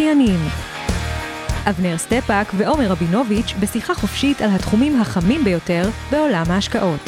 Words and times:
המשקיענים 0.00 0.40
אבנר 1.70 1.98
סטפאק 1.98 2.46
ועומר 2.56 2.86
רבינוביץ' 2.86 3.54
בשיחה 3.60 3.94
חופשית 3.94 4.42
על 4.42 4.50
התחומים 4.54 5.00
החמים 5.00 5.44
ביותר 5.44 5.88
בעולם 6.10 6.44
ההשקעות. 6.48 7.00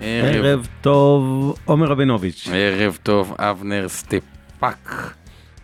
ערב 0.00 0.68
טוב, 0.80 1.54
עומר 1.64 1.86
רבינוביץ'. 1.86 2.48
ערב 2.52 2.98
טוב, 3.02 3.34
אבנר 3.38 3.88
סטפאק. 3.88 5.14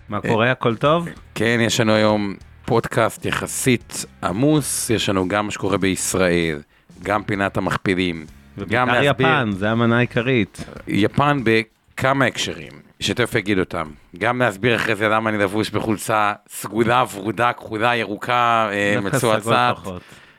מה 0.08 0.20
קורה, 0.20 0.50
הכל 0.50 0.76
טוב? 0.76 1.08
כן, 1.34 1.58
יש 1.62 1.80
לנו 1.80 1.92
היום 1.92 2.34
פודקאסט 2.64 3.24
יחסית 3.24 4.04
עמוס, 4.22 4.90
יש 4.90 5.08
לנו 5.08 5.28
גם 5.28 5.46
מה 5.46 5.50
שקורה 5.50 5.78
בישראל, 5.78 6.60
גם 7.02 7.22
פינת 7.22 7.56
המכפילים. 7.56 8.39
גם 8.68 8.88
להסביר- 8.88 9.10
יפן, 9.26 9.50
זה 9.52 9.70
המנה 9.70 9.96
העיקרית. 9.98 10.64
יפן 10.88 11.40
בכמה 11.44 12.24
הקשרים, 12.24 12.72
שתכף 13.00 13.36
אגיד 13.36 13.58
אותם. 13.58 13.86
גם 14.18 14.38
להסביר 14.38 14.76
אחרי 14.76 14.94
זה 14.96 15.08
למה 15.08 15.30
אני 15.30 15.38
לבוש 15.38 15.70
בחולצה 15.70 16.32
סגולה, 16.48 17.04
ורודה, 17.14 17.52
כחולה, 17.52 17.96
ירוקה, 17.96 18.68
אה, 18.72 19.00
מצועצעת. 19.00 19.76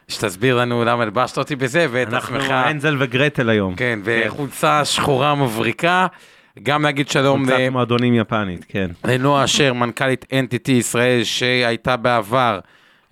שתסביר 0.08 0.58
לנו 0.58 0.86
למה 0.86 1.04
הלבשת 1.04 1.38
אותי 1.38 1.56
בזה, 1.56 1.88
ואת 1.92 2.08
אנחנו 2.14 2.36
עצמך. 2.38 2.52
הנזל 2.52 2.96
וגרטל 3.00 3.50
היום. 3.50 3.76
כן, 3.76 4.00
וחולצה 4.04 4.86
שחורה 4.86 5.36
מבריקה. 5.36 6.08
גם 6.64 6.84
להגיד 6.84 7.10
שלום 7.10 7.46
חולצת 7.46 7.60
ל- 7.60 7.70
מועדונים 7.70 8.14
יפנית, 8.14 8.66
כן. 8.70 8.92
לנועה 9.06 9.44
אשר, 9.44 9.74
מנכ"לית 9.74 10.26
NTT 10.34 10.72
ישראל, 10.72 11.24
שהייתה 11.24 11.98
בעבר 11.98 12.60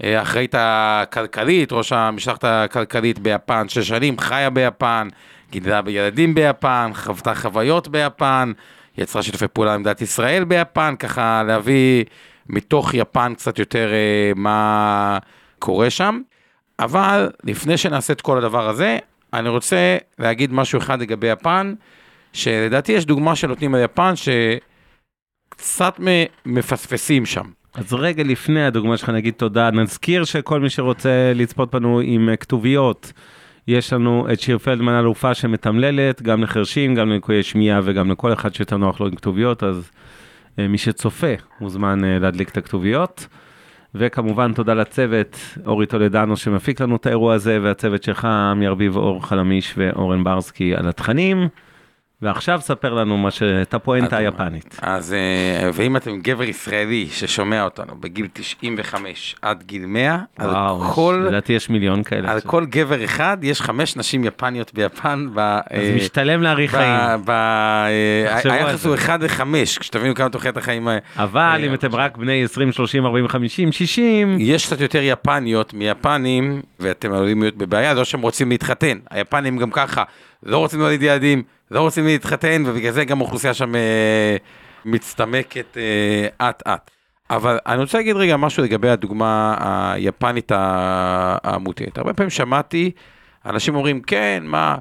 אה, 0.03 0.21
אחראית 0.21 0.55
הכלכלית, 0.57 1.71
ראש 1.71 1.91
המשלחת 1.91 2.43
הכלכלית 2.43 3.19
ביפן 3.19 3.69
שש 3.69 3.87
שנים, 3.87 4.19
חיה 4.19 4.49
ביפן, 4.49 5.07
גידלה 5.51 5.81
בילדים 5.81 6.35
ביפן, 6.35 6.91
חוותה 6.93 7.35
חוויות 7.35 7.87
ביפן, 7.87 8.51
יצרה 8.97 9.23
שיתופי 9.23 9.47
פעולה 9.47 9.73
עם 9.73 9.81
מדינת 9.81 10.01
ישראל 10.01 10.43
ביפן, 10.43 10.95
ככה 10.99 11.43
להביא 11.47 12.05
מתוך 12.49 12.93
יפן 12.93 13.33
קצת 13.35 13.59
יותר 13.59 13.89
אה, 13.93 14.31
מה 14.35 15.17
קורה 15.59 15.89
שם. 15.89 16.21
אבל 16.79 17.29
לפני 17.43 17.77
שנעשה 17.77 18.13
את 18.13 18.21
כל 18.21 18.37
הדבר 18.37 18.69
הזה, 18.69 18.97
אני 19.33 19.49
רוצה 19.49 19.97
להגיד 20.19 20.53
משהו 20.53 20.79
אחד 20.79 21.01
לגבי 21.01 21.27
יפן, 21.27 21.73
שלדעתי 22.33 22.91
יש 22.91 23.05
דוגמה 23.05 23.35
שנותנים 23.35 23.75
על 23.75 23.83
יפן, 23.83 24.13
שקצת 25.55 25.99
מפספסים 26.45 27.25
שם. 27.25 27.58
אז 27.79 27.93
רגע 27.93 28.23
לפני 28.23 28.65
הדוגמה 28.65 28.97
שלך 28.97 29.09
נגיד 29.09 29.33
תודה, 29.33 29.71
נזכיר 29.71 30.23
שכל 30.23 30.59
מי 30.59 30.69
שרוצה 30.69 31.31
לצפות 31.35 31.75
בנו 31.75 31.99
עם 32.03 32.29
אה, 32.29 32.35
כתוביות, 32.35 33.13
יש 33.67 33.93
לנו 33.93 34.27
את 34.33 34.39
שיר 34.39 34.57
פלדמן 34.57 34.99
אלופה 34.99 35.33
שמתמללת, 35.33 36.21
גם 36.21 36.43
לחרשים, 36.43 36.95
גם 36.95 37.09
ללקויי 37.09 37.43
שמיעה 37.43 37.79
וגם 37.83 38.11
לכל 38.11 38.33
אחד 38.33 38.53
שיותר 38.53 38.77
נוח 38.77 38.99
לו 39.01 39.07
עם 39.07 39.15
כתוביות, 39.15 39.63
אז 39.63 39.91
אה, 40.59 40.67
מי 40.67 40.77
שצופה 40.77 41.33
מוזמן 41.61 42.05
אה, 42.05 42.19
להדליק 42.19 42.49
את 42.49 42.57
הכתוביות. 42.57 43.27
וכמובן 43.95 44.53
תודה 44.53 44.73
לצוות, 44.73 45.39
אורי 45.65 45.85
טולדנו 45.85 46.37
שמפיק 46.37 46.81
לנו 46.81 46.95
את 46.95 47.05
האירוע 47.05 47.33
הזה, 47.33 47.59
והצוות 47.61 48.03
שלך, 48.03 48.25
עמי 48.25 48.67
ארביב, 48.67 48.97
אור 48.97 49.27
חלמיש 49.27 49.73
ואורן 49.77 50.23
ברסקי 50.23 50.75
על 50.75 50.87
התכנים. 50.87 51.47
ועכשיו 52.21 52.61
ספר 52.61 52.93
לנו 52.93 53.17
מה 53.17 53.31
ש... 53.31 53.43
את 53.43 53.73
הפואנטה 53.73 54.17
היפנית. 54.17 54.79
אז, 54.81 55.13
אה, 55.13 55.69
ואם 55.73 55.97
אתם 55.97 56.19
גבר 56.21 56.43
ישראלי 56.43 57.07
ששומע 57.11 57.63
אותנו 57.63 57.95
בגיל 57.99 58.27
95 58.33 59.35
עד 59.41 59.63
גיל 59.63 59.85
100, 59.85 60.17
על 60.37 60.49
וואו, 60.49 60.79
כל... 60.79 61.25
לדעתי 61.27 61.53
יש 61.53 61.69
מיליון 61.69 62.03
כאלה. 62.03 62.31
על. 62.31 62.41
כל 62.41 62.65
גבר 62.65 63.03
אחד 63.05 63.37
יש 63.41 63.61
חמש 63.61 63.95
נשים 63.95 64.23
יפניות 64.23 64.73
ביפן. 64.73 65.27
ב, 65.33 65.39
אז 65.39 65.59
אה, 65.73 65.93
משתלם 65.95 66.41
להאריך 66.41 66.71
חיים. 66.71 67.25
ב- 67.25 67.29
אה, 67.29 68.39
על 68.43 68.51
היחס. 68.51 68.85
הוא 68.85 68.95
1 68.95 69.21
ל-5, 69.21 69.41
כשתבינו 69.79 70.15
כמה 70.15 70.29
תוחלת 70.29 70.57
החיים. 70.57 70.87
אה, 70.87 70.97
אבל 71.15 71.41
אה, 71.41 71.67
אם 71.67 71.73
אתם 71.73 71.95
רק 71.95 72.17
בני 72.17 72.43
20, 72.43 72.71
30, 72.71 73.05
40, 73.05 73.27
50, 73.27 73.71
60, 73.71 74.37
יש 74.39 74.65
קצת 74.65 74.81
יותר 74.81 74.99
יפניות 75.01 75.73
מיפנים, 75.73 76.61
ואתם 76.79 77.13
עלולים 77.13 77.41
להיות 77.41 77.55
בבעיה, 77.55 77.93
לא 77.93 78.03
שהם 78.03 78.21
רוצים 78.21 78.49
להתחתן. 78.49 78.97
היפנים 79.09 79.57
גם 79.57 79.71
ככה, 79.71 80.03
לא 80.43 80.57
רוצים 80.57 80.79
להוליד 80.79 81.01
ילדים, 81.03 81.43
לא 81.71 81.81
רוצים 81.81 82.05
להתחתן, 82.05 82.63
ובגלל 82.65 82.91
זה 82.91 83.05
גם 83.05 83.21
האוכלוסייה 83.21 83.53
שם 83.53 83.75
אה, 83.75 84.37
מצטמקת 84.85 85.77
אה, 85.77 86.49
אט 86.49 86.67
אט. 86.67 86.91
אבל 87.29 87.59
אני 87.65 87.81
רוצה 87.81 87.97
להגיד 87.97 88.15
רגע 88.15 88.37
משהו 88.37 88.63
לגבי 88.63 88.89
הדוגמה 88.89 89.55
היפנית 89.93 90.51
המוטעית. 91.43 91.97
הרבה 91.97 92.13
פעמים 92.13 92.29
שמעתי 92.29 92.91
אנשים 93.45 93.75
אומרים, 93.75 94.01
כן, 94.01 94.43
מה, 94.45 94.75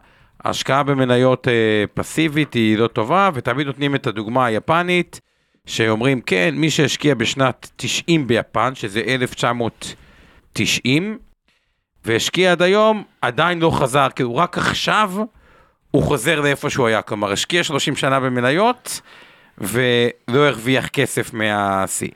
ההשקעה 0.44 0.82
במניות 0.82 1.48
אה, 1.48 1.84
פסיבית 1.94 2.54
היא 2.54 2.78
לא 2.78 2.86
טובה, 2.86 3.30
ותמיד 3.34 3.66
נותנים 3.66 3.94
את 3.94 4.06
הדוגמה 4.06 4.46
היפנית, 4.46 5.20
שאומרים, 5.66 6.20
כן, 6.20 6.54
מי 6.54 6.70
שהשקיע 6.70 7.14
בשנת 7.14 7.70
90 7.76 8.26
ביפן, 8.26 8.74
שזה 8.74 9.02
1990, 9.06 11.18
והשקיע 12.04 12.52
עד 12.52 12.62
היום, 12.62 13.02
עדיין 13.22 13.58
לא 13.58 13.70
חזר, 13.70 14.08
כאילו 14.14 14.36
רק 14.36 14.58
עכשיו 14.58 15.12
הוא 15.90 16.02
חוזר 16.02 16.40
לאיפה 16.40 16.70
שהוא 16.70 16.86
היה, 16.86 17.02
כלומר 17.02 17.32
השקיע 17.32 17.64
30 17.64 17.96
שנה 17.96 18.20
במניות 18.20 19.00
ולא 19.58 20.46
הרוויח 20.46 20.88
כסף 20.88 21.34
מהשיא. 21.34 22.08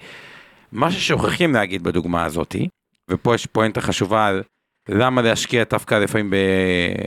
מה 0.72 0.90
ששוכחים 0.90 1.54
להגיד 1.54 1.82
בדוגמה 1.82 2.24
הזאתי, 2.24 2.68
ופה 3.10 3.34
יש 3.34 3.46
פואנטה 3.46 3.80
חשובה 3.80 4.26
על 4.26 4.42
למה 4.88 5.22
להשקיע 5.22 5.64
דווקא 5.70 5.94
לפעמים, 5.94 6.30
ב... 6.30 6.36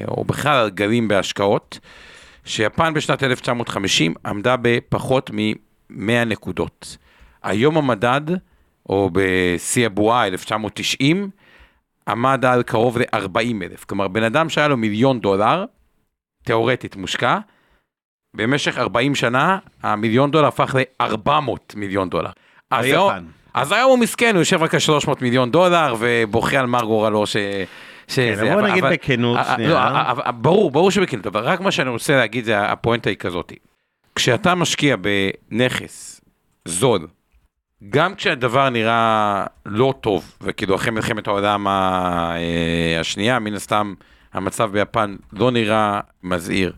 או 0.07 0.23
בכלל 0.23 0.57
על 0.57 0.69
גלים 0.69 1.07
בהשקעות, 1.07 1.79
שיפן 2.45 2.93
בשנת 2.93 3.23
1950 3.23 4.13
עמדה 4.25 4.55
בפחות 4.61 5.31
מ-100 5.33 6.25
נקודות. 6.25 6.97
היום 7.43 7.77
המדד, 7.77 8.21
או 8.89 9.09
בשיא 9.13 9.85
הבועה 9.85 10.27
1990, 10.27 11.29
עמד 12.07 12.45
על 12.45 12.63
קרוב 12.63 12.97
ל-40 12.97 13.63
אלף. 13.63 13.83
כלומר, 13.83 14.07
בן 14.07 14.23
אדם 14.23 14.49
שהיה 14.49 14.67
לו 14.67 14.77
מיליון 14.77 15.19
דולר, 15.19 15.65
תיאורטית 16.45 16.95
מושקע, 16.95 17.37
במשך 18.35 18.77
40 18.77 19.15
שנה, 19.15 19.57
המיליון 19.83 20.31
דולר 20.31 20.47
הפך 20.47 20.75
ל-400 20.75 21.29
מיליון 21.75 22.09
דולר. 22.09 22.29
אז 22.71 22.85
היום. 22.85 23.11
אז 23.53 23.71
היום 23.71 23.89
הוא 23.89 23.99
מסכן, 23.99 24.31
הוא 24.35 24.41
יושב 24.41 24.61
רק 24.63 24.73
על 24.73 24.79
300 24.79 25.21
מיליון 25.21 25.51
דולר, 25.51 25.95
ובוכה 25.99 26.59
על 26.59 26.65
מר 26.65 26.83
גורלו 26.83 27.25
ש... 27.27 27.35
שזה, 28.07 28.41
כן, 28.41 28.53
בוא 28.53 28.61
אבל- 28.61 28.71
נגיד 28.71 28.83
אבל- 28.83 28.93
בכנות 28.93 29.37
אה, 29.37 29.53
שנייה. 29.55 29.69
לא, 29.69 29.77
אה, 29.77 30.13
אה, 30.25 30.31
ברור, 30.31 30.71
ברור 30.71 30.91
שבכנות, 30.91 31.27
אבל 31.27 31.41
רק 31.43 31.59
מה 31.59 31.71
שאני 31.71 31.89
רוצה 31.89 32.15
להגיד 32.15 32.45
זה 32.45 32.61
הפואנטה 32.61 33.09
היא 33.09 33.17
כזאת. 33.17 33.53
כשאתה 34.15 34.55
משקיע 34.55 34.95
בנכס 35.51 36.21
זול, 36.65 37.07
גם 37.89 38.15
כשהדבר 38.15 38.69
נראה 38.69 39.45
לא 39.65 39.93
טוב, 40.01 40.31
וכאילו 40.41 40.75
אחרי 40.75 40.91
מלחמת 40.91 41.27
העולם 41.27 41.67
אה, 41.67 42.37
השנייה, 42.99 43.39
מן 43.39 43.53
הסתם 43.53 43.93
המצב 44.35 44.71
ביפן 44.71 45.15
לא 45.33 45.51
נראה 45.51 45.99
מזהיר, 46.23 46.73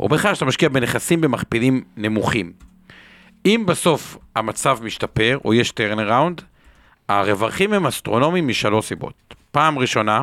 או 0.00 0.08
בכלל 0.08 0.34
שאתה 0.34 0.44
משקיע 0.44 0.68
בנכסים 0.68 1.20
במכפילים 1.20 1.84
נמוכים. 1.96 2.52
אם 3.46 3.64
בסוף 3.66 4.18
המצב 4.36 4.78
משתפר, 4.82 5.38
או 5.44 5.54
יש 5.54 5.70
turnaround, 5.70 6.42
הרווחים 7.08 7.72
הם 7.72 7.86
אסטרונומיים 7.86 8.48
משלוש 8.48 8.86
סיבות. 8.86 9.34
פעם 9.50 9.78
ראשונה, 9.78 10.22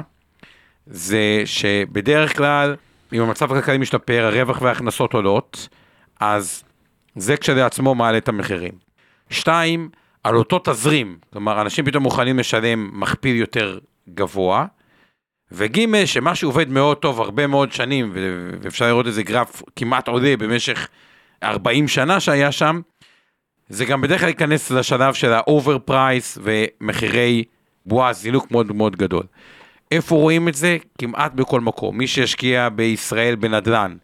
זה 0.87 1.41
שבדרך 1.45 2.37
כלל, 2.37 2.75
אם 3.13 3.21
המצב 3.21 3.51
הכלכלי 3.51 3.77
משתפר, 3.77 4.25
הרווח 4.25 4.61
וההכנסות 4.61 5.13
עולות, 5.13 5.69
אז 6.19 6.63
זה 7.15 7.37
כשלעצמו 7.37 7.95
מעלה 7.95 8.17
את 8.17 8.29
המחירים. 8.29 8.73
שתיים, 9.29 9.89
על 10.23 10.35
אותו 10.35 10.59
תזרים, 10.63 11.17
כלומר, 11.33 11.61
אנשים 11.61 11.85
פתאום 11.85 12.03
מוכנים 12.03 12.39
לשלם 12.39 12.89
מכפיל 12.93 13.35
יותר 13.35 13.79
גבוה, 14.13 14.65
וג' 15.51 16.05
שמשהו 16.05 16.49
עובד 16.49 16.69
מאוד 16.69 16.97
טוב 16.97 17.21
הרבה 17.21 17.47
מאוד 17.47 17.71
שנים, 17.71 18.11
ואפשר 18.61 18.87
לראות 18.87 19.07
איזה 19.07 19.23
גרף 19.23 19.61
כמעט 19.75 20.07
עולה 20.07 20.37
במשך 20.37 20.87
40 21.43 21.87
שנה 21.87 22.19
שהיה 22.19 22.51
שם, 22.51 22.81
זה 23.69 23.85
גם 23.85 24.01
בדרך 24.01 24.19
כלל 24.19 24.29
ייכנס 24.29 24.71
לשלב 24.71 25.13
של 25.13 25.33
ה 25.33 25.79
overprice 25.79 26.37
ומחירי 26.41 27.43
בועה, 27.85 28.13
זינוק 28.13 28.51
מאוד 28.51 28.71
מאוד 28.71 28.95
גדול. 28.95 29.23
איפה 29.91 30.15
רואים 30.15 30.47
את 30.47 30.55
זה? 30.55 30.77
כמעט 30.97 31.33
בכל 31.33 31.61
מקום. 31.61 31.97
מי 31.97 32.07
שהשקיע 32.07 32.69
בישראל 32.69 33.35
בנדל"ן, 33.35 33.95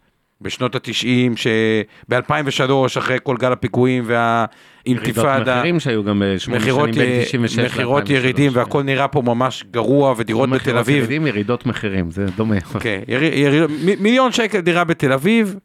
בשנות 0.46 0.76
ה-90, 0.76 0.88
שב-2003, 1.36 2.72
אחרי 2.98 3.18
כל 3.24 3.38
גל 3.38 3.52
הפיגועים 3.52 4.04
והאינתיפאדה, 4.08 5.30
ירידות 5.32 5.48
מחירים 5.58 5.80
שהיו 5.80 6.04
גם 6.04 6.22
בשמונה 6.26 6.60
מכירות 6.62 6.94
שנים 6.94 7.08
בין 7.10 7.22
96 7.26 7.60
ל-2003. 7.60 7.66
מכירות 7.72 8.10
ירידים 8.10 8.52
והכל 8.56 8.84
נראה 8.84 9.08
פה 9.08 9.22
ממש 9.22 9.64
גרוע 9.72 10.14
ודירות 10.18 10.50
בתל 10.50 10.78
אביב. 10.78 10.98
ירידים, 10.98 11.28
ירידות 11.28 11.66
מחירים, 11.66 12.12
זה 12.12 12.26
דומה. 12.38 12.62
כן, 12.80 13.00
יר, 13.08 13.24
יר, 13.24 13.68
מ- 13.68 14.04
מיליון 14.04 14.32
שקל 14.32 14.60
דירה 14.60 14.84
בתל 14.84 15.12
אביב, 15.14 15.56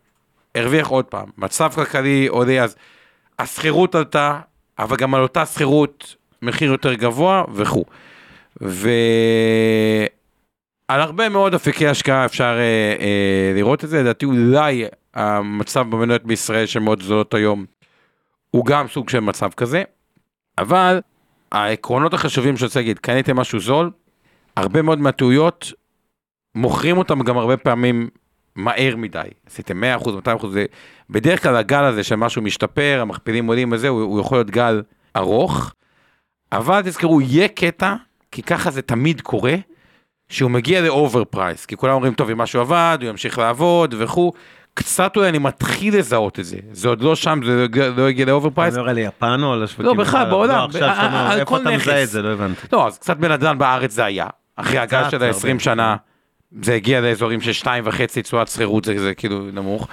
הרוויח 0.55 0.87
עוד 0.89 1.05
פעם. 1.05 1.27
מצב 1.39 1.71
כלכלי 1.75 2.27
עולה, 2.27 2.63
אז 2.65 2.77
השכירות 3.39 3.95
עלתה, 3.95 4.39
אבל 4.79 4.97
גם 4.97 5.15
על 5.15 5.23
אותה 5.23 5.47
שכירות 5.47 6.15
מחיר 6.43 6.71
יותר 6.71 6.95
גבוה 6.95 7.45
וכו'. 7.55 7.85
ועל 10.91 11.01
הרבה 11.01 11.29
מאוד 11.29 11.55
אפיקי 11.55 11.87
השקעה 11.87 12.25
אפשר 12.25 12.57
אה, 12.59 12.97
אה, 13.01 13.53
לראות 13.55 13.85
את 13.85 13.89
זה, 13.89 14.03
לדעתי 14.03 14.27
אולי 14.27 14.85
המצב 15.15 15.87
במניות 15.91 16.25
בישראל 16.25 16.67
שמאוד 16.67 17.03
זולות 17.03 17.35
היום, 17.35 17.65
הוא 18.51 18.67
גם 18.67 18.89
סוג 18.89 19.09
של 19.09 19.21
מצב 19.21 19.51
כזה, 19.57 19.83
אבל 20.59 21.01
העקרונות 21.53 22.15
החשובים 22.15 22.57
שאני 22.57 22.67
רוצה 22.67 22.81
להגיד, 22.81 22.99
קניתם 22.99 23.37
משהו 23.37 23.61
זול, 23.61 23.91
הרבה 24.57 24.83
מאוד 24.83 24.99
מהטעויות 24.99 25.73
מוכרים 26.55 26.99
אותם 26.99 27.23
גם 27.23 27.39
הרבה 27.39 27.57
פעמים 27.57 28.09
מהר 28.57 28.97
מדי. 28.97 29.29
עשיתם 29.47 29.85
100%, 29.99 30.09
200%, 30.43 30.47
זה 30.51 30.67
בדרך 31.11 31.43
כלל 31.43 31.57
הגל 31.57 31.85
הזה 31.85 32.05
של 32.05 32.17
משהו 32.17 32.43
משתפר, 32.43 32.99
המכפילים 33.03 33.47
עולים 33.47 33.73
וזה, 33.73 33.89
הוא, 33.89 34.03
הוא 34.03 34.21
יכול 34.21 34.39
להיות 34.39 34.51
גל 34.51 34.83
ארוך, 35.17 35.75
אבל 36.53 36.83
תזכרו, 36.83 37.21
יהיה 37.21 37.49
קטע, 37.49 37.95
כי 38.33 38.43
ככה 38.43 38.71
זה 38.71 38.83
תמיד 38.83 39.21
קורה, 39.21 39.55
שהוא 40.31 40.51
מגיע 40.51 40.81
ל 40.81 41.25
overprice, 41.25 41.67
כי 41.67 41.77
כולם 41.77 41.93
אומרים, 41.95 42.15
טוב, 42.15 42.31
אם 42.31 42.39
משהו 42.39 42.61
עבד, 42.61 42.99
הוא 43.01 43.09
ימשיך 43.11 43.39
לעבוד 43.39 43.95
וכו', 43.99 44.33
קצת 44.75 45.17
אולי 45.17 45.29
אני 45.29 45.39
מתחיל 45.39 45.99
לזהות 45.99 46.39
את 46.41 46.45
זה, 46.45 46.57
זה 46.73 46.89
עוד 46.89 47.03
לא 47.03 47.17
שם, 47.17 47.41
זה 47.47 47.67
לא- 47.77 47.87
לא 47.97 48.09
הגיע 48.09 48.27
ל 48.27 48.31
over 48.31 48.49
אתה 48.49 48.55
price, 48.57 48.75
מדבר 48.75 48.89
על 48.89 48.99
יפן 48.99 49.41
או 49.43 49.53
על 49.53 49.63
השווקים? 49.63 49.87
לא, 49.87 49.95
בכלל, 49.95 50.31
בעולם, 50.31 50.55
לא, 50.59 50.65
עכשיו 50.65 50.81
ב- 50.81 50.95
שאתה 50.95 51.07
אומר, 51.07 51.19
על 51.19 51.41
איפה 51.41 51.45
כל 51.51 51.61
אתה 51.61 51.71
מזהה 51.71 51.77
נכס. 51.77 52.03
את 52.05 52.09
זה? 52.09 52.23
לא 52.23 52.29
הבנתי. 52.29 52.61
לא, 52.73 52.87
אז 52.87 52.99
קצת 52.99 53.17
בנדל"ן 53.17 53.59
בארץ 53.59 53.93
זה 53.93 54.05
היה. 54.05 54.27
אחרי 54.57 54.79
הגל 54.79 55.11
של 55.11 55.19
זה 55.19 55.27
ה-20 55.29 55.49
הרבה. 55.49 55.59
שנה, 55.61 55.97
זה 56.63 56.75
הגיע 56.75 57.01
לאזורים 57.01 57.41
של 57.41 57.53
שתיים 57.53 57.85
וחצי 57.87 58.23
תשואת 58.23 58.49
שכירות, 58.49 58.85
זה, 58.85 58.99
זה 59.01 59.15
כאילו 59.15 59.41
נמוך. 59.53 59.89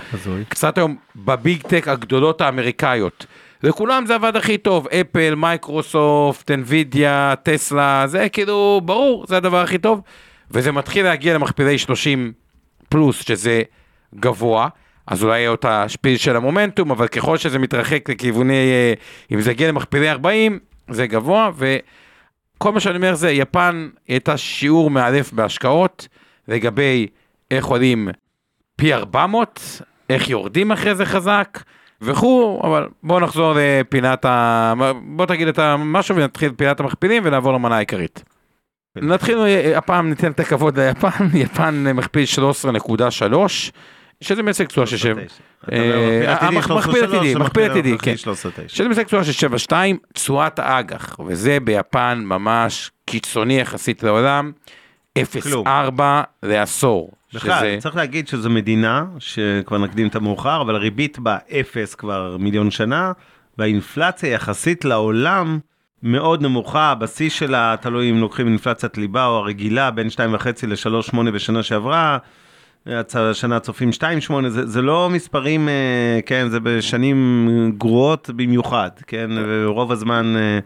קצת 0.49 0.77
היום 0.77 0.95
ב 1.15 1.27
big 1.27 1.61
tech 1.61 1.87
הגדולות 1.87 2.41
האמריקאיות. 2.41 3.25
לכולם 3.63 4.05
זה 4.05 4.15
עבד 4.15 4.35
הכי 4.35 4.57
טוב, 4.57 4.87
אפל, 4.87 5.35
מייקרוסופט, 5.35 6.51
אנווידיה, 6.51 7.33
טסלה, 7.43 8.03
זה 8.07 8.29
כאילו, 8.29 8.81
ברור, 8.85 9.25
זה 9.27 9.37
הדבר 9.37 9.61
הכי 9.61 9.77
טוב. 9.77 10.01
וזה 10.51 10.71
מתחיל 10.71 11.05
להגיע 11.05 11.33
למכפילי 11.33 11.77
30 11.77 12.33
פלוס, 12.89 13.23
שזה 13.27 13.61
גבוה. 14.15 14.67
אז 15.07 15.23
אולי 15.23 15.39
יהיה 15.39 15.49
אותה 15.49 15.89
spiel 15.89 16.17
של 16.17 16.35
המומנטום, 16.35 16.91
אבל 16.91 17.07
ככל 17.07 17.37
שזה 17.37 17.59
מתרחק 17.59 18.09
לכיווני, 18.09 18.53
אה, 18.53 18.93
אם 19.31 19.41
זה 19.41 19.51
יגיע 19.51 19.67
למכפילי 19.67 20.09
40, 20.09 20.59
זה 20.89 21.07
גבוה, 21.07 21.51
וכל 21.57 22.71
מה 22.71 22.79
שאני 22.79 22.97
אומר 22.97 23.15
זה, 23.15 23.31
יפן 23.31 23.89
הייתה 24.07 24.37
שיעור 24.37 24.89
מאלף 24.89 25.33
בהשקעות, 25.33 26.07
לגבי 26.47 27.07
איך 27.51 27.65
עולים 27.65 28.09
פי 28.75 28.93
400, 28.93 29.81
איך 30.09 30.29
יורדים 30.29 30.71
אחרי 30.71 30.95
זה 30.95 31.05
חזק, 31.05 31.63
וכו', 32.01 32.61
אבל 32.63 32.87
בואו 33.03 33.19
נחזור 33.19 33.53
לפינת 33.55 34.25
ה... 34.25 34.73
בוא 35.03 35.25
תגיד 35.25 35.47
את 35.47 35.59
המשהו 35.59 36.15
ונתחיל 36.15 36.51
פינת 36.51 36.79
המכפילים 36.79 37.23
ונעבור 37.25 37.53
למנה 37.53 37.75
העיקרית. 37.75 38.23
נתחיל, 38.95 39.37
הפעם 39.75 40.09
ניתן 40.09 40.31
את 40.31 40.39
הכבוד 40.39 40.79
ליפן, 40.79 41.09
יפן 41.33 41.93
מכפיל 41.93 42.25
13.3, 43.23 43.35
שזה 44.21 44.43
מייצג 44.43 44.65
תשואה 44.65 44.87
של 44.87 44.97
7. 44.97 45.21
אה, 45.71 46.51
מכפיל 46.51 47.03
עתידי, 47.03 47.35
מכפיל 47.35 47.71
עתידי, 47.71 47.97
כן. 47.97 48.13
שזה 48.67 48.87
מייצג 48.87 49.03
תשואה 49.03 49.23
של 49.23 49.47
7.2, 49.47 49.71
תשואת 50.13 50.59
האג"ח, 50.59 51.19
וזה 51.27 51.57
ביפן 51.63 52.21
ממש 52.25 52.91
קיצוני 53.05 53.59
יחסית 53.59 54.03
לעולם, 54.03 54.51
0.4 55.23 56.01
לעשור. 56.43 57.11
בכלל, 57.33 57.59
שזה- 57.59 57.77
צריך 57.79 57.95
להגיד 57.95 58.27
שזו 58.27 58.49
מדינה, 58.49 59.05
שכבר 59.19 59.77
נקדים 59.77 60.07
את 60.07 60.15
המאוחר, 60.15 60.61
אבל 60.61 60.75
הריבית 60.75 61.19
בה 61.19 61.37
אפס 61.59 61.95
כבר 61.95 62.35
מיליון 62.39 62.71
שנה, 62.71 63.11
והאינפלציה 63.57 64.29
יחסית 64.29 64.85
לעולם 64.85 65.59
מאוד 66.03 66.41
נמוכה, 66.41 66.91
הבשיא 66.91 67.29
שלה, 67.29 67.75
תלוי 67.81 68.09
אם 68.09 68.17
לוקחים 68.17 68.47
אינפלציית 68.47 68.97
ליבה 68.97 69.25
או 69.25 69.37
הרגילה, 69.37 69.91
בין 69.91 70.07
2.5 70.09 70.19
ל-3.8 70.67 71.31
בשנה 71.33 71.63
שעברה. 71.63 72.17
השנה 73.13 73.59
צופים 73.59 73.89
2.8, 73.91 74.03
זה, 74.49 74.65
זה 74.65 74.81
לא 74.81 75.09
מספרים, 75.09 75.69
אה, 75.69 75.73
כן, 76.25 76.47
זה 76.49 76.59
בשנים 76.59 77.49
גרועות 77.77 78.29
במיוחד, 78.35 78.89
כן, 79.07 79.29
ורוב 79.47 79.91
הזמן 79.91 80.33
אה, 80.37 80.59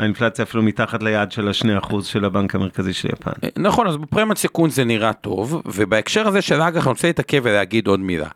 האינפלציה 0.00 0.42
אפילו 0.42 0.62
מתחת 0.62 1.02
ליעד 1.02 1.32
של 1.32 1.48
ה-2% 1.48 2.02
של 2.02 2.24
הבנק 2.24 2.54
המרכזי 2.54 2.92
של 2.92 3.08
יפן. 3.12 3.30
נכון, 3.56 3.86
אז 3.86 3.96
בפרמיית 3.96 4.38
סיכון 4.38 4.70
זה 4.70 4.84
נראה 4.84 5.12
טוב, 5.12 5.62
ובהקשר 5.66 6.28
הזה 6.28 6.42
של 6.42 6.62
אג"ח 6.62 6.86
אני 6.86 6.90
רוצה 6.90 7.08
להתעכב 7.08 7.40
ולהגיד 7.44 7.86
עוד 7.86 8.00
מילה. 8.00 8.28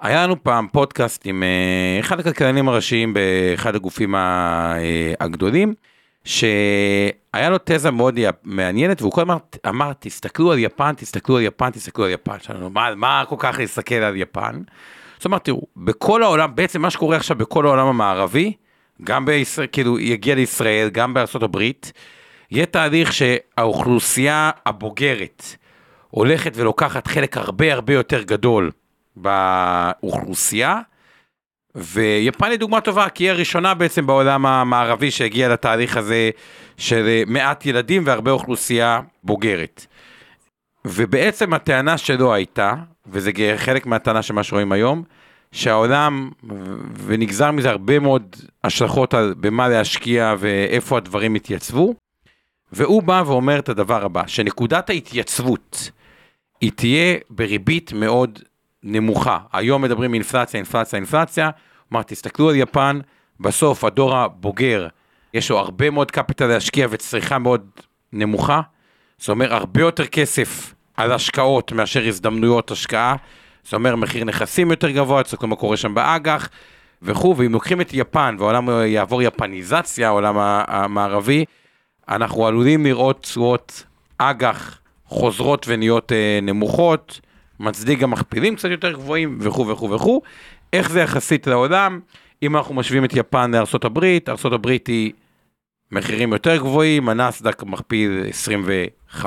היה 0.00 0.22
לנו 0.22 0.42
פעם 0.42 0.66
פודקאסט 0.72 1.22
עם 1.24 1.42
אה, 1.42 2.00
אחד 2.00 2.20
הכלכלנים 2.20 2.68
הראשיים 2.68 3.14
באחד 3.14 3.74
הגופים 3.74 4.14
אה, 4.14 4.78
הגדולים, 5.20 5.74
שהיה 6.24 7.50
לו 7.50 7.56
תזה 7.64 7.90
מאוד 7.90 8.18
מעניינת, 8.44 9.02
והוא 9.02 9.12
כל 9.12 9.20
הזמן 9.20 9.36
אמר, 9.68 9.92
תסתכלו 9.98 10.52
על 10.52 10.58
יפן, 10.58 10.92
תסתכלו 10.96 11.36
על 11.36 11.42
יפן, 11.42 11.70
תסתכלו 11.70 12.04
על 12.04 12.10
יפן. 12.10 12.36
שאלנו, 12.42 12.70
מה, 12.70 12.94
מה 12.94 13.24
כל 13.28 13.36
כך 13.38 13.58
להסתכל 13.58 13.94
על 13.94 14.16
יפן? 14.16 14.60
זאת 15.16 15.24
אומרת, 15.24 15.44
תראו, 15.44 15.62
בכל 15.76 16.22
העולם, 16.22 16.54
בעצם 16.54 16.82
מה 16.82 16.90
שקורה 16.90 17.16
עכשיו 17.16 17.36
בכל 17.36 17.66
העולם 17.66 17.86
המערבי, 17.86 18.52
גם 19.02 19.24
בישראל, 19.24 19.66
כאילו, 19.72 19.98
יגיע 19.98 20.34
לישראל, 20.34 20.88
גם 20.88 21.14
בארצות 21.14 21.42
הברית, 21.42 21.92
יהיה 22.50 22.66
תהליך 22.66 23.12
שהאוכלוסייה 23.12 24.50
הבוגרת 24.66 25.44
הולכת 26.10 26.52
ולוקחת 26.56 27.06
חלק 27.06 27.36
הרבה 27.36 27.72
הרבה 27.72 27.94
יותר 27.94 28.22
גדול 28.22 28.70
באוכלוסייה, 29.16 30.80
ויפן 31.74 32.50
היא 32.50 32.58
דוגמה 32.58 32.80
טובה, 32.80 33.08
כי 33.08 33.24
היא 33.24 33.30
הראשונה 33.30 33.74
בעצם 33.74 34.06
בעולם 34.06 34.46
המערבי 34.46 35.10
שהגיעה 35.10 35.48
לתהליך 35.48 35.96
הזה 35.96 36.30
של 36.76 37.22
מעט 37.26 37.66
ילדים 37.66 38.02
והרבה 38.06 38.30
אוכלוסייה 38.30 39.00
בוגרת. 39.22 39.86
ובעצם 40.84 41.54
הטענה 41.54 41.98
שלו 41.98 42.34
הייתה, 42.34 42.74
וזה 43.06 43.30
חלק 43.56 43.86
מהטענה 43.86 44.22
של 44.22 44.34
מה 44.34 44.42
שרואים 44.42 44.72
היום, 44.72 45.02
שהעולם, 45.54 46.30
ונגזר 47.06 47.50
מזה 47.50 47.70
הרבה 47.70 47.98
מאוד 47.98 48.36
השלכות 48.64 49.14
על 49.14 49.34
במה 49.40 49.68
להשקיע 49.68 50.34
ואיפה 50.38 50.96
הדברים 50.96 51.34
התייצבו, 51.34 51.94
והוא 52.72 53.02
בא 53.02 53.22
ואומר 53.26 53.58
את 53.58 53.68
הדבר 53.68 54.04
הבא, 54.04 54.22
שנקודת 54.26 54.90
ההתייצבות 54.90 55.90
היא 56.60 56.72
תהיה 56.74 57.16
בריבית 57.30 57.92
מאוד 57.92 58.38
נמוכה. 58.82 59.38
היום 59.52 59.82
מדברים 59.82 60.14
אינפלציה, 60.14 60.58
אינפלציה, 60.58 60.96
אינפלציה, 60.96 61.50
כלומר 61.88 62.02
תסתכלו 62.02 62.50
על 62.50 62.56
יפן, 62.56 63.00
בסוף 63.40 63.84
הדור 63.84 64.16
הבוגר, 64.16 64.88
יש 65.34 65.50
לו 65.50 65.58
הרבה 65.58 65.90
מאוד 65.90 66.10
קפיטל 66.10 66.46
להשקיע 66.46 66.86
וצריכה 66.90 67.38
מאוד 67.38 67.66
נמוכה, 68.12 68.60
זה 69.18 69.32
אומר 69.32 69.54
הרבה 69.54 69.80
יותר 69.80 70.06
כסף 70.06 70.74
על 70.96 71.12
השקעות 71.12 71.72
מאשר 71.72 72.08
הזדמנויות 72.08 72.70
השקעה, 72.70 73.16
זה 73.68 73.76
אומר 73.76 73.96
מחיר 73.96 74.24
נכסים 74.24 74.70
יותר 74.70 74.90
גבוה, 74.90 75.22
תסתכלו 75.22 75.48
מה 75.48 75.56
קורה 75.56 75.76
שם 75.76 75.94
באג"ח 75.94 76.48
וכו', 77.02 77.36
ואם 77.36 77.52
לוקחים 77.52 77.80
את 77.80 77.90
יפן 77.92 78.36
והעולם 78.38 78.68
יעבור 78.86 79.22
יפניזציה, 79.22 80.08
העולם 80.08 80.34
המערבי, 80.68 81.44
אנחנו 82.08 82.46
עלולים 82.46 82.84
לראות 82.86 83.22
תשואות 83.22 83.84
אג"ח 84.18 84.78
חוזרות 85.06 85.66
ונהיות 85.68 86.12
אה, 86.12 86.38
נמוכות, 86.42 87.20
מצדיק 87.60 87.98
גם 87.98 88.10
מכפילים 88.10 88.56
קצת 88.56 88.68
יותר 88.68 88.92
גבוהים 88.92 89.38
וכו' 89.40 89.68
וכו' 89.68 89.90
וכו'. 89.90 90.22
איך 90.72 90.90
זה 90.90 91.00
יחסית 91.00 91.46
לעולם? 91.46 92.00
אם 92.42 92.56
אנחנו 92.56 92.74
משווים 92.74 93.04
את 93.04 93.16
יפן 93.16 93.50
לארה"ב, 93.50 93.98
ארה"ב 94.28 94.68
היא 94.86 95.12
מחירים 95.92 96.32
יותר 96.32 96.56
גבוהים, 96.56 97.08
הנסדק 97.08 97.62
מכפיל 97.62 98.22
25.8 99.10 99.20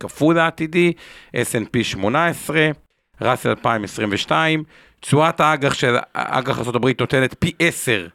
כפול 0.00 0.38
העתידי, 0.38 0.92
S&P 1.36 1.82
18, 1.84 2.70
ראסל 3.20 3.48
2022, 3.48 4.64
תשואת 5.00 5.40
האג"ח 5.40 5.74
של 5.74 5.96
אג"ח 6.12 6.58
ארה"ב 6.58 6.86
נותנת 7.00 7.34
פי 7.38 7.52
10 7.58 8.06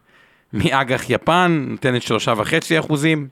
מאג"ח 0.53 1.09
יפן, 1.09 1.65
נותנת 1.69 2.01
3.5 2.01 2.79
אחוזים. 2.79 3.27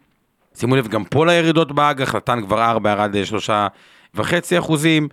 שימו 0.56 0.76
לב, 0.76 0.88
גם 0.88 1.04
פה 1.04 1.26
לירידות 1.26 1.72
באג"ח, 1.72 2.16
נתן 2.16 2.42
כבר 2.42 2.64
4, 2.64 2.92
ירד 2.92 3.16
ל-3.5 3.16 4.22
אחוזים. 4.60 5.08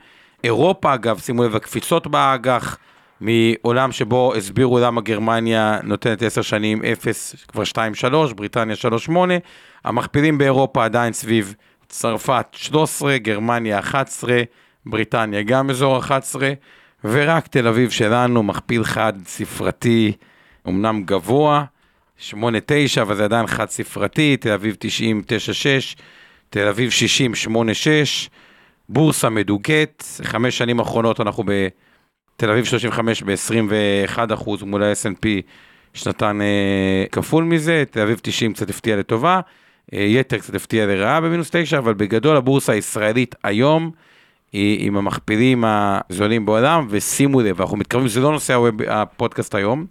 אירופה, 0.44 0.94
אגב, 0.94 1.18
שימו 1.18 1.44
לב, 1.44 1.56
הקפיצות 1.56 2.06
באג"ח, 2.06 2.78
מעולם 3.20 3.92
שבו 3.92 4.34
הסבירו 4.34 4.78
למה 4.78 5.00
גרמניה 5.00 5.78
נותנת 5.82 6.22
10 6.22 6.42
שנים 6.42 6.82
0, 6.92 7.34
כבר 7.48 7.62
2.3, 8.30 8.34
בריטניה 8.34 8.76
3.8, 9.08 9.12
המכפילים 9.84 10.38
באירופה 10.38 10.84
עדיין 10.84 11.12
סביב 11.12 11.54
צרפת 11.88 12.46
13, 12.52 13.18
גרמניה 13.18 13.78
11, 13.78 14.42
בריטניה 14.86 15.42
גם 15.42 15.70
אזור 15.70 15.98
11, 15.98 16.52
ורק 17.04 17.46
תל 17.46 17.68
אביב 17.68 17.90
שלנו, 17.90 18.42
מכפיל 18.42 18.84
חד 18.84 19.12
ספרתי, 19.26 20.12
אמנם 20.68 21.02
גבוה, 21.04 21.64
8-9, 22.30 22.34
אבל 23.02 23.14
זה 23.14 23.24
עדיין 23.24 23.46
חד 23.46 23.70
ספרתי, 23.70 24.36
תל 24.36 24.52
אביב 24.52 24.76
90, 24.78 25.22
9-6, 25.94 26.00
תל 26.50 26.68
אביב 26.68 26.90
60, 26.90 27.32
8-6, 27.46 27.48
בורסה 28.88 29.28
מדוכאת, 29.28 30.04
חמש 30.22 30.58
שנים 30.58 30.80
האחרונות 30.80 31.20
אנחנו 31.20 31.44
בתל 31.44 32.50
אביב 32.50 32.64
35 32.64 33.22
ב-21 33.22 34.34
אחוז 34.34 34.62
מול 34.62 34.82
ה-S&P 34.82 35.26
שנתן 35.94 36.40
אה, 36.40 37.04
כפול 37.12 37.44
מזה, 37.44 37.84
תל 37.90 38.00
אביב 38.00 38.20
90 38.22 38.52
קצת 38.52 38.70
הפתיע 38.70 38.96
לטובה, 38.96 39.40
אה, 39.94 40.00
יתר 40.00 40.38
קצת 40.38 40.54
הפתיע 40.54 40.86
לרעה 40.86 41.20
במינוס 41.20 41.50
9, 41.52 41.78
אבל 41.78 41.94
בגדול 41.94 42.36
הבורסה 42.36 42.72
הישראלית 42.72 43.34
היום 43.44 43.90
היא 44.54 44.86
עם 44.86 44.96
המכפילים 44.96 45.64
הזולים 45.66 46.46
בעולם, 46.46 46.86
ושימו 46.90 47.40
לב, 47.40 47.60
אנחנו 47.60 47.76
מתקרבים, 47.76 48.08
זה 48.08 48.20
לא 48.20 48.32
נושא 48.32 48.58
הפודקאסט 48.88 49.54
היום, 49.54 49.86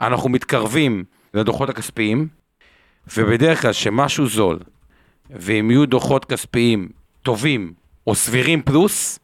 אנחנו 0.00 0.28
מתקרבים 0.28 1.04
לדוחות 1.34 1.68
הכספיים, 1.68 2.28
ובדרך 3.16 3.62
כלל 3.62 3.72
שמשהו 3.72 4.26
זול, 4.26 4.58
ואם 5.30 5.70
יהיו 5.70 5.86
דוחות 5.86 6.24
כספיים 6.24 6.88
טובים 7.22 7.72
או 8.06 8.14
סבירים 8.14 8.62
פלוס, 8.62 9.18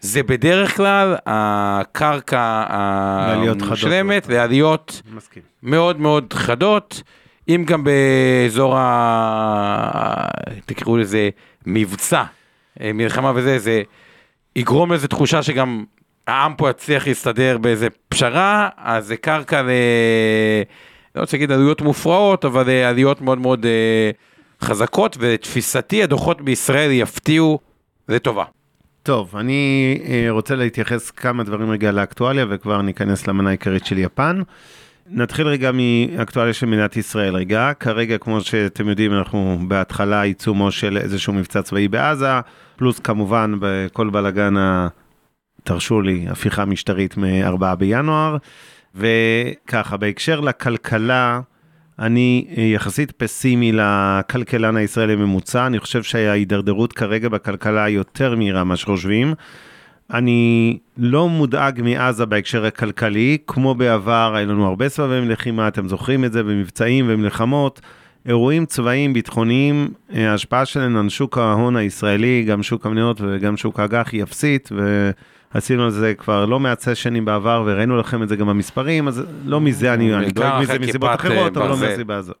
זה 0.00 0.22
בדרך 0.22 0.76
כלל 0.76 1.16
הקרקע. 1.26 2.64
המושלמת 2.68 4.28
לעליות 4.28 5.02
מסכים. 5.14 5.42
מאוד 5.62 6.00
מאוד 6.00 6.32
חדות, 6.32 7.02
אם 7.48 7.64
גם 7.66 7.84
באזור 7.84 8.76
ה... 8.78 10.28
תקראו 10.66 10.96
לזה 10.96 11.30
מבצע, 11.66 12.24
מלחמה 12.80 13.32
וזה, 13.34 13.58
זה 13.58 13.82
יגרום 14.56 14.90
לאיזו 14.90 15.06
תחושה 15.06 15.42
שגם 15.42 15.84
העם 16.26 16.54
פה 16.54 16.70
יצליח 16.70 17.06
להסתדר 17.06 17.58
באיזה 17.58 17.88
פשרה, 18.08 18.68
אז 18.76 19.06
זה 19.06 19.16
קרקע 19.16 19.62
ל... 19.62 19.70
לא 21.14 21.20
רוצה 21.20 21.36
להגיד 21.36 21.52
עלויות 21.52 21.82
מופרעות, 21.82 22.44
אבל 22.44 22.68
אה, 22.68 22.88
עלויות 22.88 23.20
מאוד 23.20 23.38
מאוד 23.38 23.66
אה, 23.66 24.10
חזקות, 24.62 25.16
ותפיסתי 25.20 26.02
הדוחות 26.02 26.40
בישראל 26.40 26.90
יפתיעו 26.90 27.58
לטובה. 28.08 28.44
טוב, 29.02 29.36
אני 29.36 29.98
אה, 30.08 30.26
רוצה 30.30 30.54
להתייחס 30.56 31.10
כמה 31.10 31.44
דברים 31.44 31.70
רגע 31.70 31.90
לאקטואליה, 31.90 32.46
וכבר 32.48 32.82
ניכנס 32.82 33.26
למנה 33.26 33.48
העיקרית 33.48 33.86
של 33.86 33.98
יפן. 33.98 34.42
נתחיל 35.10 35.46
רגע 35.46 35.70
מאקטואליה 35.74 36.52
של 36.52 36.66
מדינת 36.66 36.96
ישראל 36.96 37.36
רגע. 37.36 37.72
כרגע, 37.80 38.18
כמו 38.18 38.40
שאתם 38.40 38.88
יודעים, 38.88 39.12
אנחנו 39.12 39.58
בהתחלה 39.68 40.22
עיצומו 40.22 40.70
של 40.70 40.96
איזשהו 40.96 41.32
מבצע 41.32 41.62
צבאי 41.62 41.88
בעזה, 41.88 42.40
פלוס 42.78 42.98
כמובן 42.98 43.54
בכל 43.60 44.10
בלאגן, 44.10 44.56
ה... 44.56 44.88
תרשו 45.64 46.00
לי, 46.02 46.26
הפיכה 46.28 46.64
משטרית 46.64 47.16
מ-4 47.16 47.74
בינואר. 47.74 48.36
וככה, 48.94 49.96
בהקשר 49.96 50.40
לכלכלה, 50.40 51.40
אני 51.98 52.46
יחסית 52.56 53.12
פסימי 53.12 53.72
לכלכלן 53.72 54.76
הישראלי 54.76 55.12
הממוצע, 55.12 55.66
אני 55.66 55.78
חושב 55.78 56.02
שההידרדרות 56.02 56.92
כרגע 56.92 57.28
בכלכלה 57.28 57.88
יותר 57.88 58.36
מהירה 58.36 58.64
ממה 58.64 58.76
שחושבים. 58.76 59.34
אני 60.12 60.78
לא 60.96 61.28
מודאג 61.28 61.82
מעזה 61.82 62.26
בהקשר 62.26 62.64
הכלכלי, 62.64 63.38
כמו 63.46 63.74
בעבר, 63.74 64.32
היה 64.36 64.46
לנו 64.46 64.66
הרבה 64.66 64.88
סבבי 64.88 65.28
לחימה, 65.28 65.68
אתם 65.68 65.88
זוכרים 65.88 66.24
את 66.24 66.32
זה, 66.32 66.42
במבצעים 66.42 67.04
ומלחמות. 67.08 67.80
אירועים 68.28 68.66
צבאיים 68.66 69.12
ביטחוניים, 69.12 69.88
אה, 70.14 70.30
ההשפעה 70.30 70.64
שלהם 70.64 70.96
על 70.96 71.08
שוק 71.08 71.38
ההון 71.38 71.76
הישראלי, 71.76 72.44
גם 72.48 72.62
שוק 72.62 72.86
המניות 72.86 73.20
וגם 73.20 73.56
שוק 73.56 73.80
האג"ח 73.80 74.08
היא 74.12 74.22
אפסית, 74.22 74.68
ועשינו 75.54 75.84
על 75.84 75.90
זה 75.90 76.14
כבר 76.14 76.46
לא 76.46 76.60
מעט 76.60 76.80
סשנים 76.80 77.24
בעבר, 77.24 77.62
והראינו 77.66 77.96
לכם 77.96 78.22
את 78.22 78.28
זה 78.28 78.36
גם 78.36 78.46
במספרים, 78.46 79.08
אז 79.08 79.22
לא 79.44 79.60
מזה 79.60 79.94
אני, 79.94 80.14
אני 80.14 80.30
דואג 80.30 80.62
מזה 80.62 80.74
אחרי 80.74 80.86
מסיבות 80.88 81.10
אחרות, 81.14 81.56
אה, 81.56 81.62
אבל 81.62 81.70
לא 81.70 81.74
ברזל. 81.74 81.88
מהסיבה 81.88 82.16
הזאת. 82.16 82.36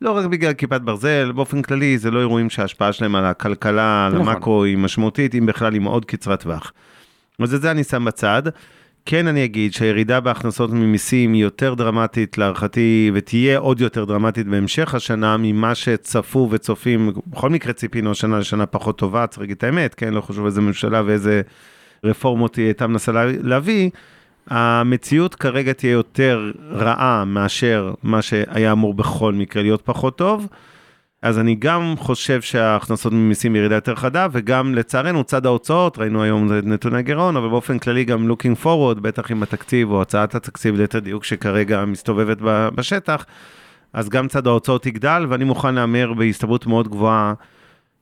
לא 0.00 0.10
רק 0.10 0.26
בגלל 0.26 0.52
כיפת 0.52 0.80
ברזל, 0.80 1.32
באופן 1.32 1.62
כללי 1.62 1.98
זה 1.98 2.10
לא 2.10 2.20
אירועים 2.20 2.50
שההשפעה 2.50 2.92
שלהם 2.92 3.14
על 3.14 3.24
הכלכלה, 3.24 4.06
על 4.06 4.12
נכון. 4.12 4.28
המקרו 4.28 4.64
היא 4.64 4.78
משמעותית, 4.78 5.34
אם 5.34 5.46
בכלל 5.46 5.72
היא 5.72 5.80
מאוד 5.80 6.04
קצרת 6.04 6.42
טווח. 6.42 6.72
אז 7.42 7.54
את 7.54 7.62
זה 7.62 7.70
אני 7.70 7.84
שם 7.84 8.04
בצד. 8.04 8.42
כן 9.10 9.26
אני 9.26 9.44
אגיד 9.44 9.72
שהירידה 9.74 10.20
בהכנסות 10.20 10.70
ממיסים 10.70 11.32
היא 11.32 11.42
יותר 11.42 11.74
דרמטית 11.74 12.38
להערכתי, 12.38 13.10
ותהיה 13.14 13.58
עוד 13.58 13.80
יותר 13.80 14.04
דרמטית 14.04 14.46
בהמשך 14.46 14.94
השנה 14.94 15.36
ממה 15.36 15.74
שצפו 15.74 16.48
וצופים, 16.50 17.12
בכל 17.26 17.50
מקרה 17.50 17.72
ציפינו 17.72 18.10
השנה 18.10 18.38
לשנה 18.38 18.66
פחות 18.66 18.98
טובה, 18.98 19.26
צריך 19.26 19.40
להגיד 19.40 19.56
את 19.56 19.64
האמת, 19.64 19.94
כן, 19.94 20.14
לא 20.14 20.20
חשוב 20.20 20.44
איזה 20.46 20.60
ממשלה 20.60 21.02
ואיזה 21.06 21.42
רפורמות 22.04 22.56
היא 22.56 22.64
הייתה 22.64 22.86
מנסה 22.86 23.12
לה- 23.12 23.32
להביא. 23.42 23.90
המציאות 24.46 25.34
כרגע 25.34 25.72
תהיה 25.72 25.92
יותר 25.92 26.52
רעה 26.70 27.24
מאשר 27.24 27.92
מה 28.02 28.22
שהיה 28.22 28.72
אמור 28.72 28.94
בכל 28.94 29.32
מקרה 29.32 29.62
להיות 29.62 29.82
פחות 29.84 30.18
טוב. 30.18 30.46
אז 31.22 31.38
אני 31.38 31.54
גם 31.54 31.94
חושב 31.96 32.40
שההכנסות 32.40 33.12
ממיסים 33.12 33.56
ירידה 33.56 33.74
יותר 33.74 33.94
חדה, 33.94 34.26
וגם 34.32 34.74
לצערנו 34.74 35.24
צד 35.24 35.46
ההוצאות, 35.46 35.98
ראינו 35.98 36.22
היום 36.22 36.58
את 36.58 36.64
נתוני 36.64 36.98
הגירעון, 36.98 37.36
אבל 37.36 37.48
באופן 37.48 37.78
כללי 37.78 38.04
גם 38.04 38.30
looking 38.30 38.64
forward, 38.64 39.00
בטח 39.00 39.30
עם 39.30 39.42
התקציב 39.42 39.90
או 39.90 40.02
הצעת 40.02 40.34
התקציב 40.34 40.74
ליתר 40.74 40.98
דיוק 40.98 41.24
שכרגע 41.24 41.84
מסתובבת 41.84 42.36
בשטח, 42.74 43.26
אז 43.92 44.08
גם 44.08 44.28
צד 44.28 44.46
ההוצאות 44.46 44.86
יגדל, 44.86 45.26
ואני 45.28 45.44
מוכן 45.44 45.74
להמר 45.74 46.12
בהסתברות 46.12 46.66
מאוד 46.66 46.88
גבוהה, 46.88 47.34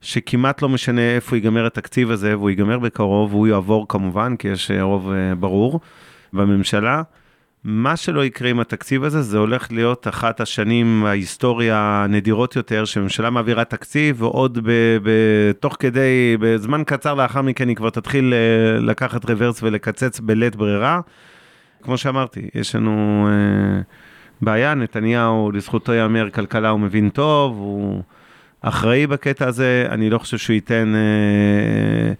שכמעט 0.01 0.61
לא 0.61 0.69
משנה 0.69 1.15
איפה 1.15 1.35
ייגמר 1.35 1.65
התקציב 1.65 2.11
הזה, 2.11 2.37
והוא 2.37 2.49
ייגמר 2.49 2.79
בקרוב, 2.79 3.33
והוא 3.33 3.47
יעבור 3.47 3.85
כמובן, 3.87 4.35
כי 4.35 4.47
יש 4.47 4.71
אה, 4.71 4.81
רוב 4.81 5.11
אה, 5.11 5.35
ברור 5.35 5.79
בממשלה. 6.33 7.01
מה 7.69 7.95
שלא 7.95 8.25
יקרה 8.25 8.49
עם 8.49 8.59
התקציב 8.59 9.03
הזה, 9.03 9.21
זה 9.21 9.37
הולך 9.37 9.71
להיות 9.71 10.07
אחת 10.07 10.41
השנים 10.41 11.05
ההיסטוריה 11.05 12.03
הנדירות 12.03 12.55
יותר, 12.55 12.85
שממשלה 12.85 13.29
מעבירה 13.29 13.63
תקציב, 13.63 14.21
ועוד 14.21 14.59
ב, 14.63 15.09
תוך 15.59 15.75
כדי, 15.79 16.37
בזמן 16.39 16.83
קצר 16.85 17.13
לאחר 17.13 17.41
מכן, 17.41 17.67
היא 17.67 17.75
כבר 17.75 17.89
תתחיל 17.89 18.33
אה, 18.33 18.79
לקחת 18.79 19.29
רוורס 19.29 19.63
ולקצץ 19.63 20.19
בלית 20.19 20.55
ברירה. 20.55 20.99
כמו 21.81 21.97
שאמרתי, 21.97 22.49
יש 22.55 22.75
לנו 22.75 23.27
אה, 23.29 23.81
בעיה, 24.41 24.73
נתניהו, 24.73 25.51
לזכותו 25.51 25.93
ייאמר, 25.93 26.29
כלכלה 26.29 26.69
הוא 26.69 26.79
מבין 26.79 27.09
טוב, 27.09 27.57
הוא 27.57 28.01
אחראי 28.61 29.07
בקטע 29.07 29.47
הזה, 29.47 29.87
אני 29.89 30.09
לא 30.09 30.17
חושב 30.17 30.37
שהוא 30.37 30.53
ייתן... 30.53 30.93
אה, 30.95 32.13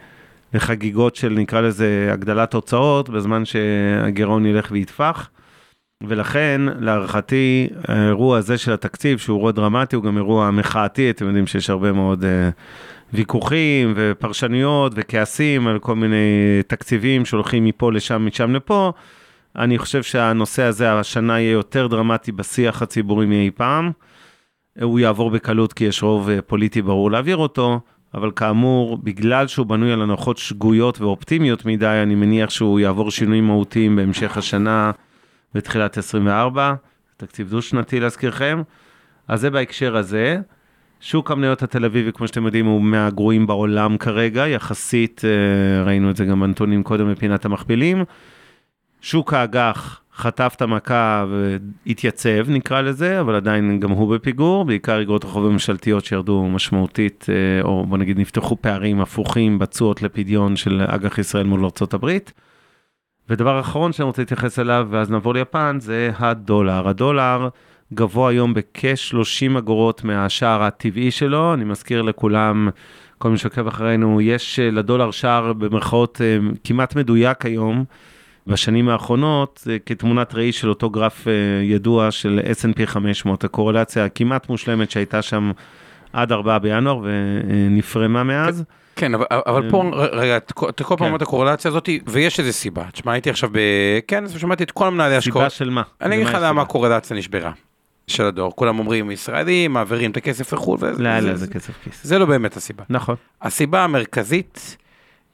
לחגיגות 0.54 1.16
של 1.16 1.30
נקרא 1.30 1.62
לזה 1.62 2.10
הגדלת 2.13 2.54
הוצאות, 2.54 3.10
בזמן 3.10 3.46
שהגירעון 3.46 4.46
ילך 4.46 4.68
ויתפח. 4.72 5.30
ולכן, 6.04 6.62
להערכתי, 6.80 7.68
האירוע 7.88 8.38
הזה 8.38 8.58
של 8.58 8.74
התקציב, 8.74 9.18
שהוא 9.18 9.38
אירוע 9.38 9.51
דרמטי, 9.51 9.96
הוא 9.96 10.04
גם 10.04 10.18
אירוע 10.18 10.51
מחאתי, 10.51 11.10
אתם 11.10 11.25
יודעים 11.25 11.48
שיש 11.48 11.70
הרבה 11.70 11.92
מאוד 11.92 12.24
uh, 12.24 12.25
ויכוחים 13.13 13.94
ופרשנויות 13.96 14.92
וכעסים 14.96 15.68
על 15.68 15.80
כל 15.80 15.96
מיני 15.96 16.18
תקציבים 16.68 17.25
שהולכים 17.25 17.66
מפה 17.66 17.92
לשם, 17.92 18.25
משם 18.25 18.54
לפה. 18.54 18.92
אני 19.56 19.77
חושב 19.77 20.04
שהנושא 20.04 20.63
הזה 20.63 20.94
השנה 20.94 21.39
יהיה 21.39 21.51
יותר 21.51 21.88
דרמטי 21.88 22.32
בשיח 22.32 22.82
הציבורי 22.82 23.25
מאי 23.25 23.51
פעם. 23.56 23.92
הוא 24.82 25.00
יעבור 25.00 25.32
בקלות 25.32 25.74
כי 25.74 25.84
יש 25.84 26.04
רוב 26.04 26.30
אה, 26.30 26.42
פוליטי 26.42 26.82
ברור 26.82 27.12
להעביר 27.12 27.38
אותו. 27.38 27.80
אבל 28.17 28.31
כאמור, 28.36 28.97
בגלל 28.97 29.47
שהוא 29.47 29.65
בנוי 29.65 29.93
על 29.93 30.01
הנחות 30.01 30.38
שגויות 30.38 31.01
ואופטימיות 31.01 31.65
מדי, 31.65 32.00
אני 32.03 32.15
מניח 32.15 32.50
שהוא 32.50 32.79
יעבור 32.79 33.12
שינויים 33.12 33.47
מהותיים 33.47 33.95
בהמשך 33.95 34.38
השנה 34.38 34.91
בתחילת 35.53 35.97
24, 35.97 36.74
תקציב 37.17 37.50
דו-שנתי 37.50 38.00
להזכירכם. 38.00 38.62
אז 39.27 39.41
זה 39.41 39.50
בהקשר 39.50 39.97
הזה. 39.97 40.39
שוק 41.00 41.31
המניות 41.31 41.63
התל 41.63 41.86
אביבי, 41.86 42.12
כמו 42.12 42.27
שאתם 42.27 42.45
יודעים, 42.45 42.65
הוא 42.65 42.81
מהגרועים 42.81 43.47
בעולם 43.47 43.97
כרגע, 43.97 44.47
יחסית, 44.47 45.21
אה, 45.25 45.83
ראינו 45.83 46.09
את 46.09 46.15
זה 46.15 46.25
גם 46.25 46.39
בנתונים 46.39 46.83
קודם 46.83 47.12
בפינת 47.12 47.45
המכפילים. 47.45 48.03
שוק 49.01 49.33
האג"ח 49.33 50.01
חטף 50.17 50.53
את 50.55 50.62
המכה 50.62 51.25
והתייצב, 51.86 52.50
נקרא 52.50 52.81
לזה, 52.81 53.19
אבל 53.21 53.36
עדיין 53.36 53.79
גם 53.79 53.91
הוא 53.91 54.15
בפיגור, 54.15 54.65
בעיקר 54.65 55.01
אגרות 55.01 55.24
החוב 55.24 55.45
הממשלתיות 55.45 56.05
שירדו 56.05 56.43
משמעותית, 56.43 57.25
אה, 57.29 57.62
או 57.63 57.86
בוא 57.86 57.97
נגיד 57.97 58.19
נפתחו 58.19 58.62
פערים 58.62 59.01
הפוכים 59.01 59.59
בתשואות 59.59 60.01
לפדיון 60.01 60.55
של 60.55 60.81
אג"ח 60.88 61.17
ישראל 61.17 61.45
מול 61.45 61.65
ארה"ב. 61.65 62.17
ודבר 63.29 63.59
אחרון 63.59 63.93
שאני 63.93 64.05
רוצה 64.05 64.21
להתייחס 64.21 64.59
אליו, 64.59 64.88
ואז 64.89 65.12
נעבור 65.12 65.33
ליפן, 65.33 65.77
זה 65.79 66.12
הדולר. 66.17 66.88
הדולר 66.88 67.50
גבוה 67.93 68.29
היום 68.29 68.53
בכ-30 68.53 69.57
אגורות 69.57 70.03
מהשער 70.03 70.63
הטבעי 70.63 71.12
שלו, 71.12 71.53
אני 71.53 71.63
מזכיר 71.63 72.01
לכולם, 72.01 72.69
כל 73.17 73.29
מי 73.29 73.38
שעוקב 73.38 73.67
אחרינו, 73.67 74.21
יש 74.21 74.59
אה, 74.59 74.71
לדולר 74.71 75.12
שער 75.12 75.53
במרכאות 75.53 76.21
אה, 76.21 76.38
כמעט 76.63 76.95
מדויק 76.95 77.45
היום. 77.45 77.86
בשנים 78.48 78.89
האחרונות, 78.89 79.68
אה, 79.70 79.77
כתמונת 79.86 80.34
ראי 80.34 80.51
של 80.51 80.70
אותו 80.70 80.89
גרף 80.89 81.27
אה, 81.27 81.34
ידוע 81.63 82.12
של 82.12 82.39
S&P 82.44 82.86
500, 82.86 83.44
הקורלציה 83.44 84.06
הכמעט 84.06 84.50
מושלמת 84.50 84.92
שהייתה 84.92 85.22
שם 85.22 85.51
עד 86.13 86.32
4 86.32 86.58
בינואר 86.60 87.00
ונפרמה 87.04 88.24
מאז. 88.24 88.63
כן, 88.96 89.13
אבל, 89.13 89.25
אבל 89.32 89.70
פה, 89.70 89.84
רגע, 90.12 90.38
אתה 90.38 90.54
כל 90.54 90.72
פעם 90.88 90.98
כן. 90.98 91.04
אומר 91.06 91.16
את 91.16 91.22
הקורלציה 91.22 91.70
הזאת, 91.70 91.89
ויש 92.08 92.39
איזה 92.39 92.54
סיבה. 92.54 92.84
תשמע, 92.92 93.12
הייתי 93.12 93.30
עכשיו 93.30 93.50
בכנס 93.54 94.36
ושמעתי 94.36 94.63
את 94.63 94.72
כל 94.72 94.88
המנהלי 94.88 95.22
סיבה 95.22 95.46
השקעות. 95.46 95.51
של 95.51 95.70
מה? 95.70 95.82
אני 96.01 96.16
אגיד 96.16 96.27
לך 96.27 96.38
למה? 96.42 96.62
הקורלציה 96.62 97.18
נשברה 97.18 97.51
של 98.08 98.25
הדואר. 98.25 98.50
כולם 98.51 98.80
אומרים, 98.80 99.12
ישראלים 99.12 99.74
מעבירים 99.74 100.12
את 100.12 100.18
הכסף 100.18 100.54
לחו"ל, 100.54 100.80
לא, 100.98 101.20
לא, 101.20 101.36
זה- 101.36 101.48
כסף 101.48 101.74
כיס. 101.84 102.04
זה 102.04 102.20
לא 102.20 102.25
באמת 102.25 102.58
הסיבה. 102.58 102.84
נכון. 102.89 103.16
הסיבה 103.42 103.84
המרכזית 103.84 104.77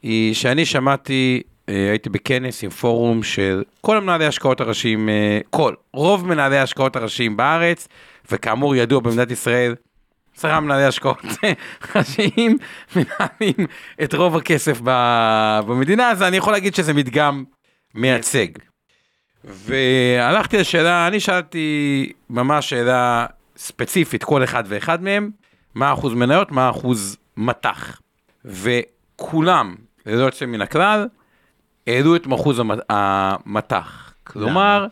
היא 0.04 0.34
שאני 0.34 0.66
שמעתי, 0.66 1.42
אה, 1.46 1.53
הייתי 1.68 2.10
בכנס 2.10 2.64
עם 2.64 2.70
פורום 2.70 3.24
של 3.24 3.64
כל 3.82 3.98
המנהלי 3.98 4.26
השקעות 4.26 4.62
הראשיים, 4.62 5.10
אה, 5.10 5.40
כל, 5.50 5.74
רוב 5.94 6.28
מנהלי 6.28 6.58
ההשקעות 6.58 6.96
הראשיים 6.96 7.38
בארץ, 7.38 7.88
וכאמור 8.32 8.76
ידוע 8.76 9.00
במדינת 9.00 9.32
ישראל, 9.32 9.76
עשרה 10.38 10.60
מנהלי 10.60 10.84
השקעות 10.84 11.22
ראשיים 11.96 12.58
מנהלים 12.96 13.68
את 14.04 14.14
רוב 14.14 14.38
הכסף 14.38 14.80
במדינה, 15.66 16.12
אז 16.12 16.22
אני 16.22 16.38
יכול 16.38 16.54
להגיד 16.54 16.76
שזה 16.76 16.94
מדגם 16.94 17.44
מייצג. 17.96 18.48
והלכתי 19.44 20.58
לשאלה, 20.58 21.08
אני 21.08 21.20
שאלתי 21.20 22.12
ממש 22.30 22.70
שאלה 22.70 23.26
ספציפית, 23.58 24.24
כל 24.24 24.44
אחד 24.44 24.64
ואחד 24.68 25.04
מהם, 25.04 25.30
מה 25.76 25.94
אחוז 25.94 26.14
מניות, 26.14 26.52
מה 26.52 26.70
אחוז 26.70 27.18
מטח. 27.38 28.02
וכולם, 28.46 29.76
ללא 30.06 30.24
יוצא 30.24 30.46
מן 30.46 30.62
הכלל, 30.62 31.08
העלו 31.88 32.16
את 32.16 32.28
אחוז 32.36 32.60
המ- 32.60 32.72
המטח. 32.90 34.14
כלומר, 34.24 34.88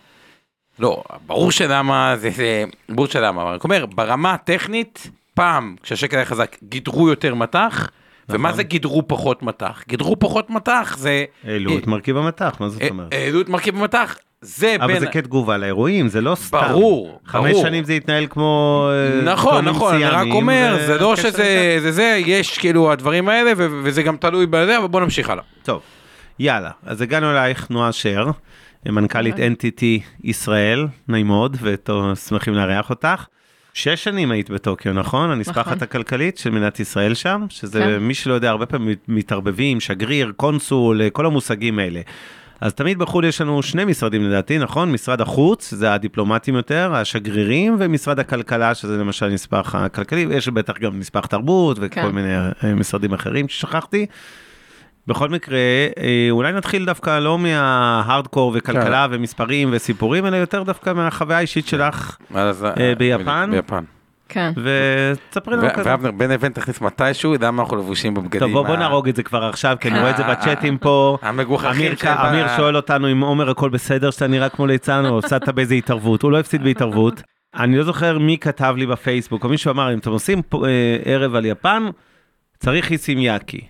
לא, 0.80 1.04
ברור 1.26 1.52
שלמה, 1.52 2.14
זה, 2.18 2.30
זה, 2.30 2.64
ברור 2.90 3.08
שלמה, 3.08 3.42
אבל 3.42 3.52
אני 3.52 3.60
אומר, 3.64 3.86
ברמה 3.86 4.34
הטכנית, 4.34 5.10
פעם, 5.34 5.76
כשהשקל 5.84 6.16
היה 6.18 6.26
חזק, 6.26 6.56
גידרו 6.64 7.10
יותר 7.10 7.36
מטח, 7.36 7.90
ומה 8.30 8.50
נכון. 8.50 8.58
זה 8.58 8.64
גידרו 8.64 9.04
פחות 9.08 9.44
מטח? 9.44 9.84
גידרו 9.88 10.20
פחות 10.20 10.50
מטח, 10.50 10.96
זה... 10.98 11.24
העלו 11.44 11.78
את 11.78 11.88
מרכיב 11.88 12.18
המטח, 12.18 12.58
מה 12.60 12.70
זאת 12.70 12.82
אומרת? 12.90 13.14
אה, 13.14 13.24
העלו 13.26 13.42
את 13.42 13.50
מרכיב 13.50 13.78
המטח, 13.78 14.16
זה 14.42 14.76
אבל 14.80 14.88
בין... 14.88 15.00
זה 15.00 15.08
כתגובה 15.08 15.58
לאירועים, 15.58 16.08
זה 16.08 16.22
לא 16.22 16.36
סתם. 16.36 16.62
ברור, 16.70 17.20
חמש 17.26 17.52
ברור. 17.52 17.64
שנים 17.64 17.84
זה 17.84 17.94
התנהל 17.94 18.28
כמו... 18.30 18.88
אה, 18.92 19.22
נכון, 19.22 19.66
נכון, 19.66 19.94
אני 19.96 20.06
רק 20.06 20.28
אומר, 20.32 20.78
זה 20.88 20.98
לא 20.98 21.16
שזה, 21.16 21.78
זה 21.82 21.92
זה, 21.92 22.20
יש 22.26 22.58
כאילו 22.58 22.92
הדברים 22.92 23.30
האלה, 23.30 23.52
ו- 23.58 23.80
וזה 23.84 24.04
גם 24.04 24.18
תלוי 24.18 24.46
בזה, 24.46 24.78
אבל 24.78 24.88
בוא 24.88 25.02
נמשיך 25.02 25.30
הלאה. 25.30 25.44
טוב, 25.64 25.82
יאללה, 26.44 26.72
אז 26.84 27.02
הגענו 27.02 27.32
אלייך, 27.32 27.70
נועה 27.70 27.92
שר, 27.92 28.26
מנכ"לית 28.86 29.36
NTT 29.36 29.84
ישראל, 30.24 30.88
נעים 31.08 31.28
מאוד, 31.28 31.58
ושמחים 31.62 32.54
לארח 32.54 32.90
אותך. 32.90 33.26
שש 33.74 34.04
שנים 34.04 34.32
היית 34.32 34.50
בטוקיו, 34.50 34.94
נכון? 34.94 35.32
הנספחת 35.32 35.68
נכון. 35.68 35.84
הכלכלית 35.84 36.38
של 36.38 36.50
מדינת 36.50 36.80
ישראל 36.80 37.14
שם, 37.14 37.46
שזה, 37.50 37.80
כן. 37.80 37.98
מי 37.98 38.14
שלא 38.14 38.34
יודע, 38.34 38.50
הרבה 38.50 38.66
פעמים 38.66 38.96
מתערבבים, 39.08 39.80
שגריר, 39.80 40.32
קונסול, 40.36 41.10
כל 41.10 41.26
המושגים 41.26 41.80
האלה. 41.80 42.02
אז 42.62 42.74
תמיד 42.74 43.00
בחו"ל 43.00 43.26
יש 43.26 43.42
לנו 43.42 43.64
שני 43.64 43.86
משרדים 43.86 44.24
לדעתי, 44.24 44.58
נכון? 44.58 44.92
משרד 44.92 45.22
החוץ, 45.22 45.74
זה 45.74 45.94
הדיפלומטים 45.94 46.56
יותר, 46.56 46.96
השגרירים, 46.96 47.76
ומשרד 47.80 48.20
הכלכלה, 48.20 48.76
שזה 48.76 48.98
למשל 48.98 49.28
נספח 49.28 49.76
הכלכלי, 49.76 50.26
ויש 50.26 50.48
בטח 50.48 50.78
גם 50.80 51.00
נספח 51.00 51.26
תרבות 51.26 51.78
וכל 51.82 52.02
כן. 52.02 52.08
מיני 52.08 52.36
אה, 52.38 52.76
משרדים 52.76 53.14
אחרים 53.14 53.50
ששכחתי. 53.50 54.06
בכל 55.08 55.30
מקרה, 55.30 55.58
אה, 55.98 56.28
אולי 56.30 56.52
נתחיל 56.52 56.86
דווקא 56.86 57.20
לא 57.20 57.38
מההארדקור 57.38 58.52
וכלכלה 58.56 59.08
ומספרים 59.12 59.70
וסיפורים, 59.72 60.26
אלא 60.26 60.36
יותר 60.38 60.64
דווקא 60.64 60.94
מהחוויה 60.94 61.38
האישית 61.38 61.68
שלך, 61.68 62.18
אז, 62.34 62.66
אה, 62.66 62.94
ביפן? 62.98 63.50
ביפן. 63.52 63.84
כן. 64.32 64.52
ותספרי 64.58 65.58
לנו 65.58 65.68
כזה. 65.74 65.90
ואבנר, 65.90 66.12
בין 66.12 66.32
לבין 66.32 66.52
תכניס 66.52 66.82
מתישהו, 66.82 67.34
יודע 67.34 67.52
מה 67.52 67.64
אנחנו 67.64 67.78
לבושים 67.78 68.14
בבגדים. 68.14 68.40
טוב, 68.40 68.68
בוא, 68.68 68.76
נהרוג 68.76 69.08
את 69.08 69.16
זה 69.16 69.24
כבר 69.24 69.44
עכשיו, 69.44 69.78
כי 69.80 69.90
אני 69.90 70.00
רואה 70.00 70.10
את 70.10 70.18
זה 70.18 70.24
בצ'אטים 70.24 70.78
פה. 70.78 71.18
המגוחכים 71.22 71.72
אמיר, 71.72 71.96
של... 71.96 72.08
אמיר 72.08 72.48
שואל 72.58 72.76
אותנו 72.76 73.12
אם 73.12 73.22
עומר 73.22 73.50
הכל 73.50 73.70
בסדר, 73.70 74.12
שאתה 74.12 74.28
נראה 74.28 74.50
כמו 74.50 74.68
ליצן, 74.68 75.06
או 75.06 75.20
הפסדת 75.20 75.50
באיזה 75.50 75.76
התערבות. 75.76 76.22
הוא 76.22 76.32
לא 76.32 76.40
הפסיד 76.40 76.64
בהתערבות. 76.64 77.22
אני 77.56 77.78
לא 77.78 77.84
זוכר 77.84 78.20
מי 78.20 78.38
כתב 78.38 78.74
לי 78.78 78.86
בפייסבוק, 78.86 79.44
או 79.44 79.50
מישהו 79.50 79.72
אמר, 79.72 79.94
אם 79.94 79.98
אתם 79.98 80.12
עושים 80.12 80.42
אה, 80.54 80.98
ערב 81.06 81.36
על 81.36 81.46
יפן, 81.46 81.84
צריך 82.60 82.92
איסימיאקי. 82.92 83.62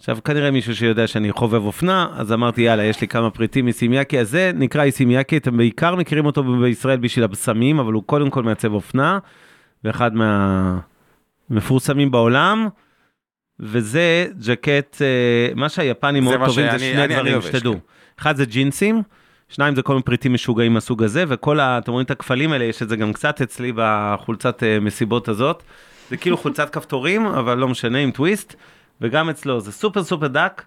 עכשיו, 0.00 0.18
כנראה 0.24 0.50
מישהו 0.50 0.76
שיודע 0.76 1.06
שאני 1.06 1.32
חובב 1.32 1.64
אופנה, 1.64 2.08
אז 2.16 2.32
אמרתי, 2.32 2.62
יאללה, 2.62 2.84
יש 2.84 3.00
לי 3.00 3.08
כמה 3.08 3.30
פריטים 3.30 3.66
איסימיאקי, 3.66 4.18
אז 4.20 4.30
זה 4.30 4.50
נקרא 4.54 4.82
איסימיאקי, 4.82 5.36
אתם 5.36 5.56
בעיקר 5.56 5.94
מכירים 5.94 6.26
אותו 6.26 6.44
בישראל 6.44 6.96
בשביל 6.98 7.24
הבשמים, 7.24 7.78
אבל 7.78 7.92
הוא 7.92 8.02
קודם 8.06 8.30
כל 8.30 8.42
מעצב 8.42 8.72
אופנה, 8.72 9.18
ואחד 9.84 10.10
מהמפורסמים 11.50 12.10
בעולם. 12.10 12.68
וזה 13.60 14.26
ג'קט, 14.46 15.02
אה, 15.02 15.06
מה 15.54 15.68
שהיפנים 15.68 16.24
מאוד 16.24 16.40
טובים 16.46 16.70
זה 16.70 16.78
שני 16.78 17.04
אני- 17.04 17.14
דברים, 17.14 17.42
שתדעו. 17.42 17.72
כן. 17.72 17.78
אחד 18.20 18.36
זה 18.36 18.44
ג'ינסים, 18.44 19.02
שניים 19.48 19.74
זה 19.74 19.82
כל 19.82 19.92
מיני 19.92 20.02
פריטים 20.02 20.32
משוגעים 20.34 20.74
מהסוג 20.74 21.02
הזה, 21.02 21.24
וכל 21.28 21.60
ה... 21.60 21.78
אתם 21.78 21.92
רואים 21.92 22.04
את 22.04 22.10
הכפלים 22.10 22.52
האלה, 22.52 22.64
יש 22.64 22.82
את 22.82 22.88
זה 22.88 22.96
גם 22.96 23.12
קצת 23.12 23.40
אצלי 23.42 23.72
בחולצת 23.74 24.62
אה, 24.62 24.80
מסיבות 24.80 25.28
הזאת. 25.28 25.62
זה 26.10 26.16
כאילו 26.16 26.36
חולצת 26.36 26.70
כפתורים, 26.74 27.26
אבל 27.26 27.58
לא 27.58 27.68
משנה, 27.68 27.98
עם 27.98 28.10
טוויסט, 28.10 28.56
וגם 29.00 29.30
אצלו 29.30 29.60
זה 29.60 29.72
סופר 29.72 30.04
סופר 30.04 30.26
דק, 30.26 30.62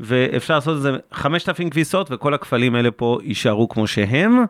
ואפשר 0.00 0.54
לעשות 0.54 0.76
את 0.76 0.82
זה 0.82 0.90
5,000 1.12 1.70
כביסות, 1.70 2.08
וכל 2.10 2.34
הכפלים 2.34 2.74
האלה 2.74 2.90
פה 2.90 3.18
יישארו 3.22 3.68
כמו 3.68 3.86
שהם. 3.86 4.44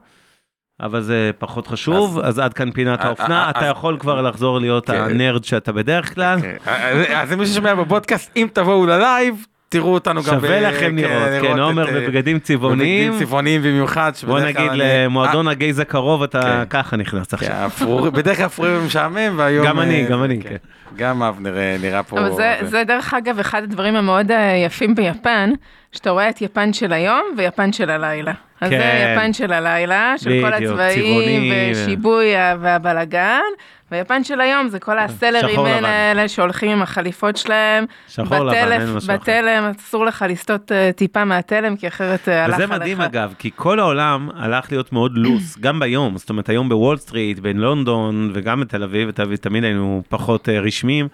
אבל 0.81 1.01
זה 1.01 1.31
פחות 1.39 1.67
חשוב, 1.67 2.19
אז, 2.19 2.39
עד 2.39 2.55
כאן 2.55 2.71
פינת 2.73 3.01
אה, 3.01 3.07
האופנה, 3.07 3.45
אה, 3.45 3.51
אתה 3.51 3.59
אז- 3.61 3.71
יכול 3.71 3.97
כבר 3.99 4.23
לחזור 4.23 4.59
להיות 4.61 4.87
כן. 4.87 4.95
הנרד 5.01 5.45
שאתה 5.45 5.73
בדרך 5.73 6.15
כלל. 6.15 6.39
אז 6.67 6.99
אז 7.15 7.33
מי 7.33 7.47
ששומע 7.47 7.75
בפודקאסט, 7.75 8.31
אם 8.37 8.49
תבואו 8.53 8.87
ל 8.87 8.97
live, 8.97 9.47
תראו 9.69 9.95
אותנו 9.95 10.23
גם... 10.23 10.27
שווה 10.35 10.61
לכם 10.61 10.97
לראות, 10.97 11.43
כן, 11.43 11.59
עומר 11.59 11.89
אה, 11.89 11.93
בבגדים 12.01 12.39
צבעוניים. 12.39 13.11
בבגדים 13.11 13.27
צבעוניים 13.27 13.63
במיוחד. 13.63 14.13
בוא 14.27 14.41
נגיד 14.41 14.71
למועדון 14.75 15.49
הגייז 15.49 15.79
הקרוב, 15.79 16.23
אתה 16.23 16.41
כן. 16.43 16.65
ככה 16.71 16.97
נכנס 16.97 17.35
אה, 17.35 17.39
כן, 17.39 17.47
עכשיו. 17.47 17.67
אפרור- 17.67 18.11
בדרך 18.19 18.37
כלל 18.37 18.47
אפרורי 18.47 18.79
ומשעמם, 18.79 19.35
והיום... 19.37 19.67
גם 19.67 19.81
אני, 19.81 20.05
אה, 20.05 20.09
גם 20.11 20.25
אני, 20.25 20.43
כן. 20.43 20.57
גם 20.97 21.23
אבנר 21.23 21.57
אה, 21.59 21.77
נראה 21.83 22.03
פה... 22.03 22.19
אבל 22.21 22.33
זה, 22.33 22.57
זה 22.63 22.85
דרך 22.87 23.15
אגב 23.15 23.39
אחד 23.39 23.63
הדברים 23.63 23.97
המאוד 23.97 24.31
אה, 24.31 24.63
יפים 24.67 24.95
ביפן, 24.95 25.51
שאתה 25.93 26.11
רואה 26.11 26.29
את 26.29 26.43
יפן 26.43 26.73
של 26.73 26.93
היום 26.93 27.23
ויפן 27.37 27.73
של 27.73 27.91
הלילה. 27.91 28.33
אז 28.61 28.71
כן. 28.71 28.79
זה 28.79 28.85
יפן 29.15 29.33
של 29.33 29.53
הלילה, 29.53 30.15
של 30.19 30.31
כל 30.43 30.51
בדיוק, 30.51 30.73
הצבעים 30.73 31.01
צבעוני 31.05 31.51
ו- 31.53 31.73
ושיבויה 31.85 32.27
והבלגן, 32.61 33.41
ויפן 33.93 34.25
של 34.25 34.41
היום 34.41 34.69
זה 34.69 34.79
כל 34.79 34.99
הסלרים 34.99 35.53
שחור 35.53 35.69
לבן. 35.69 35.85
האלה 35.85 36.29
שהולכים 36.29 36.71
עם 36.71 36.83
החליפות 36.83 37.37
שלהם. 37.37 37.85
שחור 38.09 38.39
לבן, 38.39 38.49
בטלף- 38.49 38.81
אין 38.81 38.93
משהו 38.95 39.09
אחר. 39.09 39.17
בתלם, 39.17 39.73
אסור 39.79 40.07
לך 40.07 40.25
לסטות 40.29 40.73
אה, 40.73 40.91
טיפה 40.97 41.25
מהתלם, 41.25 41.77
כי 41.77 41.89
אחרת 41.89 42.29
אה, 42.29 42.45
הלך 42.45 42.55
וזה 42.55 42.65
עליך. 42.65 42.77
מדהים 42.81 43.01
אגב, 43.01 43.35
כי 43.39 43.51
כל 43.57 43.81
העולם 43.81 44.29
הלך 44.37 44.73
להיות 44.73 44.93
מאוד 44.93 45.13
לוס, 45.15 45.59
גם 45.61 45.81
ביום, 45.81 46.17
זאת 46.19 46.31
אומרת 46.31 46.49
היום 46.49 46.69
בוול 46.69 46.97
סטריט, 46.97 47.39
בלונדון 47.39 48.31
וגם 48.35 48.61
בתל 48.61 48.83
אביב, 48.83 49.09
בתל 49.09 49.23
אביב 49.23 49.37
תמיד 49.37 49.65
היינו 49.65 50.03
פחות 50.09 50.49
אה, 50.49 50.61
רשמיים. 50.61 51.09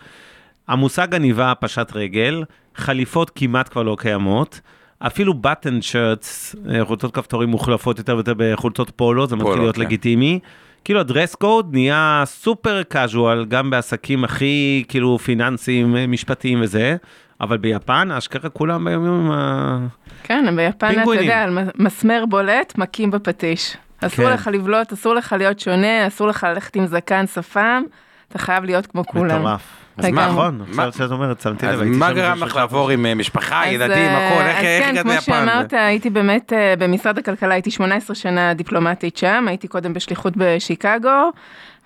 המושג 0.68 1.14
עניבה 1.14 1.52
פשט 1.61 1.92
רגל, 1.96 2.44
חליפות 2.76 3.30
כמעט 3.35 3.68
כבר 3.68 3.83
לא 3.83 3.96
קיימות. 4.00 4.61
אפילו 4.98 5.35
בטן 5.35 5.83
שרטס, 5.83 6.57
חולצות 6.83 7.14
כפתורים 7.14 7.48
מוחלפות 7.48 7.98
יותר 7.98 8.14
ויותר 8.14 8.33
בחולצות 8.37 8.90
פולו, 8.96 9.26
זה 9.26 9.37
מתחיל 9.37 9.59
להיות 9.59 9.74
כן. 9.74 9.80
לגיטימי. 9.80 10.38
כאילו 10.85 11.00
הדרס 11.00 11.35
קוד 11.35 11.68
נהיה 11.72 12.22
סופר 12.26 12.83
קאז'ואל 12.83 13.44
גם 13.44 13.70
בעסקים 13.70 14.24
הכי 14.24 14.85
כאילו 14.88 15.18
פיננסיים, 15.18 15.96
אה, 15.96 16.07
משפטיים 16.07 16.61
וזה, 16.62 16.96
אבל 17.40 17.57
ביפן 17.57 18.11
אשכרה 18.11 18.50
כולם 18.50 18.85
ביום 18.85 19.07
יום 19.07 19.26
עם 19.26 19.30
ה... 19.30 19.78
כן, 20.22 20.57
ביפן 20.57 21.02
אתה. 21.02 21.14
יודע, 21.14 21.46
מסמר 21.78 22.24
בולט, 22.28 22.78
מכים 22.78 23.11
בפטיש. 23.11 23.76
אסור 24.00 24.24
כן. 24.24 24.33
לך 24.33 24.50
לבלוט, 24.52 24.92
אסור 24.92 25.14
לך 25.14 25.35
להיות 25.38 25.61
שונה, 25.61 26.07
אסור 26.07 26.26
לך 26.26 26.46
ללכת 26.50 26.76
עם 26.76 26.87
זקן 26.87 27.26
שפם, 27.26 27.83
אתה 28.28 28.38
חייב 28.38 28.64
להיות 28.64 28.87
כמו 28.87 29.04
כולם. 29.04 29.40
מטורף. 29.40 29.83
אז 29.98 30.09
מה- 30.11 30.26
נכון, 30.28 30.61
מה- 30.68 30.85
עכשיו 30.85 31.07
שאת 31.07 31.11
אומרת, 31.12 31.40
שמתי 31.40 31.66
לב, 31.66 31.72
אז 31.80 31.88
מה 31.88 32.12
גרם 32.12 32.38
לך 32.42 32.57
לעבור 32.57 32.90
עם 32.90 33.07
אה, 33.07 33.14
משפחה, 33.14 33.66
אז, 33.66 33.72
ילדים, 33.72 33.96
אה, 34.11 34.28
הכל, 34.28 34.42
איך 34.42 34.57
אז 34.59 34.62
כן, 34.62 34.88
הגעת 34.90 35.02
כמו 35.02 35.12
ליפן? 35.12 35.22
שאמרת, 35.22 35.72
הייתי 35.72 36.11
באמת 36.11 36.52
אה, 36.52 36.74
במשרד 36.78 37.18
הכלכלה, 37.18 37.54
הייתי 37.54 37.70
18 37.70 38.14
שנה 38.16 38.54
דיפלומטית 38.54 39.16
שם, 39.16 39.44
הייתי 39.48 39.68
קודם 39.68 39.92
בשליחות 39.92 40.33
בשיקגו, 40.37 41.30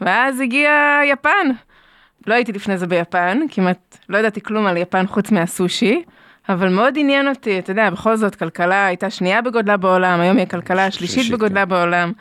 ואז 0.01 0.41
הגיעה 0.41 1.01
יפן. 1.07 1.47
לא 2.27 2.35
הייתי 2.35 2.53
לפני 2.53 2.79
זה 2.79 2.87
ביפן, 2.87 3.39
כמעט 3.51 3.99
לא 4.09 4.19
ידעתי 4.19 4.41
כלום 4.41 4.67
על 4.67 4.77
יפן 4.77 5.07
חוץ 5.07 5.31
מהסושי, 5.31 6.03
אבל 6.49 6.69
מאוד 6.69 6.95
עניין 6.97 7.29
אותי, 7.29 7.59
אתה 7.59 7.71
יודע, 7.71 7.91
בכל 7.91 8.17
זאת, 8.17 8.35
כלכלה 8.35 8.87
הייתה 8.87 9.11
שנייה 9.11 9.43
בגודלה 9.43 9.77
בעולם, 9.77 10.21
היום 10.21 10.37
היא 10.37 10.43
הכלכלה 10.43 10.87
השלישית 10.87 11.15
שלישית, 11.15 11.33
בגודלה 11.33 11.65
בעולם. 11.65 12.13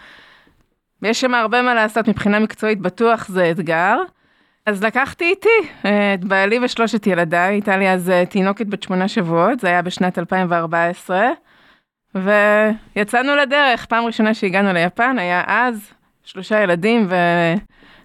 יש 1.04 1.22
שם 1.22 1.34
הרבה 1.34 1.62
מה 1.62 1.74
לעשות 1.74 2.08
מבחינה 2.10 2.40
מקצועית, 2.40 2.80
בטוח 2.82 3.28
זה 3.28 3.52
אתגר. 3.52 3.98
אז 4.68 4.84
לקחתי 4.84 5.26
איתי 5.26 5.70
אה, 5.86 6.14
את 6.14 6.24
בעלי 6.24 6.60
ושלושת 6.62 7.08
ילדיי, 7.08 7.54
הייתה 7.54 7.78
לי 7.78 7.90
אז 7.90 8.10
אה, 8.10 8.26
תינוקת 8.26 8.66
בת 8.66 8.84
שמונה 8.84 9.08
שבועות, 9.08 9.60
זה 9.60 9.68
היה 9.68 9.82
בשנת 9.82 10.20
2014, 10.20 11.30
ויצאנו 12.16 13.36
לדרך, 13.36 13.86
פעם 13.86 14.06
ראשונה 14.06 14.34
שהגענו 14.34 14.74
ליפן 14.74 15.20
היה 15.20 15.44
אז, 15.48 15.92
שלושה 16.24 16.64
ילדים 16.64 17.08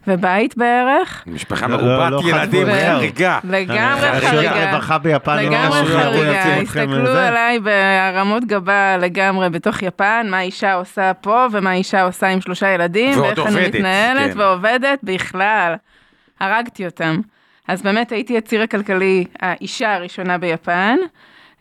ובית 0.07 0.57
בערך. 0.57 1.25
משפחה 1.27 1.67
לא, 1.67 1.77
לא, 1.77 1.83
מרובת 1.83 2.25
לא 2.25 2.31
ילדים, 2.31 2.67
ו- 2.69 2.73
חריגה. 2.73 3.39
לגמרי 3.45 4.21
חריגה. 4.21 4.71
הרווחה 4.71 4.99
ביפן 4.99 5.37
לגמרי 5.37 5.85
חריגה, 5.87 6.57
הסתכלו. 6.57 7.19
עליי 7.19 7.61
בהרמות 7.61 8.45
גבה 8.45 8.97
לגמרי 8.97 9.51
בתוך 9.51 9.83
יפן, 9.83 10.27
מה 10.31 10.41
אישה 10.41 10.75
עושה 10.75 11.15
פה 11.15 11.47
ומה 11.53 11.73
אישה 11.73 12.03
עושה 12.03 12.29
עם 12.29 12.41
שלושה 12.41 12.69
ילדים, 12.69 13.21
ואיך 13.21 13.39
אני 13.47 13.69
מתנהלת 13.69 14.33
כן. 14.33 14.41
ועובדת 14.41 14.99
בכלל. 15.03 15.75
הרגתי 16.43 16.87
אותם. 16.87 17.21
אז 17.69 17.83
באמת 17.83 18.13
הייתי 18.13 18.39
הציר 18.39 18.63
הכלכלי, 18.63 19.25
האישה 19.41 19.95
הראשונה 19.95 20.39
ביפן. 20.39 20.97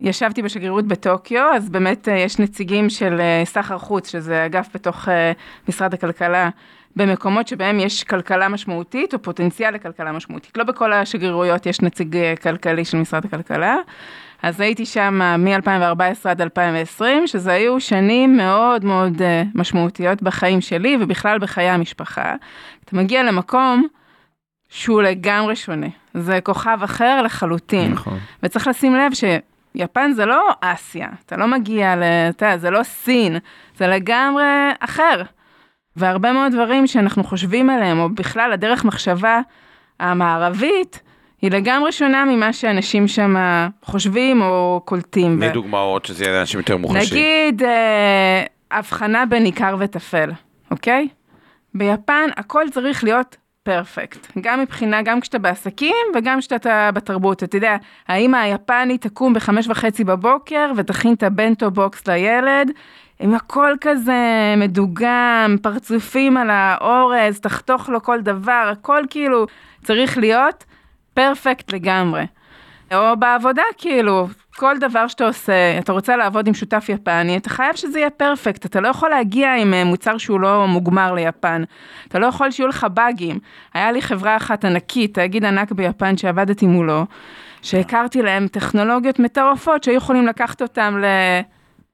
ישבתי 0.02 0.42
בשגרירות 0.42 0.88
בטוקיו, 0.88 1.52
אז 1.56 1.70
באמת 1.70 2.10
אה, 2.10 2.18
יש 2.18 2.40
נציגים 2.40 2.90
של 2.90 3.20
אה, 3.20 3.42
סחר 3.46 3.78
חוץ, 3.78 4.12
שזה 4.12 4.46
אגף 4.46 4.68
בתוך 4.74 5.10
אה, 5.10 5.32
משרד 5.70 5.94
הכלכלה, 5.94 6.50
במקומות 6.96 7.48
שבהם 7.48 7.80
יש 7.80 8.04
כלכלה 8.04 8.50
משמעותית 8.50 9.14
או 9.14 9.22
פוטנציאל 9.22 9.74
לכלכלה 9.74 10.12
משמעותית. 10.12 10.58
לא 10.58 10.64
בכל 10.64 10.94
השגרירויות 10.94 11.66
יש 11.66 11.82
נציג 11.82 12.18
כלכלי 12.42 12.86
של 12.86 12.98
משרד 12.98 13.26
הכלכלה. 13.26 13.78
אז 14.44 14.60
הייתי 14.60 14.86
שם 14.86 15.22
מ-2014 15.40 16.30
עד 16.30 16.42
2020, 16.42 17.28
שזה 17.28 17.52
היו 17.52 17.80
שנים 17.80 18.38
מאוד 18.38 18.86
מאוד 18.86 19.22
משמעותיות 19.56 20.22
בחיים 20.24 20.62
שלי 20.62 20.98
ובכלל 21.02 21.40
בחיי 21.40 21.70
המשפחה. 21.70 22.36
אתה 22.86 22.96
מגיע 22.96 23.24
למקום 23.24 23.88
שהוא 24.72 25.02
לגמרי 25.02 25.56
שונה. 25.56 25.88
זה 26.14 26.40
כוכב 26.44 26.78
אחר 26.84 27.22
לחלוטין. 27.22 27.92
נכון. 27.92 28.20
וצריך 28.44 28.68
לשים 28.68 28.96
לב 28.96 29.12
שיפן 29.14 30.12
זה 30.12 30.26
לא 30.26 30.50
אסיה, 30.62 31.08
אתה 31.26 31.38
לא 31.38 31.48
מגיע 31.48 31.96
ל... 31.96 32.04
אתה 32.30 32.46
יודע, 32.46 32.58
זה 32.58 32.70
לא 32.70 32.84
סין, 32.84 33.38
זה 33.78 33.88
לגמרי 33.88 34.44
אחר. 34.80 35.22
והרבה 35.96 36.34
מאוד 36.34 36.52
דברים 36.52 36.88
שאנחנו 36.88 37.24
חושבים 37.24 37.70
עליהם, 37.70 38.00
או 38.00 38.10
בכלל 38.10 38.52
הדרך 38.54 38.86
מחשבה 38.86 39.42
המערבית, 40.00 41.02
היא 41.42 41.52
לגמרי 41.52 41.92
שונה 41.92 42.26
ממה 42.26 42.54
שאנשים 42.54 43.08
שם 43.08 43.36
חושבים 43.84 44.42
או 44.42 44.82
קולטים. 44.86 45.38
תני 45.38 45.50
ו- 45.50 45.54
דוגמאות 45.54 46.06
שזה 46.06 46.24
יהיה 46.24 46.38
לאנשים 46.38 46.60
יותר 46.60 46.78
מוחלשים. 46.78 47.18
נגיד, 47.18 47.64
אה, 47.64 48.44
הבחנה 48.72 49.26
בין 49.26 49.46
עיקר 49.46 49.76
וטפל, 49.80 50.32
אוקיי? 50.72 51.08
ביפן 51.74 52.30
הכל 52.38 52.64
צריך 52.72 53.04
להיות 53.04 53.38
perfect. 53.64 54.28
גם 54.42 54.60
מבחינה, 54.60 55.02
גם 55.02 55.22
כשאתה 55.22 55.40
בעסקים 55.40 55.96
וגם 56.16 56.40
כשאתה 56.40 56.90
בתרבות. 56.94 57.44
אתה 57.44 57.58
יודע, 57.58 57.78
האמא 58.08 58.38
היפנית 58.38 59.02
תקום 59.02 59.34
בחמש 59.34 59.68
וחצי 59.68 60.04
בבוקר 60.04 60.72
ותכין 60.76 61.14
את 61.14 61.24
ה 61.24 61.32
bento 61.32 61.72
box 61.72 62.08
לילד, 62.08 62.72
עם 63.20 63.34
הכל 63.34 63.74
כזה 63.82 64.54
מדוגם, 64.58 65.56
פרצופים 65.62 66.38
על 66.38 66.50
האורז, 66.50 67.40
תחתוך 67.40 67.90
לו 67.90 68.04
כל 68.04 68.22
דבר, 68.22 68.70
הכל 68.72 69.04
כאילו 69.10 69.46
צריך 69.84 70.18
להיות 70.18 70.66
perfect 71.14 71.74
לגמרי. 71.74 72.26
או 72.94 73.18
בעבודה, 73.20 73.64
כאילו, 73.78 74.28
כל 74.56 74.78
דבר 74.78 75.08
שאתה 75.08 75.28
עושה, 75.28 75.80
אתה 75.80 75.92
רוצה 75.92 76.18
לעבוד 76.18 76.48
עם 76.48 76.54
שותף 76.54 76.86
יפני, 76.90 77.38
אתה 77.38 77.50
חייב 77.50 77.76
שזה 77.76 78.00
יהיה 78.00 78.10
perfect, 78.10 78.66
אתה 78.66 78.80
לא 78.82 78.88
יכול 78.88 79.10
להגיע 79.10 79.56
עם 79.56 79.74
אה, 79.74 79.84
מוצר 79.84 80.18
שהוא 80.18 80.40
לא 80.40 80.68
מוגמר 80.68 81.14
ליפן, 81.14 81.64
אתה 82.08 82.20
לא 82.20 82.26
יכול 82.26 82.52
שיהיו 82.52 82.68
לך 82.68 82.88
באגים. 82.94 83.40
היה 83.74 83.92
לי 83.92 84.02
חברה 84.02 84.38
אחת 84.38 84.66
ענקית, 84.66 85.14
תאגיד 85.14 85.46
ענק 85.46 85.72
ביפן 85.72 86.18
שעבדתי 86.18 86.68
מולו, 86.68 87.06
שהכרתי 87.62 88.22
להם 88.22 88.48
טכנולוגיות 88.48 89.20
מטורפות 89.20 89.84
שהיו 89.84 89.98
יכולים 89.98 90.28
לקחת 90.28 90.62
אותם 90.62 90.98
ל... 91.02 91.06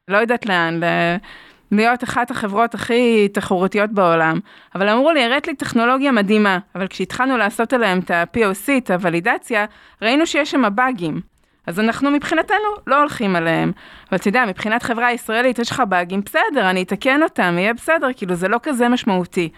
לא 0.08 0.17
יודעת 0.17 0.46
לאן, 0.46 0.84
ל... 0.84 0.86
להיות 1.72 2.04
אחת 2.04 2.32
החברות 2.32 2.76
הכי 2.76 3.28
תחרותיות 3.34 3.91
בעולם, 3.91 4.39
אבל 4.76 4.89
אמרו 4.89 5.12
לי, 5.12 5.24
הראת 5.24 5.48
לי 5.48 5.56
טכנולוגיה 5.56 6.12
מדהימה, 6.12 6.60
אבל 6.76 6.88
כשהתחלנו 6.88 7.38
לעשות 7.38 7.74
עליהם 7.74 8.00
את 8.00 8.12
ה-POC, 8.12 8.70
את 8.78 8.91
הוולידציה, 8.91 9.65
ראינו 10.02 10.28
שיש 10.28 10.52
שם 10.52 10.76
באגים. 10.76 11.37
אז 11.67 11.80
אנחנו 11.80 12.12
מבחינתנו 12.12 12.58
לא 12.88 12.99
הולכים 12.99 13.36
עליהם. 13.36 13.71
אבל 14.10 14.17
אתה 14.17 14.27
יודע, 14.27 14.45
מבחינת 14.47 14.84
חברה 14.84 15.12
ישראלית 15.12 15.60
יש 15.60 15.71
לך 15.71 15.84
באגים, 15.89 16.21
בסדר, 16.25 16.69
אני 16.69 16.84
אתקן 16.84 17.23
אותם, 17.23 17.56
יהיה 17.58 17.73
בסדר, 17.73 18.08
כאילו 18.17 18.36
זה 18.36 18.47
לא 18.47 18.60
כזה 18.63 18.89
משמעותי. 18.89 19.49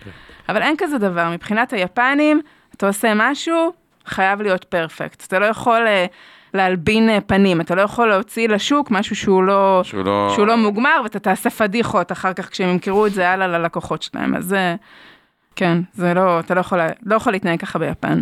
אבל 0.50 0.62
אין 0.62 0.76
כזה 0.78 0.98
דבר, 0.98 1.30
מבחינת 1.30 1.74
היפנים, 1.74 2.42
אתה 2.76 2.88
עושה 2.88 3.14
משהו, 3.16 3.74
חייב 4.06 4.42
להיות 4.42 4.64
פרפקט. 4.64 5.26
אתה 5.28 5.40
לא 5.40 5.46
יכול 5.46 5.88
אה, 5.88 6.06
להלבין 6.54 7.10
אה, 7.10 7.22
פנים, 7.22 7.62
אתה 7.62 7.76
לא 7.76 7.82
יכול 7.82 8.10
להוציא 8.10 8.48
לשוק 8.48 8.92
משהו 8.92 9.16
שהוא 9.16 9.44
לא, 9.44 9.82
שהוא 9.84 10.06
לא... 10.06 10.32
שהוא 10.36 10.48
לא 10.48 10.58
מוגמר, 10.58 11.02
ואתה 11.04 11.20
תעשה 11.20 11.50
פדיחות 11.50 12.12
אחר 12.12 12.34
כך 12.34 12.50
כשהם 12.50 12.70
ימכרו 12.70 13.08
את 13.08 13.14
זה 13.14 13.30
הלאה 13.30 13.48
ללקוחות 13.48 14.02
שלהם. 14.02 14.36
אז 14.36 14.46
זה, 14.46 14.76
כן, 15.56 15.78
זה 15.94 16.14
לא, 16.14 16.40
אתה 16.40 16.54
לא 16.54 16.60
יכול, 16.60 16.80
לא 17.06 17.16
יכול 17.16 17.34
להתנהג 17.34 17.60
ככה 17.60 17.80
ביפן. 17.80 18.22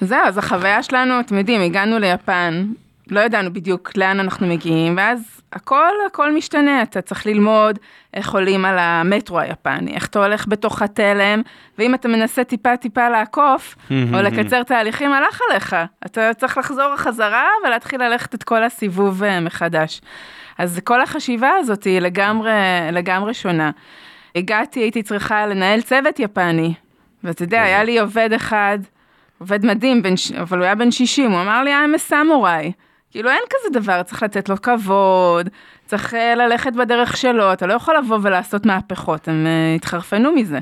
זהו, 0.00 0.18
אז 0.24 0.38
החוויה 0.38 0.82
שלנו, 0.82 1.20
אתם 1.20 1.38
יודעים, 1.38 1.60
הגענו 1.60 1.98
ליפן, 1.98 2.64
לא 3.10 3.20
ידענו 3.20 3.52
בדיוק 3.52 3.90
לאן 3.96 4.20
אנחנו 4.20 4.46
מגיעים, 4.46 4.94
ואז 4.96 5.40
הכל, 5.52 5.90
הכל 6.06 6.32
משתנה, 6.34 6.82
אתה 6.82 7.00
צריך 7.00 7.26
ללמוד 7.26 7.78
איך 8.14 8.32
עולים 8.34 8.64
על 8.64 8.78
המטרו 8.78 9.38
היפני, 9.38 9.94
איך 9.94 10.06
אתה 10.06 10.24
הולך 10.24 10.44
בתוך 10.48 10.82
התלם, 10.82 11.42
ואם 11.78 11.94
אתה 11.94 12.08
מנסה 12.08 12.44
טיפה 12.44 12.76
טיפה 12.76 13.08
לעקוף, 13.08 13.76
או 13.90 14.22
לקצר 14.26 14.62
תהליכים, 14.62 15.12
הלך 15.12 15.40
עליך. 15.50 15.76
אתה 16.06 16.34
צריך 16.34 16.58
לחזור 16.58 16.96
חזרה 16.96 17.46
ולהתחיל 17.66 18.02
ללכת 18.02 18.34
את 18.34 18.42
כל 18.42 18.64
הסיבוב 18.64 19.22
אה, 19.22 19.40
מחדש. 19.40 20.00
אז 20.58 20.80
כל 20.84 21.00
החשיבה 21.00 21.50
הזאת 21.58 21.84
היא 21.84 22.00
לגמרי, 22.00 22.50
לגמרי 22.92 23.34
שונה. 23.34 23.70
הגעתי, 24.36 24.80
הייתי 24.80 25.02
צריכה 25.02 25.46
לנהל 25.46 25.80
צוות 25.80 26.18
יפני, 26.18 26.74
ואתה 27.24 27.42
יודע, 27.42 27.62
היה 27.62 27.84
לי 27.84 27.98
עובד 27.98 28.32
אחד, 28.32 28.78
עובד 29.38 29.66
מדהים, 29.66 30.02
ש- 30.16 30.32
אבל 30.32 30.58
הוא 30.58 30.64
היה 30.64 30.74
בן 30.74 30.90
60, 30.90 31.30
הוא 31.32 31.40
אמר 31.40 31.62
לי, 31.62 31.70
I'm 31.74 31.98
a 31.98 32.10
samurai. 32.12 32.70
כאילו 33.14 33.30
אין 33.30 33.42
כזה 33.50 33.80
דבר, 33.80 34.02
צריך 34.02 34.22
לתת 34.22 34.48
לו 34.48 34.62
כבוד, 34.62 35.48
צריך 35.86 36.14
אה, 36.14 36.34
ללכת 36.34 36.72
בדרך 36.72 37.16
שלו, 37.16 37.52
אתה 37.52 37.66
לא 37.66 37.72
יכול 37.74 37.96
לבוא 37.96 38.18
ולעשות 38.22 38.66
מהפכות, 38.66 39.28
הם 39.28 39.46
אה, 39.46 39.74
התחרפנו 39.74 40.32
מזה. 40.32 40.58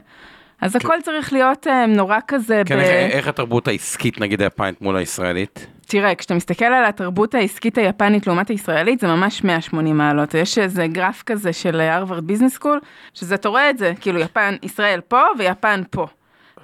אז 0.61 0.77
הכל 0.77 0.95
צריך 1.03 1.33
להיות 1.33 1.67
אה, 1.67 1.87
נורא 1.87 2.19
כזה, 2.29 2.63
כן, 2.67 2.77
ב... 2.77 2.79
איך- 2.81 3.13
איך 3.13 3.29
התרבות 3.29 3.69
העסקית 3.69 4.21
נגיד 4.21 4.43
היפנית 4.43 4.83
מול 4.83 4.97
הישראלית? 4.97 5.67
תראה, 5.87 6.15
כשאתה 6.15 6.35
מסתכל 6.35 6.65
על 6.65 6.85
התרבות 6.85 7.35
העסקית 7.35 7.79
היפנית 7.79 8.27
לעומת 8.27 8.49
הישראלית, 8.49 9.01
זה 9.01 9.07
ממש 9.07 9.45
180 9.45 9.99
מעלות. 9.99 10.35
יש 10.35 10.59
איזה 10.59 10.87
גרף 10.87 11.23
כזה 11.27 11.53
של 11.53 11.81
הרווארד 11.81 12.27
ביזנס 12.27 12.55
סקול, 12.55 12.81
שזה, 13.15 13.35
אתה 13.35 13.49
רואה 13.49 13.71
את 13.71 13.79
זה, 13.79 13.93
כאילו 14.01 14.21
יפן, 14.21 14.55
ישראל 14.63 15.01
פה 15.09 15.21
ויפן 15.39 15.83
פה. 15.91 16.07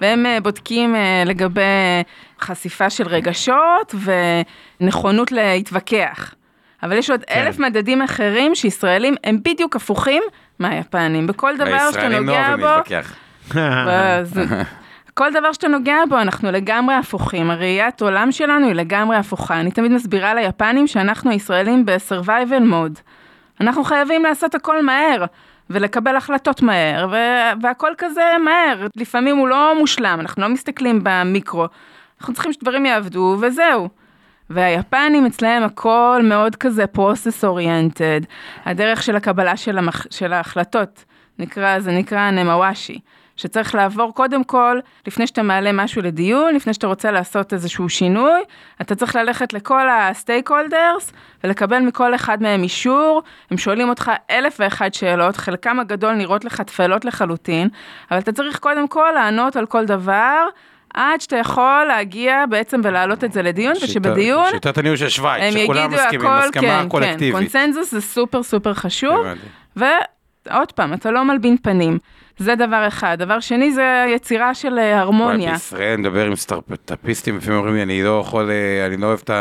והם 0.01 0.25
אה, 0.25 0.39
בודקים 0.41 0.95
אה, 0.95 1.23
לגבי 1.25 1.61
חשיפה 2.41 2.89
של 2.89 3.07
רגשות 3.07 3.95
ונכונות 4.81 5.31
להתווכח. 5.31 6.33
אבל 6.83 6.97
יש 6.97 7.09
עוד 7.09 7.23
כן. 7.23 7.39
אלף 7.39 7.59
מדדים 7.59 8.01
אחרים 8.01 8.55
שישראלים 8.55 9.15
הם 9.23 9.37
בדיוק 9.43 9.75
הפוכים 9.75 10.23
מהיפנים. 10.59 11.27
בכל 11.27 11.57
דבר 11.57 11.91
שאתה 11.91 12.09
לא 12.09 12.19
נוגע 12.19 12.47
אוהבים 12.47 12.65
בו. 13.53 13.59
אז 13.91 14.39
כל 15.13 15.33
דבר 15.33 15.53
שאתה 15.53 15.67
נוגע 15.67 15.97
בו, 16.09 16.17
אנחנו 16.17 16.51
לגמרי 16.51 16.95
הפוכים. 16.95 17.51
הראיית 17.51 18.01
עולם 18.01 18.31
שלנו 18.31 18.67
היא 18.67 18.75
לגמרי 18.75 19.17
הפוכה. 19.17 19.59
אני 19.59 19.71
תמיד 19.71 19.91
מסבירה 19.91 20.33
ליפנים 20.33 20.87
שאנחנו 20.87 21.31
הישראלים 21.31 21.85
ב-survival 21.85 22.63
mode. 22.71 22.99
אנחנו 23.61 23.83
חייבים 23.83 24.23
לעשות 24.23 24.55
הכל 24.55 24.85
מהר, 24.85 25.25
ולקבל 25.69 26.15
החלטות 26.15 26.61
מהר, 26.61 27.07
ו- 27.11 27.61
והכל 27.61 27.91
כזה 27.97 28.23
מהר. 28.43 28.87
לפעמים 28.95 29.37
הוא 29.37 29.47
לא 29.47 29.73
מושלם, 29.79 30.17
אנחנו 30.19 30.41
לא 30.41 30.49
מסתכלים 30.49 30.99
במיקרו. 31.03 31.65
אנחנו 32.19 32.33
צריכים 32.33 32.53
שדברים 32.53 32.85
יעבדו, 32.85 33.37
וזהו. 33.41 33.89
והיפנים 34.49 35.25
אצלהם 35.25 35.63
הכל 35.63 36.21
מאוד 36.23 36.55
כזה 36.55 36.85
process 36.97 37.43
oriented. 37.43 38.25
הדרך 38.65 39.03
של 39.03 39.15
הקבלה 39.15 39.57
של, 39.57 39.77
המח... 39.77 40.05
של 40.09 40.33
ההחלטות, 40.33 41.05
נקרא, 41.39 41.79
זה 41.79 41.91
נקרא 41.91 42.31
נמוואשי. 42.31 42.99
שצריך 43.39 43.75
לעבור 43.75 44.13
קודם 44.13 44.43
כל, 44.43 44.79
לפני 45.07 45.27
שאתה 45.27 45.43
מעלה 45.43 45.71
משהו 45.71 46.01
לדיון, 46.01 46.55
לפני 46.55 46.73
שאתה 46.73 46.87
רוצה 46.87 47.11
לעשות 47.11 47.53
איזשהו 47.53 47.89
שינוי, 47.89 48.41
אתה 48.81 48.95
צריך 48.95 49.15
ללכת 49.15 49.53
לכל 49.53 49.89
הסטייק 49.89 50.51
הולדרס 50.51 51.11
ולקבל 51.43 51.79
מכל 51.79 52.15
אחד 52.15 52.43
מהם 52.43 52.63
אישור. 52.63 53.21
הם 53.51 53.57
שואלים 53.57 53.89
אותך 53.89 54.11
אלף 54.31 54.57
ואחת 54.59 54.93
שאלות, 54.93 55.37
חלקם 55.37 55.79
הגדול 55.79 56.13
נראות 56.13 56.45
לך 56.45 56.61
טפלות 56.61 57.05
לחלוטין, 57.05 57.69
אבל 58.11 58.19
אתה 58.19 58.31
צריך 58.31 58.59
קודם 58.59 58.87
כל 58.87 59.11
לענות 59.15 59.55
על 59.55 59.65
כל 59.65 59.85
דבר. 59.85 60.47
עד 60.93 61.21
שאתה 61.21 61.35
יכול 61.35 61.85
להגיע 61.87 62.45
בעצם 62.49 62.81
ולהעלות 62.83 63.23
את 63.23 63.33
זה 63.33 63.41
לדיון, 63.41 63.73
ושבדיון 63.81 64.49
שיטת 64.51 64.77
הניהול 64.77 64.97
של 64.97 65.09
שווייץ, 65.09 65.53
שכולם 65.53 65.91
מסכימים, 65.91 66.27
הכל, 66.27 66.39
הסכמה 66.39 66.61
כן, 66.61 66.83
כן, 66.83 66.89
קולקטיבית. 66.89 67.33
קונצנזוס 67.33 67.91
זה 67.91 68.01
סופר 68.01 68.43
סופר 68.43 68.73
חשוב, 68.73 69.25
הבנתי. 69.25 69.95
ועוד 70.47 70.71
פעם, 70.71 70.93
אתה 70.93 71.11
לא 71.11 71.23
מלבין 71.23 71.57
פנים. 71.61 71.97
זה 72.39 72.55
דבר 72.55 72.87
אחד. 72.87 73.17
דבר 73.19 73.39
שני 73.39 73.71
זה 73.71 74.05
יצירה 74.15 74.53
של 74.53 74.67
אה, 74.67 74.73
וואי, 74.73 74.93
הרמוניה. 74.93 75.51
בישראל 75.51 75.97
מדבר 75.97 76.25
עם 76.25 76.35
סטארט-אפיסטים, 76.35 77.37
לפעמים 77.37 77.59
אומרים 77.59 77.75
לי, 77.75 77.83
אני 77.83 78.03
לא 78.03 78.19
יכול, 78.25 78.51
אה, 78.51 78.85
אני 78.85 78.97
לא 78.97 79.07
אוהב 79.07 79.19
את 79.23 79.31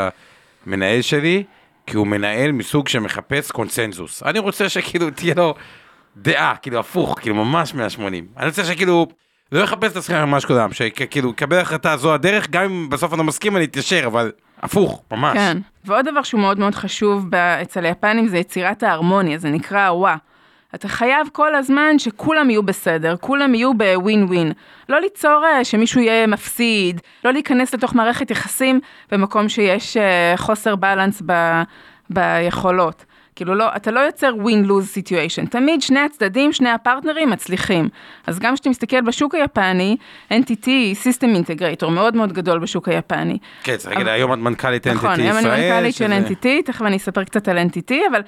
המנהל 0.67 1.03
שלי, 1.03 1.45
כי 1.87 1.97
הוא 1.97 2.07
מנהל 2.07 2.53
מסוג 2.53 2.89
שמחפש 2.89 3.51
קונצנזוס. 3.51 4.23
אני 4.23 4.39
רוצה 4.39 4.69
שכאילו 4.69 5.11
תהיה 5.11 5.35
לו 5.35 5.55
דעה, 6.17 6.57
כאילו 6.63 6.79
הפוך, 6.79 7.19
כאילו 7.21 7.35
ממש 7.35 7.75
180. 7.75 8.27
אני 8.37 8.47
רוצה 8.47 8.65
שכאילו, 8.65 9.07
לא 9.53 9.63
לחפש 9.63 9.93
את 9.93 9.97
עצמך 9.97 10.17
ממש 10.17 10.45
קודם, 10.45 10.73
שכאילו, 10.73 11.33
קבל 11.33 11.59
החלטה 11.59 11.97
זו 11.97 12.15
הדרך, 12.15 12.51
גם 12.51 12.65
אם 12.65 12.89
בסוף 12.91 13.13
אני 13.13 13.19
לא 13.19 13.25
מסכים 13.25 13.57
אני 13.57 13.65
אתיישר, 13.65 14.07
אבל 14.07 14.33
הפוך, 14.63 15.03
ממש. 15.13 15.37
כן. 15.37 15.59
ועוד 15.85 16.09
דבר 16.09 16.23
שהוא 16.23 16.41
מאוד 16.41 16.59
מאוד 16.59 16.75
חשוב 16.75 17.35
אצל 17.35 17.85
היפנים 17.85 18.29
זה 18.29 18.39
יצירת 18.39 18.83
ההרמוניה, 18.83 19.39
זה 19.39 19.51
נקרא 19.51 19.87
הוואה. 19.87 20.17
אתה 20.75 20.89
חייב 20.89 21.29
כל 21.33 21.55
הזמן 21.55 21.99
שכולם 21.99 22.51
יהיו 22.51 22.63
בסדר, 22.63 23.17
כולם 23.21 23.55
יהיו 23.55 23.75
בווין 23.75 24.25
ווין. 24.25 24.53
לא 24.89 25.01
ליצור 25.01 25.45
אה, 25.45 25.65
שמישהו 25.65 26.01
יהיה 26.01 26.27
מפסיד, 26.27 27.01
לא 27.25 27.33
להיכנס 27.33 27.75
לתוך 27.75 27.95
מערכת 27.95 28.31
יחסים 28.31 28.81
במקום 29.13 29.49
שיש 29.49 29.97
אה, 29.97 30.35
חוסר 30.37 30.77
בלנס 30.77 31.23
ב- 31.27 31.63
ביכולות. 32.11 33.05
כאילו 33.37 33.55
לא, 33.55 33.77
אתה 33.77 33.91
לא 33.91 34.01
יוצר 34.01 34.33
win-lose 34.35 34.99
situation, 34.99 35.51
תמיד 35.51 35.83
שני 35.83 36.01
הצדדים, 36.01 36.53
שני 36.53 36.71
הפרטנרים 36.71 37.31
מצליחים. 37.31 37.89
אז 38.27 38.39
גם 38.39 38.55
כשאתה 38.55 38.71
מסתכל 38.71 39.01
בשוק 39.01 39.35
היפני, 39.35 39.97
NTT 40.33 40.67
היא 40.67 40.95
System 40.95 41.27
Integrator 41.27 41.91
מאוד 41.91 42.17
מאוד 42.17 42.33
גדול 42.33 42.59
בשוק 42.59 42.89
היפני. 42.89 43.39
כן, 43.63 43.77
צריך 43.77 43.95
להגיד, 43.95 44.09
היום 44.09 44.33
את 44.33 44.39
מנכ"לית 44.39 44.87
NTT 44.87 44.91
ישראל. 44.91 45.13
נכון, 45.13 45.21
היום 45.21 45.37
אני 45.37 45.47
מנכ"לית 45.47 45.95
של 45.95 46.13
NTT, 46.13 46.47
תכף 46.65 46.83
אני 46.83 46.97
אספר 46.97 47.25
קצת 47.25 47.49
על 47.49 47.59
NTT, 47.59 47.95
אבל 48.11 48.21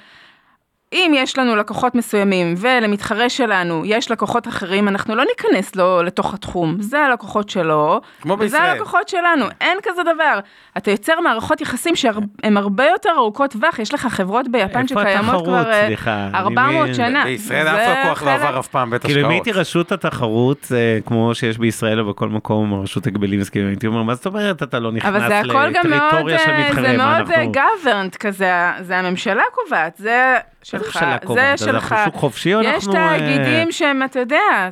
אם 0.93 1.13
יש 1.15 1.39
לנו 1.39 1.57
לקוחות 1.57 1.95
מסוימים 1.95 2.55
ולמתחרה 2.57 3.29
שלנו 3.29 3.83
יש 3.85 4.11
לקוחות 4.11 4.49
אחרים, 4.49 4.89
אנחנו 4.89 5.15
לא 5.15 5.25
ניכנס 5.25 5.77
לו 5.77 6.03
לתוך 6.03 6.35
התחום, 6.35 6.77
זה 6.81 7.01
הלקוחות 7.01 7.49
שלו, 7.49 8.01
כמו 8.21 8.33
וזה 8.33 8.45
בישראל. 8.45 8.63
הלקוחות 8.63 9.09
שלנו, 9.09 9.45
אין 9.61 9.79
כזה 9.83 10.03
דבר. 10.03 10.39
אתה 10.77 10.91
יוצר 10.91 11.21
מערכות 11.21 11.61
יחסים 11.61 11.97
שהן 11.97 12.57
הרבה 12.57 12.85
יותר 12.85 13.11
ארוכות 13.17 13.51
טווח, 13.51 13.79
יש 13.79 13.95
לך 13.95 14.07
חברות 14.07 14.49
ביפן 14.49 14.89
שקיימות 14.89 15.35
התחרות? 15.35 15.45
כבר 15.45 15.71
אה, 15.73 15.87
סליחה, 15.87 16.27
אני 16.27 16.39
400 16.39 16.83
מבין. 16.83 16.95
שנה. 16.95 17.25
בישראל 17.25 17.69
אף 17.69 17.99
לקוח 17.99 18.23
לא 18.23 18.31
עבר 18.31 18.59
אף 18.59 18.69
פעם 18.69 18.91
בית 18.91 19.03
כאילו 19.03 19.21
אם 19.21 19.25
השקעות. 19.27 19.47
הייתי 19.47 19.61
רשות 19.61 19.93
התחרות, 19.93 20.67
אה, 20.75 20.99
כמו 21.07 21.35
שיש 21.35 21.59
בישראל 21.59 22.01
או 22.01 22.05
בכל 22.05 22.29
מקום, 22.29 22.73
או 22.73 22.83
רשות 22.83 23.07
הגבלים 23.07 23.41
עסקיים, 23.41 23.67
הייתי 23.67 23.87
אומר, 23.87 24.03
מה 24.03 24.15
זאת 24.15 24.27
אומרת 24.27 24.63
אתה 24.63 24.79
לא 24.79 24.93
נכנס 24.93 25.09
אבל 25.11 25.29
זה 25.29 25.41
הכל 25.41 25.71
גם 25.73 25.91
מאוד, 25.91 26.03
לטריטוריה 26.03 26.39
של 26.39 26.51
אה, 26.51 26.69
מתחרה, 26.69 26.83
זה 26.83 26.97
מה 26.97 27.19
מאוד 27.19 27.31
אנחנו... 27.31 27.53
governed 27.55 28.17
כזה, 28.19 28.53
זה 28.81 28.99
הממשלה 28.99 29.43
קובעת, 29.55 29.97
זה 29.97 30.39
שלך, 30.63 31.05
זה 31.35 31.55
שלך. 31.57 31.93
אנחנו 31.93 31.97
שוק 32.05 32.15
חופשי 32.21 32.49
יש 32.49 32.67
אנחנו... 32.67 32.95
אה, 32.97 33.19
תאגידים 33.19 33.73
שהם, 33.73 34.03
אתה 34.03 34.21
יודע, 34.21 34.69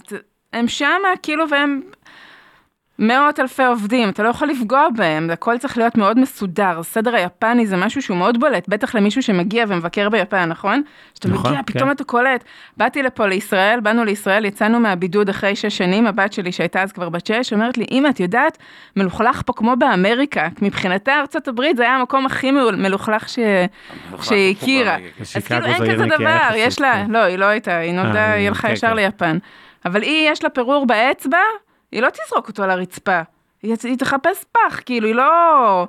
הם 0.52 0.68
שמה 0.68 1.08
כאילו 1.22 1.44
והם 1.50 1.80
מאות 2.98 3.40
אלפי 3.40 3.64
עובדים, 3.64 4.08
אתה 4.08 4.22
לא 4.22 4.28
יכול 4.28 4.48
לפגוע 4.48 4.86
בהם, 4.96 5.30
הכל 5.30 5.58
צריך 5.58 5.78
להיות 5.78 5.96
מאוד 5.96 6.18
מסודר. 6.18 6.78
הסדר 6.78 7.14
היפני 7.14 7.66
זה 7.66 7.76
משהו 7.76 8.02
שהוא 8.02 8.16
מאוד 8.16 8.40
בולט, 8.40 8.68
בטח 8.68 8.94
למישהו 8.94 9.22
שמגיע 9.22 9.64
ומבקר 9.68 10.08
ביפן, 10.08 10.48
נכון? 10.48 10.82
כשאתה 11.14 11.28
נכון, 11.28 11.50
מגיע, 11.50 11.62
כן. 11.62 11.72
פתאום 11.72 11.90
אתה 11.90 12.04
קולט. 12.04 12.44
באתי 12.76 13.02
לפה 13.02 13.26
לישראל, 13.26 13.80
באנו 13.80 14.04
לישראל, 14.04 14.44
יצאנו 14.44 14.80
מהבידוד 14.80 15.28
אחרי 15.28 15.56
שש 15.56 15.78
שנים, 15.78 16.06
הבת 16.06 16.32
שלי 16.32 16.52
שהייתה 16.52 16.82
אז 16.82 16.92
כבר 16.92 17.08
בת 17.08 17.26
שש, 17.26 17.52
אומרת 17.52 17.78
לי, 17.78 17.86
אמא, 17.90 18.08
את 18.08 18.20
יודעת, 18.20 18.58
מלוכלך 18.96 19.42
פה 19.46 19.52
כמו 19.52 19.76
באמריקה. 19.76 20.48
מבחינתה 20.62 21.20
ארצות 21.20 21.48
הברית 21.48 21.76
זה 21.76 21.82
היה 21.82 21.96
המקום 21.96 22.26
הכי 22.26 22.50
מלוכלך 22.50 23.28
ש... 23.28 23.38
שהיא 24.22 24.56
הכירה. 24.56 24.96
אז 25.36 25.46
כאילו 25.46 25.66
אין 25.66 25.92
כזה 25.92 26.04
דבר, 26.18 26.48
יש 26.56 26.80
לה, 26.80 26.92
כן. 26.92 27.10
לא, 27.10 27.18
היא 27.18 27.36
לא 27.36 27.44
הייתה, 27.44 27.76
היא 27.76 27.92
נולדה, 27.92 28.18
אה, 28.18 28.32
היא 28.32 28.48
הלכה 28.48 28.68
כן, 28.68 28.74
ישר 28.74 28.88
כן. 28.88 28.96
ליפן. 28.96 29.38
אבל 29.84 30.02
היא, 30.02 30.30
יש 30.30 30.44
לה 30.44 30.50
פירור 30.50 30.86
באצבע, 30.86 31.38
היא 31.92 32.02
לא 32.02 32.08
תזרוק 32.10 32.48
אותו 32.48 32.62
על 32.62 32.70
הרצפה. 32.70 33.20
היא, 33.62 33.74
היא 33.84 33.98
תחפש 33.98 34.44
פח, 34.52 34.80
כאילו, 34.86 35.06
היא 35.06 35.14
לא... 35.14 35.86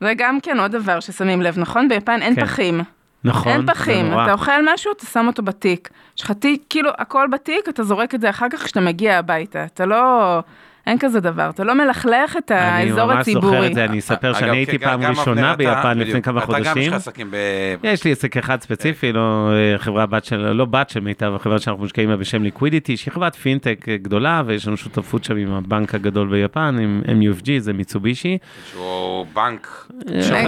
זה 0.00 0.12
גם 0.16 0.40
כן 0.40 0.60
עוד 0.60 0.70
דבר 0.70 1.00
ששמים 1.00 1.42
לב, 1.42 1.58
נכון? 1.58 1.88
ביפן 1.88 2.22
אין 2.22 2.34
כן. 2.34 2.44
פחים. 2.46 2.80
נכון, 3.24 3.52
אין 3.52 3.60
זה 3.60 3.66
פחים, 3.66 4.06
נורא. 4.06 4.24
אתה 4.24 4.32
אוכל 4.32 4.72
משהו, 4.74 4.92
אתה 4.92 5.06
שם 5.06 5.26
אותו 5.26 5.42
בתיק. 5.42 5.90
יש 6.16 6.22
לך 6.22 6.30
תיק, 6.30 6.62
כאילו, 6.68 6.90
הכל 6.98 7.28
בתיק, 7.32 7.68
אתה 7.68 7.82
זורק 7.82 8.14
את 8.14 8.20
זה 8.20 8.30
אחר 8.30 8.46
כך 8.48 8.64
כשאתה 8.64 8.80
מגיע 8.80 9.18
הביתה. 9.18 9.64
אתה 9.64 9.86
לא... 9.86 10.40
אין 10.86 10.98
כזה 10.98 11.20
דבר, 11.20 11.50
אתה 11.50 11.64
לא 11.64 11.74
מלכלך 11.74 12.36
את 12.38 12.50
האזור 12.50 12.72
אני 12.76 13.14
ממש 13.14 13.26
זוכר 13.26 13.38
הציבורי. 13.38 13.66
את 13.66 13.74
זה, 13.74 13.84
אני 13.84 13.98
אספר 13.98 14.32
שאני 14.32 14.46
אגב, 14.46 14.54
הייתי 14.54 14.78
כן, 14.78 14.86
פעם 14.86 15.02
ראשונה 15.02 15.56
ביפן 15.56 15.98
לפני 15.98 16.22
כמה 16.22 16.44
אתה 16.44 16.52
גם 16.52 16.60
יש 16.60 16.68
חודשים. 16.68 16.88
לך 16.90 16.96
עסקים 16.96 17.30
ב... 17.30 17.36
יש 17.82 18.04
לי 18.04 18.12
עסק 18.12 18.36
אחד 18.36 18.60
ספציפי, 18.60 19.12
לא 19.12 19.50
אה, 19.52 19.78
חברה 19.78 20.06
בת 20.06 20.24
של, 20.24 20.52
לא 20.52 20.64
בת 20.64 20.90
של 20.90 21.00
מיטב, 21.00 21.32
החברה 21.36 21.58
שאנחנו 21.58 21.84
משקיעים 21.84 22.10
בה 22.10 22.16
בשם 22.16 22.42
ליקווידיטי, 22.42 22.96
שהיא 22.96 23.12
חברת 23.12 23.34
פינטק 23.34 23.84
אה, 23.88 23.96
גדולה, 23.96 24.42
ויש 24.46 24.66
לנו 24.66 24.76
שותפות 24.76 25.24
שם 25.24 25.36
עם 25.36 25.52
הבנק 25.52 25.94
הגדול 25.94 26.28
ביפן, 26.28 26.76
עם 26.80 27.02
MUFG, 27.06 27.46
זה 27.58 27.72
מיצובישי. 27.72 28.38
שהוא 28.70 29.26
בנק. 29.34 29.88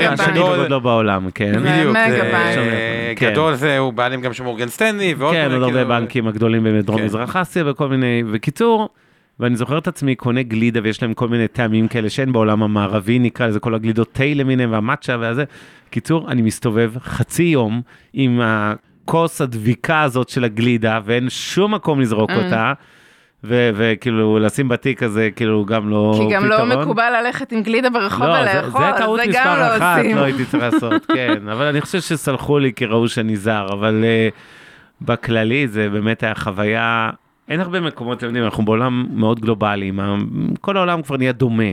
השני. 0.08 0.32
בגודלו 0.42 0.80
בעולם, 0.80 1.30
כן. 1.30 1.52
בדיוק. 1.62 1.96
כן. 3.16 3.30
גדול 3.32 3.54
זה, 3.54 3.78
הוא 3.78 3.92
בעלים 3.92 4.20
גם 4.20 4.32
של 4.32 4.44
מורגן 4.44 4.68
סטנלי, 4.68 5.14
ועוד 5.18 5.34
כן, 5.34 5.52
עוד 5.52 5.62
הרבה 5.62 5.72
כאילו- 5.74 5.88
בנקים 5.88 6.28
הגדולים 6.28 6.64
בדרום 6.64 6.98
כן. 6.98 7.04
מזרח 7.04 7.36
אסיה 7.36 7.64
וכל 7.70 7.88
מיני, 7.88 8.22
בקיצור, 8.32 8.88
ואני 9.42 9.56
זוכר 9.56 9.78
את 9.78 9.88
עצמי 9.88 10.14
קונה 10.14 10.42
גלידה 10.42 10.80
ויש 10.82 11.02
להם 11.02 11.14
כל 11.14 11.28
מיני 11.28 11.48
טעמים 11.48 11.88
כאלה 11.88 12.10
שאין 12.10 12.32
בעולם 12.32 12.62
המערבי, 12.62 13.18
נקרא 13.18 13.46
לזה 13.46 13.60
כל 13.60 13.74
הגלידות 13.74 14.08
תה 14.12 14.24
למיניהם 14.34 14.72
והמאצ'ה 14.72 15.16
והזה. 15.20 15.44
קיצור, 15.90 16.30
אני 16.30 16.42
מסתובב 16.42 16.92
חצי 16.98 17.42
יום 17.42 17.82
עם 18.12 18.40
הכוס 18.44 19.40
הדביקה 19.40 20.02
הזאת 20.02 20.28
של 20.28 20.44
הגלידה 20.44 21.00
ואין 21.04 21.30
שום 21.30 21.74
מקום 21.74 22.00
לזרוק 22.00 22.30
Mm. 22.30 22.34
אותה. 22.34 22.72
ו- 23.44 23.70
וכאילו 23.74 24.38
לשים 24.38 24.68
בתיק 24.68 25.02
הזה 25.02 25.28
כאילו 25.36 25.64
גם 25.64 25.90
לא 25.90 26.14
כי 26.28 26.34
גם 26.34 26.44
לא 26.48 26.56
פתרון. 26.56 26.80
מקובל 26.82 27.12
ללכת 27.22 27.52
עם 27.52 27.62
גלידה 27.62 27.90
ברחוב 27.90 28.26
לא, 28.26 28.44
זה, 28.44 28.60
ולאכול, 28.60 28.80
זה 28.80 28.98
טעות 28.98 29.20
זה 29.24 29.28
מספר 29.30 29.58
לא 29.58 29.76
אחת, 29.76 29.98
עושים. 29.98 30.16
לא 30.16 30.22
הייתי 30.22 30.44
צריך 30.44 30.62
לעשות, 30.72 31.06
כן, 31.06 31.48
אבל 31.52 31.66
אני 31.66 31.80
חושב 31.80 32.00
שסלחו 32.00 32.58
לי 32.58 32.72
כי 32.76 32.86
ראו 32.86 33.08
שאני 33.08 33.36
זר, 33.36 33.66
אבל 33.72 34.04
uh, 34.04 34.34
בכללי 35.04 35.68
זה 35.68 35.88
באמת 35.92 36.22
היה 36.22 36.34
חוויה, 36.34 37.10
אין 37.52 37.60
הרבה 37.60 37.80
מקומות, 37.80 38.18
אתם 38.18 38.26
יודעים, 38.26 38.44
אנחנו 38.44 38.64
בעולם 38.64 39.06
מאוד 39.14 39.40
גלובלי, 39.40 39.92
כל 40.60 40.76
העולם 40.76 41.02
כבר 41.02 41.16
נהיה 41.16 41.32
דומה. 41.32 41.72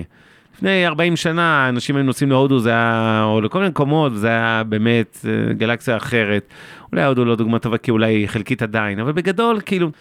לפני 0.56 0.88
40 0.88 1.16
שנה 1.16 1.70
אנשים 1.70 1.96
היו 1.96 2.04
נוסעים 2.04 2.30
להודו, 2.30 2.60
זה 2.60 2.70
היה, 2.70 3.24
או 3.24 3.42
לכל 3.42 3.60
מיני 3.60 3.70
מקומות, 3.70 4.16
זה 4.16 4.28
היה 4.28 4.64
באמת 4.70 5.26
אה, 5.26 5.54
גלקסיה 5.54 5.98
אחרת. 5.98 6.48
אולי 6.92 7.04
הודו 7.04 7.26
לא 7.26 7.36
דוגמה 7.36 7.60
טובה, 7.60 7.78
כי 7.78 7.92
אולי 7.92 8.28
חלקית 8.28 8.62
עדיין, 8.62 9.00
אבל 9.00 9.12
בגדול, 9.12 9.60
כאילו, 9.66 9.92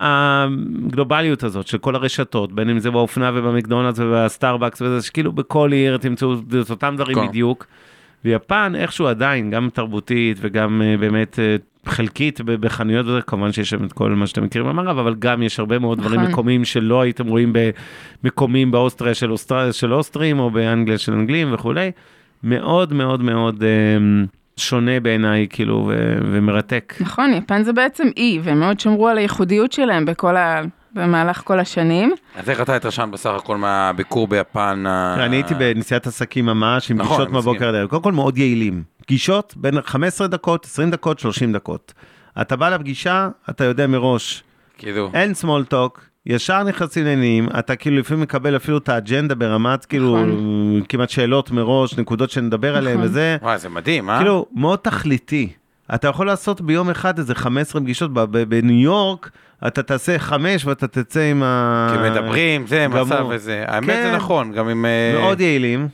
הגלובליות 0.00 1.42
הזאת 1.42 1.66
של 1.66 1.78
כל 1.78 1.94
הרשתות, 1.94 2.52
בין 2.52 2.70
אם 2.70 2.78
זה 2.78 2.90
באופנה 2.90 3.30
ובמקדונלדס 3.34 3.98
ובסטארבקס 3.98 4.82
וזה, 4.82 5.02
שכאילו 5.06 5.32
בכל 5.32 5.72
עיר 5.72 5.96
תמצאו 5.96 6.34
את 6.62 6.70
אותם 6.70 6.94
דברים 6.96 7.16
כן. 7.16 7.28
בדיוק. 7.28 7.66
ויפן 8.24 8.72
איכשהו 8.76 9.06
עדיין, 9.06 9.50
גם 9.50 9.68
תרבותית 9.72 10.38
וגם 10.40 10.82
אה, 10.84 10.96
באמת 10.96 11.38
אה, 11.38 11.56
חלקית 11.86 12.40
בחנויות 12.40 13.06
וזה, 13.06 13.20
כמובן 13.22 13.52
שיש 13.52 13.70
שם 13.70 13.84
את 13.84 13.92
כל 13.92 14.10
מה 14.10 14.26
שאתם 14.26 14.44
מכירים 14.44 14.68
במערב, 14.68 14.98
אבל 14.98 15.14
גם 15.18 15.42
יש 15.42 15.58
הרבה 15.58 15.78
מאוד 15.78 15.98
דברים 15.98 16.20
נכון. 16.20 16.32
מקומיים 16.32 16.64
שלא 16.64 17.00
הייתם 17.00 17.26
רואים 17.26 17.52
במקומים 18.22 18.70
באוסטריה 18.70 19.14
של, 19.14 19.32
אוסטר... 19.32 19.72
של 19.72 19.94
אוסטרים 19.94 20.38
או 20.38 20.50
באנגליה 20.50 20.98
של 20.98 21.12
אנגלים 21.12 21.54
וכולי. 21.54 21.90
מאוד 22.42 22.92
מאוד 22.92 23.22
מאוד 23.22 23.62
אה, 23.62 23.68
שונה 24.56 25.00
בעיניי, 25.00 25.46
כאילו, 25.50 25.84
ו... 25.88 26.18
ומרתק. 26.22 26.94
נכון, 27.00 27.34
יפן 27.34 27.62
זה 27.62 27.72
בעצם 27.72 28.08
אי, 28.16 28.38
והם 28.42 28.60
מאוד 28.60 28.80
שמרו 28.80 29.08
על 29.08 29.18
הייחודיות 29.18 29.72
שלהם 29.72 30.04
בכל 30.04 30.36
ה... 30.36 30.62
במהלך 30.92 31.42
כל 31.44 31.60
השנים. 31.60 32.12
אז 32.36 32.50
איך 32.50 32.60
אתה 32.60 32.76
התרשמת 32.76 33.10
בסך 33.10 33.30
הכל 33.30 33.56
מהביקור 33.56 34.28
ביפן? 34.28 34.84
אני 34.86 35.36
הייתי 35.36 35.54
בנסיעת 35.54 36.06
עסקים 36.06 36.46
ממש, 36.46 36.90
עם 36.90 36.96
נכון, 36.96 37.08
פגישות 37.08 37.26
אני 37.26 37.34
מהבוקר. 37.34 37.68
עד 37.68 37.74
הערב. 37.74 37.88
קודם 37.88 38.02
כל 38.02 38.12
מאוד 38.12 38.38
יעילים. 38.38 38.82
פגישות 39.12 39.54
בין 39.56 39.82
15 39.82 40.26
דקות, 40.26 40.64
20 40.64 40.90
דקות, 40.90 41.18
30 41.18 41.52
דקות. 41.52 41.92
אתה 42.40 42.56
בא 42.56 42.68
לפגישה, 42.68 43.28
אתה 43.50 43.64
יודע 43.64 43.86
מראש, 43.86 44.42
כאילו, 44.78 45.10
אין 45.14 45.32
small 45.42 45.72
talk, 45.72 46.00
ישר 46.26 46.62
נכנסים 46.62 47.04
לעניינים, 47.04 47.48
אתה 47.58 47.76
כאילו 47.76 47.96
לפעמים 47.98 48.22
מקבל 48.22 48.56
אפילו 48.56 48.78
את 48.78 48.88
האג'נדה 48.88 49.34
ברמת 49.34 49.84
כאילו 49.84 50.18
כמעט 50.88 51.10
שאלות 51.10 51.50
מראש, 51.50 51.98
נקודות 51.98 52.30
שנדבר 52.30 52.76
עליהן 52.76 52.96
נכון. 52.96 53.08
וזה, 53.10 53.36
וואי, 53.42 53.58
זה 53.58 53.68
מדהים, 53.68 54.10
אה? 54.10 54.18
כאילו 54.18 54.46
מאוד 54.54 54.78
תכליתי. 54.78 55.52
אתה 55.94 56.08
יכול 56.08 56.26
לעשות 56.26 56.60
ביום 56.60 56.90
אחד 56.90 57.18
איזה 57.18 57.34
15 57.34 57.80
פגישות, 57.80 58.12
ב- 58.14 58.20
ב- 58.20 58.42
בניו 58.42 58.80
יורק 58.82 59.30
אתה 59.66 59.82
תעשה 59.82 60.18
חמש 60.18 60.64
ואתה 60.64 60.86
תצא 60.86 61.20
עם 61.20 61.42
ה... 61.42 61.88
כי 61.94 62.10
מדברים, 62.10 62.66
זה, 62.66 62.86
גמור. 62.90 63.04
מצב 63.04 63.26
וזה. 63.30 63.64
האמת 63.68 63.86
כן. 63.90 64.08
זה 64.10 64.16
נכון, 64.16 64.52
גם 64.52 64.68
עם... 64.68 64.84
אה, 64.86 65.20
מאוד 65.20 65.40
יעילים, 65.40 65.88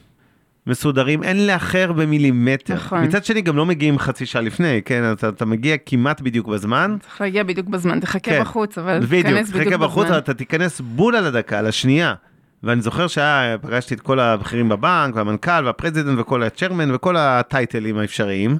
מסודרים, 0.66 1.22
אין 1.22 1.46
לאחר 1.46 1.92
במילימטר. 1.92 2.74
נכון. 2.74 3.04
מצד 3.04 3.24
שני 3.24 3.40
גם 3.40 3.56
לא 3.56 3.66
מגיעים 3.66 3.98
חצי 3.98 4.26
שעה 4.26 4.42
לפני, 4.42 4.82
כן, 4.84 5.12
אתה, 5.12 5.28
אתה 5.28 5.44
מגיע 5.44 5.76
כמעט 5.86 6.20
בדיוק 6.20 6.48
בזמן. 6.48 6.96
צריך 7.00 7.20
להגיע 7.20 7.42
בדיוק 7.42 7.68
בזמן, 7.68 8.00
תחכה 8.00 8.30
כן. 8.30 8.40
בחוץ, 8.40 8.78
אבל 8.78 9.00
בדיוק, 9.00 9.26
תיכנס 9.26 9.48
בדיוק 9.48 9.62
תחכה 9.64 9.76
בזמן. 9.76 9.86
בחוץ, 9.86 10.06
אבל 10.06 10.18
אתה 10.18 10.34
תיכנס 10.34 10.80
בול 10.80 11.16
על 11.16 11.26
הדקה, 11.26 11.58
על 11.58 11.66
השנייה. 11.66 12.14
ואני 12.62 12.80
זוכר 12.80 13.06
שהיה, 13.06 13.58
פגשתי 13.58 13.94
את 13.94 14.00
כל 14.00 14.20
הבכירים 14.20 14.68
בבנק, 14.68 15.16
והמנכ"ל, 15.16 15.64
והפרזידנט, 15.64 16.18
וכל 16.18 16.42
הצ'רמן, 16.42 16.94
וכל 16.94 17.16
הטייטלים 17.16 17.98
האפשריים. 17.98 18.58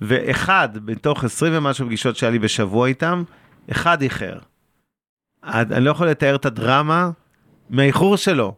ואחד, 0.00 0.68
בתוך 0.84 1.24
20 1.24 1.52
ומשהו 1.56 1.86
פגישות 1.86 2.16
שהיה 2.16 2.30
לי 2.30 2.38
בשבוע 2.38 2.86
איתם, 2.86 3.22
אחד 3.70 4.02
איחר. 4.02 4.38
אני 5.44 5.84
לא 5.84 5.90
יכול 5.90 6.08
לתאר 6.08 6.34
את 6.34 6.46
הדרמה 6.46 7.10
מהאיחור 7.70 8.16
שלו. 8.16 8.54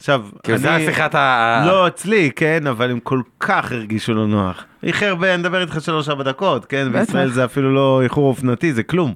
עכשיו, 0.00 0.24
כאילו, 0.42 0.58
זה 0.58 0.74
השיחת 0.74 1.14
ה... 1.14 1.62
לא 1.66 1.86
אצלי, 1.86 2.30
כן, 2.36 2.66
אבל 2.66 2.90
הם 2.90 3.00
כל 3.00 3.20
כך 3.40 3.72
הרגישו 3.72 4.14
לא 4.14 4.26
נוח. 4.26 4.64
איחר 4.82 5.14
ב... 5.14 5.24
אני 5.24 5.36
מדבר 5.36 5.60
איתך 5.60 5.80
שלוש-ארבע 5.80 6.24
דקות, 6.24 6.64
כן? 6.66 6.88
בטח. 6.92 6.98
בישראל 7.00 7.30
זה 7.30 7.44
אפילו 7.44 7.74
לא 7.74 8.00
איחור 8.02 8.28
אופנתי, 8.28 8.72
זה 8.72 8.82
כלום. 8.82 9.14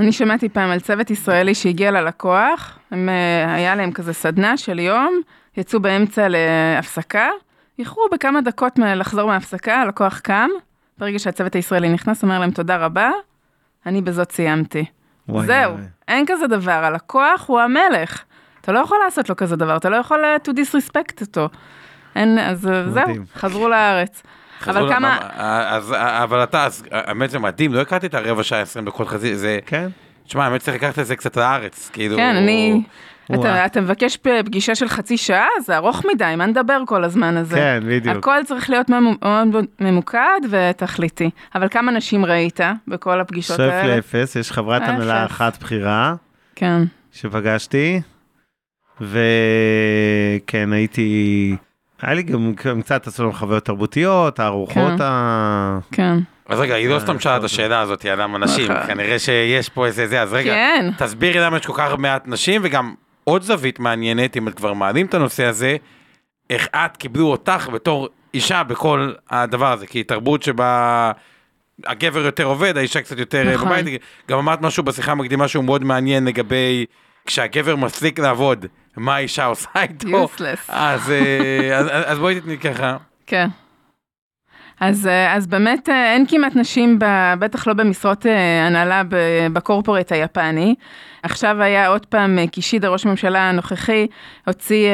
אני 0.00 0.12
שמעתי 0.12 0.48
פעם 0.48 0.70
על 0.70 0.80
צוות 0.80 1.10
ישראלי 1.10 1.54
שהגיע 1.54 1.90
ללקוח, 1.90 2.78
הם, 2.90 3.08
אה, 3.08 3.54
היה 3.54 3.74
להם 3.76 3.92
כזה 3.92 4.12
סדנה 4.12 4.56
של 4.56 4.78
יום, 4.78 5.20
יצאו 5.56 5.80
באמצע 5.80 6.26
להפסקה, 6.28 7.28
איחרו 7.78 8.02
בכמה 8.12 8.40
דקות 8.40 8.78
מ- 8.78 8.84
לחזור 8.84 9.26
מההפסקה, 9.28 9.74
הלקוח 9.74 10.18
קם, 10.18 10.48
ברגע 10.98 11.18
שהצוות 11.18 11.54
הישראלי 11.54 11.88
נכנס, 11.88 12.22
אומר 12.22 12.38
להם 12.38 12.50
תודה 12.50 12.76
רבה, 12.76 13.10
אני 13.86 14.02
בזאת 14.02 14.32
סיימתי. 14.32 14.84
וואי, 15.28 15.46
זהו, 15.46 15.72
וואי. 15.72 15.84
אין 16.08 16.24
כזה 16.28 16.46
דבר, 16.46 16.72
הלקוח 16.84 17.44
הוא 17.46 17.60
המלך. 17.60 18.22
אתה 18.60 18.72
לא 18.72 18.78
יכול 18.78 18.98
לעשות 19.04 19.28
לו 19.28 19.36
כזה 19.36 19.56
דבר, 19.56 19.76
אתה 19.76 19.88
לא 19.88 19.96
יכול 19.96 20.24
אה, 20.24 20.36
to 20.48 20.50
disrespect 20.50 21.20
אותו. 21.20 21.48
אין, 22.16 22.38
אז 22.38 22.66
אה, 22.66 22.90
זהו. 22.90 23.14
חזרו 23.36 23.68
לארץ. 23.68 24.22
אבל 24.66 24.92
כמה. 24.94 25.18
אז, 25.36 25.94
אבל 25.98 26.42
אתה, 26.42 26.66
אז, 26.66 26.84
האמת 26.90 27.30
זה 27.30 27.38
מדהים, 27.38 27.74
לא 27.74 27.80
הכרתי 27.80 28.06
את 28.06 28.14
הרבע 28.14 28.42
שעה 28.42 28.60
20 28.60 28.84
דקות 28.84 29.08
חצי, 29.08 29.36
זה, 29.36 29.58
כן? 29.66 29.88
תשמע, 30.26 30.44
האמת 30.44 30.60
צריך 30.60 30.76
לקחת 30.76 30.98
את 30.98 31.06
זה 31.06 31.16
קצת 31.16 31.36
לארץ, 31.36 31.90
כאילו... 31.92 32.16
כן, 32.16 32.36
אני. 32.36 32.82
אתה, 33.34 33.66
אתה 33.66 33.80
מבקש 33.80 34.16
פגישה 34.16 34.74
של 34.74 34.88
חצי 34.88 35.16
שעה, 35.16 35.48
זה 35.64 35.76
ארוך 35.76 36.04
מדי, 36.14 36.34
מה 36.36 36.46
נדבר 36.46 36.82
כל 36.86 37.04
הזמן 37.04 37.36
הזה? 37.36 37.56
כן, 37.56 37.82
בדיוק. 37.86 38.16
הכל 38.16 38.44
צריך 38.44 38.70
להיות 38.70 38.88
מאוד 38.88 39.66
ממוקד 39.80 40.40
ותכליתי. 40.50 41.30
אבל 41.54 41.68
כמה 41.68 41.92
נשים 41.92 42.24
ראית 42.24 42.60
בכל 42.88 43.20
הפגישות 43.20 43.56
שואף 43.56 43.72
האלה? 43.72 43.96
לאפס, 43.96 44.36
יש 44.36 44.52
חברת. 44.52 44.82
הנהלה 44.82 45.26
אחת 45.26 45.62
בכירה 45.62 46.14
כן. 46.56 46.82
שפגשתי, 47.12 48.00
וכן, 49.00 50.72
הייתי... 50.72 51.56
היה 52.02 52.14
לי 52.14 52.22
גם 52.22 52.52
קצת, 52.82 53.06
עשו 53.06 53.22
לנו 53.22 53.32
חוויות 53.32 53.64
תרבותיות, 53.64 54.40
הארוחות 54.40 54.92
כן. 54.98 55.02
ה... 55.02 55.78
כן. 55.92 56.18
אז 56.48 56.60
רגע, 56.60 56.74
היא 56.74 56.88
לא 56.88 56.94
אה, 56.94 57.00
סתם 57.00 57.20
שאלה 57.20 57.36
את 57.36 57.40
טוב. 57.40 57.44
השאלה 57.44 57.80
הזאת 57.80 58.04
על 58.04 58.22
למה 58.22 58.38
נשים, 58.38 58.72
נכון. 58.72 58.86
כנראה 58.86 59.18
שיש 59.18 59.68
פה 59.68 59.86
איזה 59.86 60.06
זה, 60.06 60.22
אז 60.22 60.32
רגע, 60.32 60.52
כן. 60.52 60.90
תסבירי 60.98 61.40
למה 61.40 61.56
יש 61.56 61.66
כל 61.66 61.72
כך 61.76 61.94
מעט 61.98 62.22
נשים, 62.26 62.60
וגם 62.64 62.94
עוד 63.24 63.42
זווית 63.42 63.78
מעניינת, 63.78 64.36
אם 64.36 64.48
את 64.48 64.54
כבר 64.54 64.72
מעלים 64.72 65.06
את 65.06 65.14
הנושא 65.14 65.44
הזה, 65.44 65.76
איך 66.50 66.68
את 66.74 66.96
קיבלו 66.96 67.26
אותך 67.26 67.68
בתור 67.72 68.08
אישה 68.34 68.62
בכל 68.62 69.12
הדבר 69.30 69.72
הזה, 69.72 69.86
כי 69.86 70.02
תרבות 70.02 70.42
שבה 70.42 71.12
הגבר 71.86 72.20
יותר 72.20 72.44
עובד, 72.44 72.76
האישה 72.76 73.02
קצת 73.02 73.18
יותר 73.18 73.48
אה, 73.48 73.54
נכון. 73.54 73.68
בבית, 73.68 74.02
גם 74.28 74.38
אמרת 74.38 74.60
משהו 74.60 74.82
בשיחה 74.82 75.12
המקדימה 75.12 75.48
שהוא 75.48 75.64
מאוד 75.64 75.84
מעניין 75.84 76.24
לגבי 76.24 76.84
כשהגבר 77.26 77.76
מפסיק 77.76 78.18
לעבוד, 78.18 78.66
מה 78.96 79.14
האישה 79.16 79.44
עושה 79.44 79.68
איתו, 79.82 80.08
Useless. 80.08 80.60
אז, 80.68 81.10
אה, 81.10 81.78
אז, 81.78 81.86
אז 82.06 82.18
בואי 82.18 82.40
תתני 82.40 82.58
ככה. 82.58 82.96
כן. 83.26 83.48
אז, 84.80 85.06
אה, 85.06 85.34
אז 85.36 85.46
באמת 85.46 85.88
אה, 85.88 86.12
אין 86.12 86.26
כמעט 86.28 86.56
נשים, 86.56 86.98
ב- 86.98 87.34
בטח 87.38 87.66
לא 87.66 87.72
במשרות 87.74 88.26
הנהלה 88.66 89.02
בקורפורט 89.52 90.12
היפני. 90.12 90.74
עכשיו 91.22 91.62
היה 91.62 91.86
עוד 91.86 92.06
פעם, 92.06 92.46
קישידה, 92.46 92.88
ראש 92.88 93.06
הממשלה 93.06 93.48
הנוכחי, 93.48 94.06
הוציא, 94.46 94.90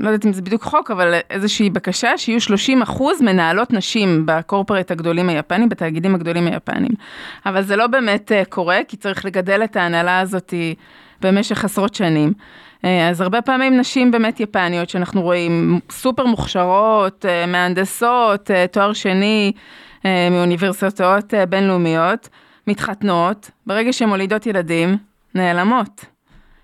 לא 0.00 0.08
יודעת 0.08 0.26
אם 0.26 0.32
זה 0.32 0.42
בדיוק 0.42 0.62
חוק, 0.62 0.90
אבל 0.90 1.14
איזושהי 1.30 1.70
בקשה 1.70 2.18
שיהיו 2.18 2.40
30 2.40 2.82
אחוז 2.82 3.22
מנהלות 3.22 3.72
נשים 3.72 4.22
בקורפורט 4.26 4.90
הגדולים 4.90 5.28
היפנים, 5.28 5.68
בתאגידים 5.68 6.14
הגדולים 6.14 6.46
היפנים. 6.46 6.90
אבל 7.46 7.62
זה 7.62 7.76
לא 7.76 7.86
באמת 7.86 8.32
קורה, 8.48 8.78
כי 8.88 8.96
צריך 8.96 9.24
לגדל 9.24 9.64
את 9.64 9.76
ההנהלה 9.76 10.20
הזאת 10.20 10.54
במשך 11.20 11.64
עשרות 11.64 11.94
שנים. 11.94 12.32
אה, 12.84 13.08
אז 13.08 13.20
הרבה 13.20 13.42
פעמים 13.42 13.76
נשים 13.76 14.10
באמת 14.10 14.40
יפניות 14.40 14.90
שאנחנו 14.90 15.22
רואים 15.22 15.80
סופר 15.90 16.26
מוכשרות, 16.26 17.26
אה, 17.28 17.46
מהנדסות, 17.46 18.50
אה, 18.50 18.66
תואר 18.66 18.92
שני 18.92 19.52
מאוניברסיטאות 20.30 21.34
בינלאומיות, 21.48 22.28
מתחתנות, 22.66 23.50
ברגע 23.66 23.92
שהן 23.92 24.08
מולידות 24.08 24.46
ילדים, 24.46 24.96
נעלמות. 25.34 26.04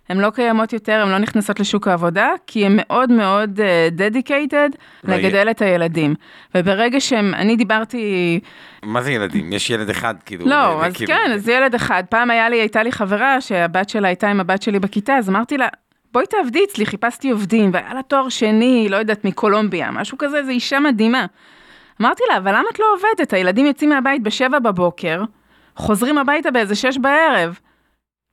הן 0.08 0.18
לא 0.18 0.30
קיימות 0.30 0.72
יותר, 0.72 1.00
הן 1.02 1.08
לא 1.08 1.18
נכנסות 1.18 1.60
לשוק 1.60 1.88
העבודה, 1.88 2.28
כי 2.46 2.66
הן 2.66 2.72
מאוד 2.76 3.12
מאוד 3.12 3.60
dedicated 3.98 4.76
לא, 5.04 5.14
לגדל 5.16 5.50
את 5.50 5.62
הילדים. 5.62 6.14
וברגע 6.54 7.00
שהם, 7.00 7.34
אני 7.34 7.56
דיברתי 7.56 8.40
מה 8.82 9.02
זה 9.02 9.12
ילדים? 9.12 9.52
יש 9.52 9.70
ילד 9.70 9.90
אחד, 9.90 10.14
כאילו. 10.26 10.46
לא, 10.46 10.84
אז 10.84 10.92
כאילו- 10.92 11.12
כן, 11.12 11.32
אז 11.34 11.48
ילד 11.48 11.74
אחד. 11.74 12.02
פעם 12.08 12.30
היה 12.30 12.48
לי, 12.48 12.60
הייתה 12.60 12.82
לי 12.82 12.92
חברה 12.92 13.40
שהבת 13.40 13.88
שלה 13.88 14.08
הייתה 14.08 14.28
עם 14.28 14.40
הבת 14.40 14.62
שלי 14.62 14.78
בכיתה, 14.78 15.16
אז 15.16 15.28
אמרתי 15.28 15.58
לה, 15.58 15.68
בואי 16.14 16.26
תעבדי 16.26 16.64
אצלי, 16.64 16.86
חיפשתי 16.86 17.30
עובדים, 17.30 17.70
והיה 17.72 17.94
לה 17.94 18.02
תואר 18.02 18.28
שני, 18.28 18.86
לא 18.90 18.96
יודעת, 18.96 19.24
מקולומביה, 19.24 19.90
משהו 19.90 20.18
כזה, 20.18 20.44
זו 20.44 20.50
אישה 20.50 20.80
מדהימה. 20.80 21.26
אמרתי 22.00 22.22
לה, 22.30 22.36
אבל 22.36 22.50
למה 22.50 22.68
את 22.72 22.78
לא 22.78 22.84
עובדת? 22.94 23.32
הילדים 23.32 23.66
יוצאים 23.66 23.90
מהבית 23.90 24.22
בשבע 24.22 24.58
בבוקר, 24.58 25.22
חוזרים 25.76 26.18
הביתה 26.18 26.50
באיזה 26.50 26.74
שש 26.74 26.98
בערב. 26.98 27.58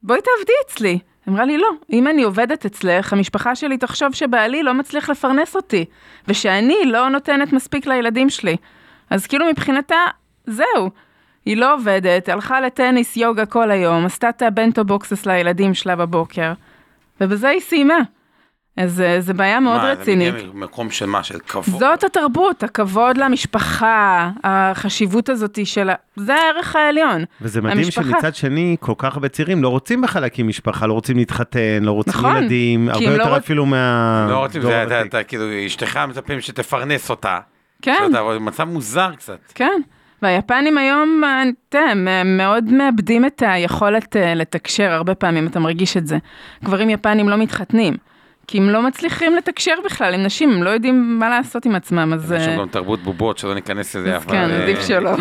בואי 0.04 0.20
תעבדי 0.22 0.54
אצלי. 0.66 1.00
אמרה 1.30 1.46
לי, 1.46 1.58
לא, 1.58 1.70
אם 1.92 2.08
אני 2.08 2.24
עובדת 2.24 2.66
אצלך, 2.66 3.14
המשפחה 3.14 3.56
שלי 3.56 3.78
תחשוב 3.78 4.14
שבעלי 4.14 4.64
לא 4.64 4.74
מצליח 4.74 5.10
לפרנס 5.10 5.56
אותי, 5.56 5.86
ושאני 6.28 6.86
לא 6.86 7.10
נותנת 7.10 7.54
מספיק 7.54 7.86
לילדים 7.88 8.30
שלי. 8.30 8.56
אז 9.10 9.28
כאילו 9.28 9.46
מבחינתה, 9.46 10.06
זהו. 10.46 10.90
היא 11.46 11.58
לא 11.58 11.74
עובדת, 11.74 12.30
הלכה 12.30 12.62
לטניס, 12.62 13.18
יוגה 13.18 13.46
כל 13.46 13.72
היום, 13.72 14.06
עשתה 14.06 14.30
את 14.30 14.42
הבנטו 14.42 14.86
בוקסס 14.86 15.26
לילדים 15.26 15.74
שלה 15.74 15.96
בבוקר, 15.96 16.54
ובזה 17.22 17.48
היא 17.50 17.60
סיימה. 17.62 17.98
אז 18.78 19.02
אה, 19.02 19.22
זו 19.22 19.34
בעיה 19.34 19.60
מאוד 19.60 19.82
מה, 19.82 19.92
רצינית. 19.92 20.34
זה 20.34 20.40
מגיע 20.40 20.52
ממקום 20.54 20.90
של 20.90 21.06
מה? 21.06 21.24
של 21.24 21.40
כבוד? 21.40 21.80
זאת 21.80 22.04
התרבות, 22.04 22.64
הכבוד 22.64 23.18
למשפחה, 23.18 24.30
החשיבות 24.44 25.30
הזאת 25.30 25.60
של 25.66 25.90
ה... 25.90 25.94
זה 26.16 26.36
הערך 26.36 26.76
העליון. 26.76 27.24
וזה 27.42 27.62
מדהים 27.62 27.78
המשפחה. 27.78 28.04
שמצד 28.12 28.36
שני, 28.36 28.76
כל 28.80 28.94
כך 28.98 29.14
הרבה 29.16 29.30
צעירים 29.30 29.64
לא 29.64 29.70
רוצים 29.70 30.02
בכלל 30.02 30.22
להקים 30.22 30.48
משפחה, 30.48 30.88
לא 30.88 30.94
רוצים 30.94 31.18
להתחתן, 31.18 31.80
לא 31.82 31.92
רוצים 31.92 32.14
נכון, 32.14 32.38
ילדים, 32.38 32.90
הרבה 32.90 33.06
לא 33.06 33.12
יותר 33.12 33.34
רוצ- 33.36 33.38
אפילו 33.38 33.66
מה... 33.66 34.28
לא 34.30 34.38
רוצים, 34.38 34.62
זה, 34.62 34.84
אתה. 34.84 35.02
אתה 35.02 35.24
כאילו, 35.24 35.46
אשתך 35.66 36.00
מצפים 36.10 36.42
שתפרנס 36.42 37.10
אותה. 37.10 37.40
כן, 37.82 37.96
שאתה, 38.08 38.40
מצב 38.40 38.64
מוזר 38.64 39.16
קצת. 39.16 39.40
כן. 39.56 39.82
והיפנים 40.22 40.78
היום, 40.78 41.22
אה, 41.24 41.44
הם 41.92 42.08
אה, 42.08 42.24
מאוד 42.24 42.64
מאבדים 42.64 43.26
את 43.26 43.44
היכולת 43.46 44.16
אה, 44.16 44.34
לתקשר, 44.34 44.92
הרבה 44.92 45.16
פעמים 45.16 45.48
אתה 45.48 45.60
מרגיש 45.60 45.98
את 45.98 46.08
זה. 46.08 46.18
גברים 46.64 46.90
יפנים 46.90 47.30
לא 47.30 47.38
מתחתנים, 47.38 47.98
כי 48.48 48.58
הם 48.58 48.70
לא 48.70 48.82
מצליחים 48.82 49.36
לתקשר 49.36 49.74
בכלל 49.86 50.14
עם 50.14 50.24
נשים, 50.24 50.52
הם 50.52 50.64
לא 50.64 50.70
יודעים 50.70 51.20
מה 51.20 51.30
לעשות 51.30 51.66
עם 51.66 51.76
עצמם, 51.76 52.14
אז... 52.14 52.32
יש 52.32 52.42
אה, 52.42 52.46
שם 52.46 52.62
גם 52.62 52.68
תרבות 52.68 53.04
בובות, 53.04 53.38
שלא 53.38 53.54
ניכנס 53.54 53.96
לזה, 53.96 54.16
אבל... 54.16 54.32
כן, 54.32 54.50
אה, 54.50 54.64
עדיף 54.64 54.88
שלא. 54.88 55.12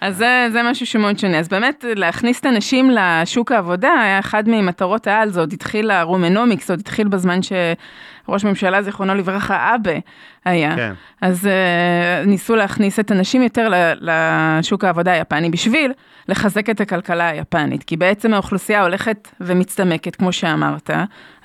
אז 0.00 0.16
זה, 0.16 0.48
זה 0.52 0.62
משהו 0.62 0.86
שמאוד 0.86 1.18
שונה. 1.18 1.38
אז 1.38 1.48
באמת, 1.48 1.84
להכניס 1.96 2.40
את 2.40 2.46
הנשים 2.46 2.90
לשוק 2.90 3.52
העבודה 3.52 3.88
היה 4.02 4.18
אחד 4.18 4.44
ממטרות 4.46 5.06
העל, 5.06 5.30
זה 5.30 5.40
עוד 5.40 5.52
התחיל, 5.52 5.90
הרומנומיקס, 5.90 6.70
עוד 6.70 6.80
התחיל 6.80 7.08
בזמן 7.08 7.40
שראש 7.42 8.44
ממשלה, 8.44 8.82
זיכרונו 8.82 9.14
לברכה, 9.14 9.74
אבה 9.74 9.98
היה. 10.44 10.76
כן. 10.76 10.92
אז 11.20 11.44
uh, 11.44 12.26
ניסו 12.26 12.56
להכניס 12.56 13.00
את 13.00 13.10
הנשים 13.10 13.42
יותר 13.42 13.68
לשוק 14.00 14.84
העבודה 14.84 15.12
היפני 15.12 15.50
בשביל 15.50 15.92
לחזק 16.28 16.70
את 16.70 16.80
הכלכלה 16.80 17.28
היפנית, 17.28 17.84
כי 17.84 17.96
בעצם 17.96 18.34
האוכלוסייה 18.34 18.82
הולכת 18.82 19.28
ומצטמקת, 19.40 20.16
כמו 20.16 20.32
שאמרת, 20.32 20.90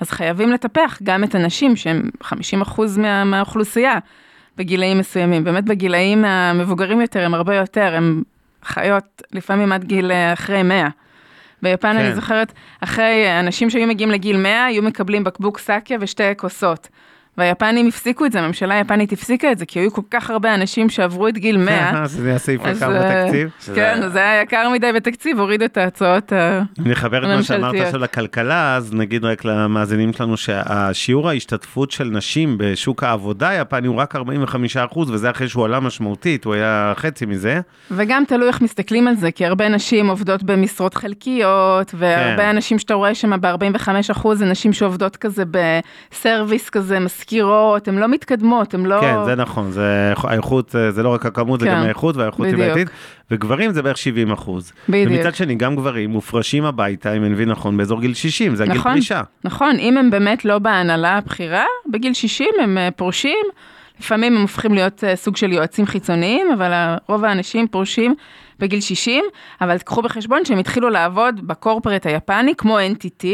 אז 0.00 0.10
חייבים 0.10 0.52
לטפח 0.52 0.98
גם 1.02 1.24
את 1.24 1.34
הנשים, 1.34 1.76
שהם 1.76 2.02
50% 2.22 2.80
מה, 2.98 3.24
מהאוכלוסייה, 3.24 3.98
בגילאים 4.56 4.98
מסוימים. 4.98 5.44
באמת 5.44 5.64
בגילאים 5.64 6.24
המבוגרים 6.24 7.00
יותר 7.00 7.24
הם 7.24 7.34
הרבה 7.34 7.56
יותר, 7.56 7.94
הם 7.96 8.22
חיות 8.64 9.22
לפעמים 9.32 9.72
עד 9.72 9.84
גיל 9.84 10.10
אה, 10.10 10.32
אחרי 10.32 10.62
100. 10.62 10.88
ביפן 11.62 11.92
כן. 11.92 11.98
אני 11.98 12.14
זוכרת, 12.14 12.52
אחרי 12.80 13.40
אנשים 13.40 13.70
שהיו 13.70 13.86
מגיעים 13.86 14.10
לגיל 14.10 14.36
100, 14.36 14.64
היו 14.64 14.82
מקבלים 14.82 15.24
בקבוק 15.24 15.58
סאקיה 15.58 15.98
ושתי 16.00 16.22
כוסות. 16.36 16.88
והיפנים 17.38 17.88
הפסיקו 17.88 18.26
את 18.26 18.32
זה, 18.32 18.40
הממשלה 18.40 18.74
היפנית 18.74 19.12
הפסיקה 19.12 19.52
את 19.52 19.58
זה, 19.58 19.66
כי 19.66 19.78
היו 19.78 19.92
כל 19.92 20.02
כך 20.10 20.30
הרבה 20.30 20.54
אנשים 20.54 20.90
שעברו 20.90 21.28
את 21.28 21.38
גיל 21.38 21.56
100. 21.56 22.06
זה 22.06 22.28
היה 22.28 22.38
סעיף 22.38 22.60
אז, 22.64 22.76
יקר 22.76 22.96
אה, 22.96 23.24
בתקציב. 23.24 23.50
כן, 23.74 24.02
אז 24.02 24.12
זה 24.12 24.18
היה 24.18 24.42
יקר 24.42 24.68
מדי 24.72 24.92
בתקציב, 24.92 25.38
הורידו 25.38 25.64
את 25.64 25.76
ההצעות 25.76 26.32
ה... 26.32 26.62
אם 26.78 26.88
נחבר 26.88 27.18
את 27.18 27.36
מה 27.36 27.42
שאמרת 27.42 27.62
הממשלתיות. 27.62 27.86
עכשיו 27.86 28.00
לכלכלה, 28.00 28.76
אז 28.76 28.94
נגיד 28.94 29.24
רק 29.24 29.44
למאזינים 29.44 30.12
שלנו 30.12 30.36
שהשיעור 30.36 31.28
ההשתתפות 31.28 31.90
של 31.90 32.04
נשים 32.04 32.54
בשוק 32.58 33.02
העבודה 33.02 33.48
היפני 33.48 33.86
הוא 33.86 33.96
רק 33.96 34.16
45 34.16 34.76
אחוז, 34.76 35.10
וזה 35.10 35.30
אחרי 35.30 35.48
שהוא 35.48 35.64
עלה 35.64 35.80
משמעותית, 35.80 36.44
הוא 36.44 36.54
היה 36.54 36.92
חצי 36.96 37.26
מזה. 37.26 37.60
וגם 37.90 38.24
תלוי 38.28 38.48
איך 38.48 38.60
מסתכלים 38.60 39.08
על 39.08 39.14
זה, 39.14 39.30
כי 39.30 39.46
הרבה 39.46 39.68
נשים 39.68 40.08
עובדות 40.08 40.42
במשרות 40.42 40.94
חלקיות, 40.94 41.94
והרבה 41.98 42.42
כן. 42.42 42.48
אנשים 42.48 42.78
שאתה 42.78 42.94
רואה 42.94 43.14
שם 43.14 43.40
ב-45% 43.40 44.34
זה 44.34 44.44
נשים 44.44 44.72
שעובדות 44.72 45.16
כזה 45.16 45.44
בסרוויס 46.12 46.70
כזה, 46.70 46.98
מזכירות, 47.22 47.88
הן 47.88 47.98
לא 47.98 48.08
מתקדמות, 48.08 48.74
הן 48.74 48.86
לא... 48.86 49.00
כן, 49.00 49.14
זה 49.24 49.34
נכון, 49.34 49.70
זה 49.70 50.12
האיכות, 50.16 50.74
זה 50.90 51.02
לא 51.02 51.08
רק 51.08 51.26
הכמות, 51.26 51.60
זה 51.60 51.66
כן, 51.66 51.72
גם 51.72 51.82
האיכות, 51.82 52.16
והאיכות 52.16 52.46
היא. 52.46 52.56
בעייתית, 52.56 52.88
וגברים 53.30 53.72
זה 53.72 53.82
בערך 53.82 53.98
70 53.98 54.32
אחוז. 54.32 54.72
בדיוק. 54.88 55.12
ומצד 55.12 55.34
שני, 55.34 55.54
גם 55.54 55.76
גברים 55.76 56.10
מופרשים 56.10 56.64
הביתה, 56.64 57.16
אם 57.16 57.24
אני 57.24 57.32
מבין 57.32 57.48
נכון, 57.48 57.76
באזור 57.76 58.00
גיל 58.00 58.14
60, 58.14 58.56
זה 58.56 58.64
הגיל 58.64 58.76
נכון. 58.76 58.92
פרישה. 58.92 59.22
נכון, 59.44 59.76
אם 59.78 59.98
הם 59.98 60.10
באמת 60.10 60.44
לא 60.44 60.58
בהנהלה 60.58 61.16
הבכירה, 61.16 61.64
בגיל 61.90 62.14
60 62.14 62.48
הם 62.62 62.78
אה, 62.78 62.88
פורשים, 62.96 63.44
לפעמים 64.00 64.36
הם 64.36 64.42
הופכים 64.42 64.74
להיות 64.74 65.04
אה, 65.04 65.16
סוג 65.16 65.36
של 65.36 65.52
יועצים 65.52 65.86
חיצוניים, 65.86 66.46
אבל 66.52 66.72
רוב 67.08 67.24
האנשים 67.24 67.68
פורשים 67.68 68.14
בגיל 68.58 68.80
60, 68.80 69.24
אבל 69.60 69.78
תקחו 69.78 70.02
בחשבון 70.02 70.44
שהם 70.44 70.58
התחילו 70.58 70.90
לעבוד 70.90 71.46
בקורפרט 71.46 72.06
היפני, 72.06 72.54
כמו 72.56 72.78
NTT, 72.78 73.26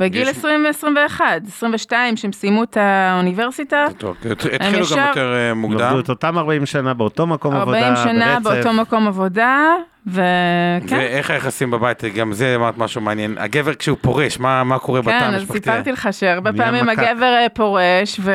בגיל 0.00 0.28
יש- 0.28 0.36
20-21, 0.36 1.20
22, 1.48 2.16
שהם 2.16 2.32
סיימו 2.32 2.62
את 2.62 2.76
האוניברסיטה, 2.76 3.86
טוב, 3.98 4.16
התחילו 4.52 4.86
גם 4.96 5.06
יותר 5.08 5.32
אה, 5.34 5.50
הם 5.50 5.58
מוקדם. 5.58 5.80
עבדו 5.80 6.00
את 6.00 6.08
אותם 6.08 6.38
40 6.38 6.66
שנה 6.66 6.94
באותו 6.94 7.26
מקום 7.26 7.54
40 7.56 7.84
עבודה, 7.84 8.04
שנה 8.04 8.40
ברצף. 8.40 8.56
באותו 8.64 8.72
מקום 8.82 9.06
עבודה, 9.08 9.66
וכן. 10.06 10.96
ואיך 10.96 11.30
היחסים 11.30 11.70
בבית, 11.70 12.04
גם 12.04 12.32
זה 12.32 12.54
אמרת 12.56 12.78
משהו 12.78 13.00
מעניין. 13.00 13.38
הגבר 13.38 13.74
כשהוא 13.74 13.98
פורש, 14.00 14.40
מה 14.40 14.64
מה 14.64 14.78
קורה 14.78 15.02
בתא 15.02 15.10
כן, 15.10 15.24
אז 15.26 15.34
המשפחתי? 15.34 15.60
סיפרתי 15.60 15.92
לך 15.92 16.08
שהרבה 16.12 16.52
פעמים 16.52 16.86
מכה. 16.86 17.10
הגבר 17.10 17.34
אה, 17.42 17.48
פורש 17.48 18.20
ו... 18.20 18.32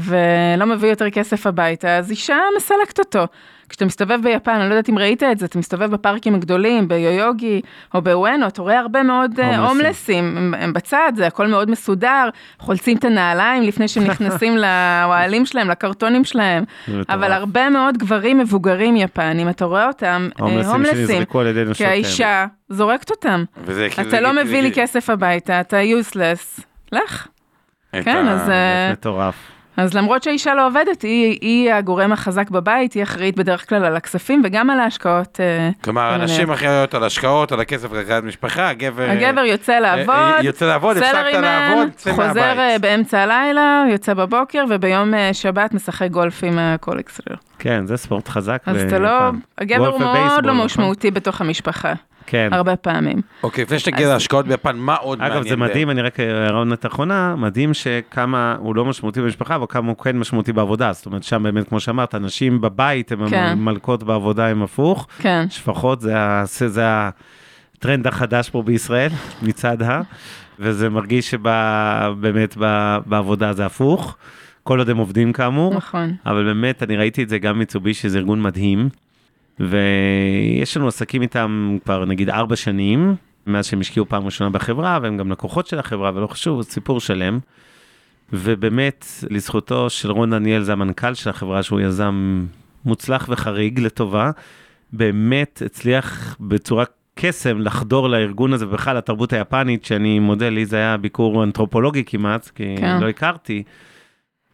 ולא 0.00 0.66
מביא 0.66 0.88
יותר 0.88 1.10
כסף 1.10 1.46
הביתה, 1.46 1.96
אז 1.96 2.10
אישה 2.10 2.36
מסלקת 2.56 2.98
אותו. 2.98 3.26
כשאתה 3.68 3.84
מסתובב 3.84 4.18
ביפן, 4.22 4.50
אני 4.50 4.68
לא 4.68 4.74
יודעת 4.74 4.88
אם 4.88 4.98
ראית 4.98 5.22
את 5.22 5.38
זה, 5.38 5.46
אתה 5.46 5.58
מסתובב 5.58 5.90
בפארקים 5.90 6.34
הגדולים, 6.34 6.88
ביויוגי 6.88 7.60
או 7.94 8.02
בוואנו, 8.02 8.46
אתה 8.46 8.62
רואה 8.62 8.78
הרבה 8.78 9.02
מאוד 9.02 9.40
אה, 9.40 9.58
הומלסים. 9.68 10.36
הם, 10.36 10.54
הם 10.58 10.72
בצד, 10.72 11.12
זה 11.16 11.26
הכל 11.26 11.46
מאוד 11.46 11.70
מסודר, 11.70 12.28
חולצים 12.58 12.96
את 12.96 13.04
הנעליים 13.04 13.62
לפני 13.62 13.88
שהם 13.88 14.04
נכנסים 14.04 14.56
לאוהלים 14.64 15.46
שלהם, 15.46 15.70
לקרטונים 15.70 16.24
שלהם. 16.24 16.64
אבל 17.08 17.32
הרבה 17.32 17.70
מאוד 17.70 17.98
גברים 17.98 18.38
מבוגרים 18.38 18.96
יפנים, 18.96 19.48
אתה 19.48 19.64
רואה 19.64 19.86
אותם, 19.86 20.28
אה, 20.40 20.46
הומלסים, 20.46 20.97
שנזרקו 21.06 21.40
על 21.40 21.46
ידי 21.46 21.64
כי. 21.64 21.90
האישה 21.90 22.46
זורקת 22.68 23.10
אותם. 23.10 23.44
וזה 23.64 23.88
כאילו- 23.90 24.08
אתה 24.08 24.20
לא 24.20 24.32
זה- 24.34 24.40
מביא 24.44 24.56
זה- 24.62 24.68
לי 24.68 24.72
כסף 24.74 25.10
הביתה, 25.10 25.60
אתה 25.60 25.80
יוסלס, 25.80 26.60
לך. 26.92 27.26
כן, 27.92 28.26
ה- 28.26 28.32
אז, 28.32 28.50
אה, 28.50 28.92
מטורף. 28.92 29.34
אז 29.78 29.94
למרות 29.94 30.22
שהאישה 30.22 30.54
לא 30.54 30.66
עובדת, 30.66 31.02
היא, 31.02 31.38
היא 31.40 31.72
הגורם 31.72 32.12
החזק 32.12 32.50
בבית, 32.50 32.92
היא 32.92 33.02
אחראית 33.02 33.36
בדרך 33.36 33.68
כלל 33.68 33.84
על 33.84 33.96
הכספים 33.96 34.42
וגם 34.44 34.70
על 34.70 34.80
ההשקעות. 34.80 35.40
אה, 35.40 35.70
כלומר. 35.84 36.12
הנשים 36.12 36.50
אחראיות 36.50 36.94
על 36.94 37.04
השקעות, 37.04 37.52
על 37.52 37.60
הכסף, 37.60 37.88
כלכלת 37.88 38.24
משפחה, 38.24 38.68
הגבר... 38.68 39.10
הגבר 39.10 39.40
יוצא 39.40 39.72
אה, 39.72 39.80
לעבוד, 39.80 40.14
אה, 40.14 40.40
יוצא 40.42 40.66
לעבוד, 40.66 40.96
הפסקת 40.96 41.32
לעבוד, 41.32 41.88
צא 41.96 42.12
חוזר 42.12 42.40
אה, 42.40 42.54
מהבית. 42.54 42.80
באמצע 42.80 43.20
הלילה, 43.20 43.84
יוצא 43.90 44.14
בבוקר, 44.14 44.64
וביום 44.70 45.14
אה, 45.14 45.34
שבת 45.34 45.74
משחק 45.74 46.10
גולף 46.10 46.44
עם 46.44 46.58
הקולקס 46.58 47.20
שלו. 47.26 47.36
כן, 47.58 47.86
זה 47.86 47.96
ספורט 47.96 48.28
חזק. 48.28 48.62
אז 48.66 48.82
אתה. 48.82 48.98
לא, 48.98 49.30
הגבר 49.58 49.86
הוא 49.86 50.00
מאוד 50.00 50.46
לא 50.46 50.52
נכון? 50.52 50.64
משמעותי 50.64 51.10
בתוך 51.10 51.40
המשפחה, 51.40 51.92
כן. 52.30 52.48
הרבה 52.52 52.76
פעמים. 52.76 53.20
אוקיי, 53.42 53.64
לפני 53.64 53.78
שנגיע 53.78 54.08
להשקעות 54.08 54.46
ביפן, 54.46 54.76
מה 54.76 54.94
עוד 54.94 55.18
מעניין? 55.18 55.36
אגב, 55.38 55.48
זה 55.48 55.56
מדהים, 55.56 55.90
אני 55.90 56.02
רק 56.02 56.20
הערה 56.20 56.62
אחרונה, 56.86 57.36
מדהים 57.36 57.74
שכמה 57.74 58.56
הוא 58.58 58.76
לא 58.76 58.84
משמעותי 58.84 59.20
במשפחה, 59.20 59.54
אבל 59.54 59.66
כמה 59.68 59.88
הוא 59.88 59.96
כן 59.96 60.18
משמעותי 60.18 60.52
בעבודה. 60.52 60.92
זאת 60.92 61.06
אומרת, 61.06 61.22
שם 61.22 61.42
באמת, 61.42 61.68
כמו 61.68 61.80
שאמרת, 61.80 62.14
אנשים 62.14 62.60
בבית 62.60 63.12
הם 63.12 63.28
כן. 63.30 63.36
המלכות 63.36 64.02
בעבודה, 64.02 64.46
הם 64.46 64.62
הפוך. 64.62 65.06
כן, 65.18 65.46
שפחות, 65.50 66.00
זה, 66.00 66.18
ה- 66.18 66.42
זה, 66.46 66.68
זה 66.68 66.82
הטרנד 66.84 68.06
החדש 68.06 68.50
פה 68.50 68.62
בישראל, 68.62 69.10
מצד 69.48 69.82
ה... 69.82 70.00
וזה 70.58 70.88
מרגיש 70.88 71.30
שבאמת 71.30 72.56
בעבודה 73.06 73.52
זה 73.52 73.66
הפוך, 73.66 74.16
כל 74.62 74.78
עוד 74.78 74.90
הם 74.90 74.96
עובדים 74.96 75.32
כאמור. 75.32 75.74
נכון. 75.74 76.14
אבל 76.26 76.44
באמת, 76.44 76.82
אני 76.82 76.96
ראיתי 76.96 77.22
את 77.22 77.28
זה 77.28 77.38
גם 77.38 77.58
מיצובישי, 77.58 78.08
זה 78.08 78.18
ארגון 78.18 78.42
מדהים, 78.42 78.88
ויש 79.60 80.76
לנו 80.76 80.88
עסקים 80.88 81.22
איתם 81.22 81.78
כבר 81.84 82.04
נגיד 82.04 82.30
ארבע 82.30 82.56
שנים, 82.56 83.14
מאז 83.46 83.66
שהם 83.66 83.80
השקיעו 83.80 84.06
פעם 84.06 84.24
ראשונה 84.24 84.50
בחברה, 84.50 84.98
והם 85.02 85.16
גם 85.16 85.32
לקוחות 85.32 85.66
של 85.66 85.78
החברה, 85.78 86.10
ולא 86.14 86.26
חשוב, 86.26 86.62
סיפור 86.62 87.00
שלם. 87.00 87.38
ובאמת, 88.32 89.06
לזכותו 89.30 89.90
של 89.90 90.10
רון 90.10 90.30
דניאל, 90.30 90.62
זה 90.62 90.72
המנכ"ל 90.72 91.14
של 91.14 91.30
החברה, 91.30 91.62
שהוא 91.62 91.80
יזם 91.80 92.46
מוצלח 92.84 93.26
וחריג 93.28 93.80
לטובה, 93.80 94.30
באמת 94.92 95.62
הצליח 95.66 96.36
בצורה 96.40 96.84
קסם 97.14 97.60
לחדור 97.60 98.08
לארגון 98.08 98.52
הזה, 98.52 98.68
ובכלל 98.68 98.96
לתרבות 98.96 99.32
היפנית, 99.32 99.84
שאני 99.84 100.18
מודה, 100.18 100.48
לי 100.48 100.66
זה 100.66 100.76
היה 100.76 100.96
ביקור 100.96 101.44
אנתרופולוגי 101.44 102.04
כמעט, 102.04 102.50
כי 102.54 102.74
כן. 102.78 103.00
לא 103.00 103.08
הכרתי. 103.08 103.62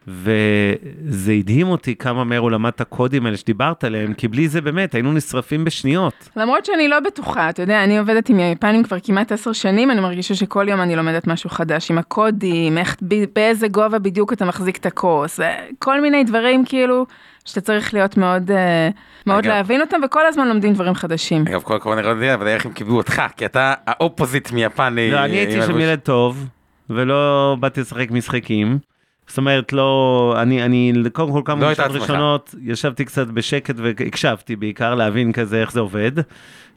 וזה 0.09 1.33
הדהים 1.33 1.69
אותי 1.69 1.95
כמה 1.97 2.25
מהר 2.25 2.39
הוא 2.39 2.51
למד 2.51 2.73
את 2.75 2.81
הקודים 2.81 3.27
האלה 3.27 3.37
שדיברת 3.37 3.85
עליהם, 3.85 4.15
כי 4.15 4.29
בלי 4.29 4.49
זה 4.49 4.61
באמת 4.61 4.95
היינו 4.95 5.13
נשרפים 5.13 5.65
בשניות. 5.65 6.29
למרות 6.37 6.65
שאני 6.65 6.89
לא 6.89 7.01
בטוחה, 7.01 7.51
אתה 7.51 7.63
יודע, 7.63 7.85
אני 7.85 7.99
עובדת 7.99 8.29
עם 8.29 8.39
היפנים 8.39 8.83
כבר 8.83 8.97
כמעט 9.05 9.33
עשר 9.33 9.53
שנים, 9.53 9.91
אני 9.91 10.01
מרגישה 10.01 10.35
שכל 10.35 10.67
יום 10.69 10.81
אני 10.81 10.97
לומדת 10.97 11.27
משהו 11.27 11.51
חדש, 11.51 11.91
עם 11.91 11.99
הקודים, 11.99 12.79
איך, 12.79 12.97
באיזה 13.33 13.69
גובה 13.69 13.99
בדיוק 13.99 14.33
אתה 14.33 14.45
מחזיק 14.45 14.77
את 14.77 14.87
הכוס, 14.87 15.41
אה, 15.41 15.55
כל 15.79 16.01
מיני 16.01 16.25
דברים 16.25 16.65
כאילו, 16.65 17.07
שאתה 17.45 17.61
צריך 17.61 17.95
להיות 17.95 18.17
מאוד, 18.17 18.51
אה, 18.51 18.89
מאוד 19.27 19.39
אגב- 19.45 19.53
להבין 19.55 19.81
אותם, 19.81 19.97
וכל 20.05 20.27
הזמן 20.27 20.49
לומדים 20.49 20.73
דברים 20.73 20.95
חדשים. 20.95 21.45
אגב, 21.49 21.63
כל 21.63 21.77
הכבוד 21.77 21.99
לרון 21.99 22.17
דניאל, 22.17 22.33
אבל 22.33 22.47
איך 22.47 22.67
הם 22.67 22.73
קיבלו 22.73 22.97
אותך, 22.97 23.23
כי 23.37 23.45
אתה 23.47 23.75
האופוזיט 23.87 24.53
מיפן. 24.53 24.95
לא, 24.95 25.17
אה, 25.17 25.25
אני 25.25 25.37
הייתי 25.37 25.57
עם 25.57 25.63
שם. 25.67 25.81
ילד 25.81 25.99
טוב, 25.99 26.47
ולא 26.91 27.57
באתי 27.61 27.81
לשחק 27.81 28.11
משחקים. 28.11 28.79
זאת 29.27 29.39
אומרת, 29.39 29.73
לא, 29.73 30.35
אני, 30.43 30.65
אני, 30.65 30.93
קודם 31.13 31.33
כל 31.33 31.43
כמה 31.45 31.61
לא 31.61 31.71
עצמך. 31.71 31.87
ראשונות, 31.91 32.55
ישבתי 32.63 33.05
קצת 33.05 33.27
בשקט 33.27 33.75
והקשבתי 33.77 34.57
בעיקר 34.57 34.95
להבין 34.95 35.33
כזה 35.33 35.61
איך 35.61 35.73
זה 35.73 35.81
עובד, 35.81 36.13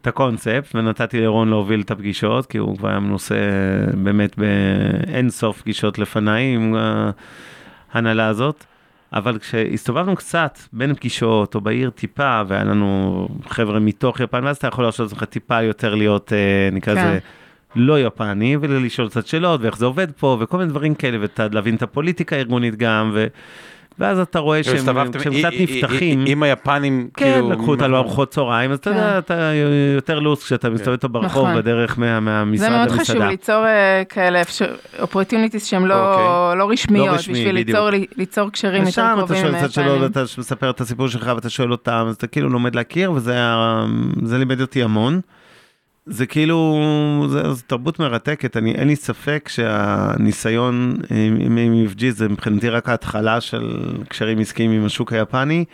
את 0.01 0.07
הקונספט, 0.07 0.75
ונתתי 0.75 1.21
לרון 1.21 1.49
להוביל 1.49 1.81
את 1.81 1.91
הפגישות, 1.91 2.45
כי 2.45 2.57
הוא 2.57 2.77
כבר 2.77 2.89
היה 2.89 2.99
מנוסה 2.99 3.35
באמת 3.93 4.37
באין 4.37 5.29
סוף 5.29 5.61
פגישות 5.61 5.99
לפניי 5.99 6.55
עם 6.55 6.75
ההנהלה 7.93 8.27
הזאת. 8.27 8.65
אבל 9.13 9.39
כשהסתובבנו 9.39 10.15
קצת 10.15 10.59
בין 10.73 10.95
פגישות 10.95 11.55
או 11.55 11.61
בעיר 11.61 11.89
טיפה, 11.89 12.41
והיה 12.47 12.63
לנו 12.63 13.27
חבר'ה 13.47 13.79
מתוך 13.79 14.19
יפן, 14.19 14.43
ואז 14.43 14.57
אתה 14.57 14.67
יכול 14.67 14.83
להרשות 14.83 15.11
לעצמך 15.11 15.23
טיפה 15.23 15.61
יותר 15.61 15.95
להיות, 15.95 16.33
אה, 16.33 16.69
נקרא 16.71 16.95
כן. 16.95 17.17
לא 17.77 17.99
יפני, 17.99 18.57
ולשאול 18.61 19.09
קצת 19.09 19.27
שאלות, 19.27 19.61
ואיך 19.61 19.77
זה 19.77 19.85
עובד 19.85 20.07
פה, 20.19 20.37
וכל 20.39 20.57
מיני 20.57 20.69
דברים 20.69 20.95
כאלה, 20.95 21.17
ולהבין 21.51 21.75
את 21.75 21.81
הפוליטיקה 21.81 22.35
הארגונית 22.35 22.75
גם, 22.75 23.11
ו... 23.13 23.27
ואז 23.99 24.19
אתה 24.19 24.39
רואה 24.39 24.63
שהם 24.63 24.97
אי- 24.97 25.09
קצת 25.11 25.51
נפתחים, 25.59 26.23
עם 26.27 26.43
היפנים, 26.43 27.09
כן, 27.13 27.25
כאילו... 27.33 27.51
לקחו 27.51 27.71
אותה 27.71 27.87
לארוחות 27.87 28.29
צהריים, 28.31 28.71
אז 28.71 28.77
אתה 28.77 28.89
כן. 28.89 28.95
יודע, 28.95 29.17
אתה 29.17 29.51
יותר 29.95 30.19
לוס 30.19 30.43
כשאתה 30.43 30.69
מסתובב 30.69 30.91
איתו 30.91 31.09
ברחוב 31.09 31.29
נכון. 31.47 31.55
בדרך 31.57 31.99
מה- 31.99 32.19
מהמשרד 32.19 32.69
זה 32.69 32.77
מאוד 32.77 32.81
למסעדה. 32.89 33.03
חשוב 33.03 33.21
ליצור 33.21 33.65
אה, 33.65 34.03
כאלה 34.09 34.41
אופורטיוניטיס 34.99 35.65
שהן 35.65 35.83
לא, 35.85 36.11
אוקיי. 36.13 36.59
לא 36.59 36.69
רשמיות, 36.69 37.09
רשמי, 37.09 37.33
בשביל 37.33 37.55
ליצור, 37.55 37.89
ליצור 38.17 38.49
קשרים 38.51 38.79
יותר 38.81 38.89
ושם 38.89 39.11
אתה 39.13 39.17
קרובים 39.27 39.37
שואל 39.41 39.59
קצת 39.61 39.71
שאלות. 39.71 40.01
ואתה 40.01 40.23
מספר 40.37 40.69
את 40.69 40.81
הסיפור 40.81 41.07
שלך 41.07 41.31
ואתה 41.35 41.49
שואל 41.49 41.71
אותם, 41.71 42.05
אז 42.09 42.15
אתה 42.15 42.27
כאילו 42.27 42.49
לומד 42.49 42.75
להכיר, 42.75 43.11
וזה 43.11 43.33
לימד 44.37 44.61
אותי 44.61 44.83
המון. 44.83 45.19
זה 46.09 46.25
כאילו, 46.25 47.27
זה, 47.29 47.53
זה 47.53 47.61
תרבות 47.61 47.99
מרתקת, 47.99 48.57
אני, 48.57 48.71
אין 48.71 48.87
לי 48.87 48.95
ספק 48.95 49.49
שהניסיון 49.51 50.95
עם 51.39 51.57
עם 51.57 51.85
UFG 51.85 52.03
זה 52.09 52.29
מבחינתי 52.29 52.69
רק 52.69 52.89
ההתחלה 52.89 53.41
של 53.41 53.95
קשרים 54.07 54.39
עסקיים 54.39 54.71
עם 54.71 54.85
השוק 54.85 55.13
היפני, 55.13 55.65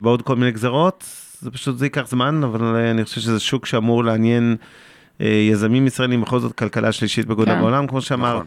בעוד 0.00 0.22
כל 0.22 0.36
מיני 0.36 0.52
גזרות, 0.52 1.04
זה 1.40 1.50
פשוט, 1.50 1.78
זה 1.78 1.86
ייקח 1.86 2.08
זמן, 2.08 2.44
אבל 2.44 2.76
אני 2.76 3.04
חושב 3.04 3.20
שזה 3.20 3.40
שוק 3.40 3.66
שאמור 3.66 4.04
לעניין 4.04 4.56
אה, 5.20 5.26
יזמים 5.50 5.86
ישראלים, 5.86 6.20
בכל 6.20 6.40
זאת 6.40 6.52
כלכלה 6.52 6.92
שלישית 6.92 7.26
בגודלה 7.26 7.54
כן. 7.54 7.60
בעולם, 7.60 7.86
כמו 7.86 8.00
שאמרת, 8.00 8.34
נכון. 8.34 8.46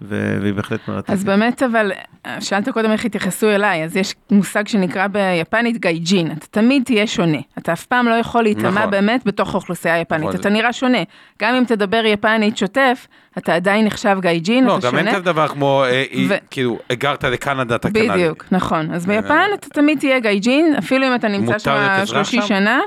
והיא 0.00 0.52
בהחלט 0.54 0.88
מרתקת. 0.88 1.10
אז 1.10 1.24
באמת, 1.24 1.62
אבל, 1.62 1.92
שאלת 2.40 2.68
קודם 2.68 2.90
איך 2.90 3.04
התייחסו 3.04 3.50
אליי, 3.50 3.84
אז 3.84 3.96
יש 3.96 4.14
מושג 4.30 4.68
שנקרא 4.68 5.06
ביפנית 5.06 5.76
גייג'ין, 5.80 6.30
אתה 6.32 6.46
תמיד 6.50 6.82
תהיה 6.84 7.06
שונה, 7.06 7.38
אתה 7.58 7.72
אף 7.72 7.86
פעם 7.86 8.06
לא 8.08 8.14
יכול 8.14 8.42
להיטמע 8.42 8.70
נכון. 8.70 8.90
באמת 8.90 9.24
בתוך 9.26 9.54
האוכלוסייה 9.54 9.94
היפנית, 9.94 10.28
נכון. 10.28 10.40
אתה 10.40 10.48
נראה 10.50 10.72
שונה, 10.72 10.98
גם 11.42 11.54
אם 11.54 11.64
תדבר 11.64 12.02
יפנית 12.06 12.56
שוטף, 12.56 13.06
אתה 13.38 13.54
עדיין 13.54 13.86
נחשב 13.86 14.16
גייג'ין, 14.20 14.64
לא, 14.64 14.78
אתה 14.78 14.86
גם 14.86 14.96
אין 14.98 15.04
שונה. 15.04 15.16
כזה 15.16 15.24
דבר 15.24 15.48
כמו, 15.48 15.84
אה, 15.84 16.04
אי- 16.10 16.26
ו- 16.30 16.34
כאילו, 16.50 16.78
הגרת 16.90 17.24
לקנדה, 17.24 17.74
אתה 17.74 17.88
קנדי. 17.88 18.08
בדיוק, 18.08 18.44
נכון. 18.50 18.90
אז 18.94 19.10
אה, 19.10 19.20
ביפן 19.22 19.46
אתה 19.54 19.68
תמיד 19.68 19.98
תהיה 19.98 20.18
גייג'ין, 20.20 20.74
אפילו 20.78 21.06
אם 21.06 21.14
אתה 21.14 21.28
נמצא 21.28 21.58
שם 21.58 21.70
אזרח 21.70 22.04
30 22.04 22.40
שם? 22.42 22.46
שנה. 22.48 22.80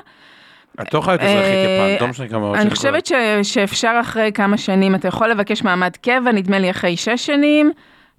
את 0.82 0.94
לא 0.94 1.00
יכולה 1.00 1.16
להיות 1.16 1.30
אזרחית 1.30 1.52
אה, 1.52 1.96
יפן, 1.96 2.06
לא 2.06 2.10
משנה 2.10 2.28
כמה... 2.28 2.54
אני 2.62 2.70
חושבת 2.70 3.10
שאפשר 3.44 3.98
אחרי 4.02 4.32
כמה 4.34 4.58
שנים, 4.58 4.96
אתה 4.96 5.08
יכול 5.08 5.32
לבקש 5.32 5.64
מעמד 5.64 5.96
קבע, 6.02 6.32
נדמה 6.32 6.60
לי 6.60 6.70
אחרי 6.70 6.98
שש 6.98 7.26
שנים, 7.26 7.72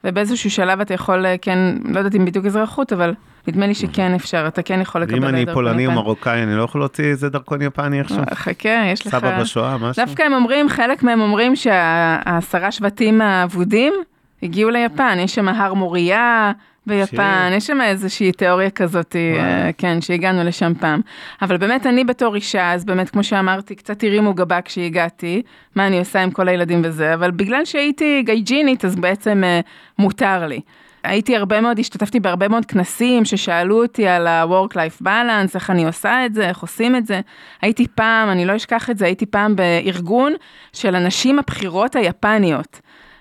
ובאיזשהו 0.04 0.50
שלב 0.50 0.80
אתה 0.80 0.94
יכול, 0.94 1.26
אה, 1.26 1.34
כן, 1.42 1.58
לא 1.84 1.98
יודעת 1.98 2.14
אם 2.14 2.24
בדיוק 2.24 2.46
אזרחות, 2.46 2.92
אבל 2.92 3.14
נדמה 3.48 3.66
לי 3.66 3.74
שכן 3.74 4.14
אפשר, 4.14 4.44
אתה 4.48 4.62
כן 4.62 4.80
יכול 4.80 5.02
לקבל 5.02 5.14
ואם 5.14 5.24
אני 5.24 5.44
דרכון 5.44 5.54
פולני 5.54 5.86
או 5.86 5.92
יפני. 5.92 6.02
מרוקאי, 6.02 6.42
אני 6.42 6.56
לא 6.56 6.62
יכול 6.62 6.80
להוציא 6.80 7.04
איזה 7.04 7.28
דרכון 7.28 7.62
יפני 7.62 8.00
עכשיו? 8.00 8.20
אה, 8.30 8.34
חכה, 8.34 8.82
יש 8.92 9.06
לך... 9.06 9.12
סבא 9.12 9.40
בשואה, 9.40 9.76
משהו? 9.76 10.04
דווקא 10.04 10.22
הם 10.22 10.32
אומרים, 10.32 10.68
חלק 10.68 11.02
מהם 11.02 11.20
אומרים 11.20 11.56
שהעשרה 11.56 12.70
שבטים 12.70 13.20
האבודים 13.20 13.94
הגיעו 14.42 14.70
ליפן, 14.70 15.18
יש 15.20 15.34
שם 15.34 15.48
הר 15.48 15.74
מוריה 15.74 16.52
ביפן, 16.88 17.46
שיר. 17.48 17.56
יש 17.56 17.66
שם 17.66 17.80
איזושהי 17.80 18.32
תיאוריה 18.32 18.70
כזאת, 18.70 19.16
אה, 19.16 19.70
כן, 19.78 20.00
שהגענו 20.00 20.44
לשם 20.44 20.72
פעם. 20.80 21.00
אבל 21.42 21.56
באמת 21.56 21.86
אני 21.86 22.04
בתור 22.04 22.34
אישה, 22.34 22.72
אז 22.72 22.84
באמת, 22.84 23.10
כמו 23.10 23.24
שאמרתי, 23.24 23.74
קצת 23.74 24.04
הרימו 24.04 24.34
גבה 24.34 24.62
כשהגעתי, 24.62 25.42
מה 25.74 25.86
אני 25.86 25.98
עושה 25.98 26.22
עם 26.22 26.30
כל 26.30 26.48
הילדים 26.48 26.82
וזה, 26.84 27.14
אבל 27.14 27.30
בגלל 27.30 27.64
שהייתי 27.64 28.22
גייג'ינית, 28.26 28.84
אז 28.84 28.96
בעצם 28.96 29.44
אה, 29.44 29.60
מותר 29.98 30.46
לי. 30.46 30.60
הייתי 31.04 31.36
הרבה 31.36 31.60
מאוד, 31.60 31.78
השתתפתי 31.78 32.20
בהרבה 32.20 32.48
מאוד 32.48 32.66
כנסים 32.66 33.24
ששאלו 33.24 33.82
אותי 33.82 34.08
על 34.08 34.26
ה-work-life 34.26 35.02
balance, 35.04 35.54
איך 35.54 35.70
אני 35.70 35.86
עושה 35.86 36.26
את 36.26 36.34
זה, 36.34 36.48
איך 36.48 36.58
עושים 36.58 36.96
את 36.96 37.06
זה. 37.06 37.20
הייתי 37.62 37.86
פעם, 37.94 38.30
אני 38.30 38.44
לא 38.44 38.56
אשכח 38.56 38.90
את 38.90 38.98
זה, 38.98 39.04
הייתי 39.04 39.26
פעם 39.26 39.56
בארגון 39.56 40.34
של 40.72 40.94
הנשים 40.94 41.38
הבכירות 41.38 41.96
היפניות. 41.96 42.80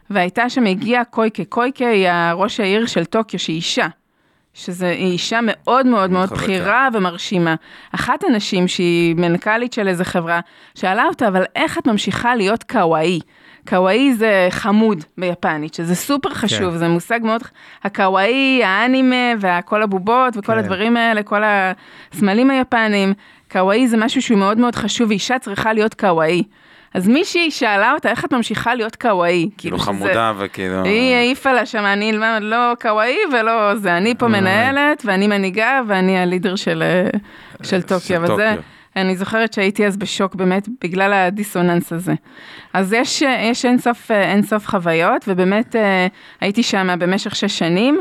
והייתה 0.10 0.50
שם 0.50 0.66
הגיעה 0.66 1.06
קויקה, 1.06 1.46
קויקה 1.46 1.88
היא 1.88 2.10
הראש 2.10 2.60
העיר 2.60 2.86
של 2.86 3.06
טוקיו, 3.06 3.40
שהיא 3.40 3.56
אישה. 3.56 3.88
שזו 4.58 4.86
אישה 4.86 5.40
מאוד 5.44 5.86
מאוד 5.86 6.12
מאוד 6.12 6.30
חזקה. 6.30 6.44
בכירה 6.44 6.88
ומרשימה. 6.94 7.56
אחת 7.96 8.24
הנשים 8.24 8.68
שהיא 8.68 9.16
מנכ"לית 9.16 9.74
של 9.74 9.88
איזה 9.88 10.06
חברה, 10.06 10.40
שאלה 10.76 11.06
אותה, 11.06 11.28
אבל 11.28 11.44
איך 11.56 11.78
את 11.78 11.88
ממשיכה 11.88 12.36
להיות 12.36 12.64
קוואי? 12.64 13.20
קוואי 13.68 14.14
זה 14.14 14.48
חמוד 14.50 15.04
ביפנית, 15.18 15.74
שזה 15.74 15.96
סופר 15.96 16.30
חשוב, 16.30 16.72
כן. 16.72 16.78
זה 16.78 16.88
מושג 16.88 17.20
מאוד, 17.24 17.42
הקוואי, 17.84 18.64
האנימה 18.64 19.34
וכל 19.40 19.84
הבובות 19.84 20.38
וכל 20.38 20.54
כן. 20.54 20.58
הדברים 20.58 20.98
האלה, 20.98 21.24
כל 21.24 21.42
הסמלים 21.46 22.50
היפניים, 22.50 23.14
קוואי 23.52 23.88
זה 23.88 23.98
משהו 23.98 24.22
שהוא 24.22 24.40
מאוד 24.40 24.58
מאוד 24.58 24.76
חשוב, 24.76 25.10
ואישה 25.10 25.40
צריכה 25.40 25.74
להיות 25.74 25.94
קוואי. 25.94 26.44
אז 26.98 27.08
מישהי 27.08 27.52
שאלה 27.52 27.92
אותה, 27.94 28.10
איך 28.10 28.26
את 28.26 28.34
ממשיכה 28.34 28.76
להיות 28.76 28.96
קוואי? 28.96 29.50
כאילו 29.58 29.78
שזה- 29.78 29.86
חמודה 29.86 30.34
וכאילו... 30.38 30.84
היא 30.84 31.16
העיפה 31.16 31.54
לה 31.54 31.66
שם, 31.66 31.86
אני 31.86 32.12
לא- 32.12 32.40
לא 32.40 32.74
kawaii 32.82 33.18
ולא 33.34 33.76
זה, 33.76 33.98
אני 33.98 34.16
פה 34.18 34.28
מנהלת 34.28 35.04
ואני 35.06 35.28
מנהיגה 35.28 35.82
ואני 35.88 36.18
ה 36.20 36.25
leader 36.25 36.56
של, 36.56 36.84
אה, 36.84 37.10
של 37.64 37.82
טוקיו. 37.82 38.22
וזה. 38.24 38.56
אני 38.96 39.16
זוכרת 39.16 39.54
שהייתי 39.54 39.86
אז 39.88 39.98
בשוק 39.98 40.36
באמת 40.36 40.68
בגלל 40.84 41.14
הדיסוננס 41.14 41.94
הזה. 41.94 42.14
אז 42.74 42.94
יש, 42.94 43.24
אה, 43.24 43.42
יש 43.52 43.66
אינסוף, 43.66 44.12
אה, 44.12 44.32
אינסוף 44.32 44.68
חוויות 44.68 45.26
ובאמת 45.28 45.76
אה, 45.76 46.08
הייתי 46.42 46.64
שם 46.64 46.88
במשך 47.00 47.36
שש 47.36 47.60
שנים. 47.60 48.00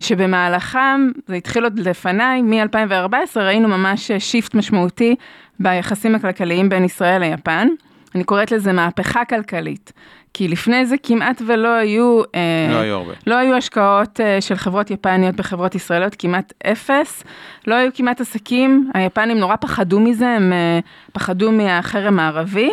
שבמהלכם, 0.00 1.10
זה 1.26 1.34
התחיל 1.34 1.64
עוד 1.64 1.78
לפניי, 1.78 2.42
מ-2014 2.42 3.14
ראינו 3.40 3.68
ממש 3.68 4.10
shift 4.18 4.54
משמעותי 4.54 5.14
ביחסים 5.60 6.14
הכלכליים 6.14 6.68
בין 6.68 6.84
ישראל 6.84 7.20
ליפן. 7.30 7.68
אני 8.16 8.24
קוראת 8.24 8.52
לזה 8.52 8.72
מהפכה 8.72 9.24
כלכלית, 9.24 9.92
כי 10.34 10.48
לפני 10.48 10.86
זה 10.86 10.96
כמעט 11.02 11.42
ולא 11.46 11.68
היו, 11.68 12.22
אה, 12.34 12.68
לא 12.70 12.76
היו 12.76 12.94
הרבה. 12.94 13.12
לא 13.26 13.34
היו 13.34 13.56
השקעות 13.56 14.20
אה, 14.20 14.40
של 14.40 14.54
חברות 14.54 14.90
יפניות 14.90 15.36
בחברות 15.36 15.74
ישראליות, 15.74 16.14
כמעט 16.18 16.52
אפס, 16.66 17.24
לא 17.66 17.74
היו 17.74 17.90
כמעט 17.94 18.20
עסקים, 18.20 18.90
היפנים 18.94 19.38
נורא 19.38 19.56
פחדו 19.56 20.00
מזה, 20.00 20.28
הם 20.28 20.52
אה, 20.52 20.78
פחדו 21.12 21.52
מהחרם 21.52 22.18
הערבי. 22.18 22.70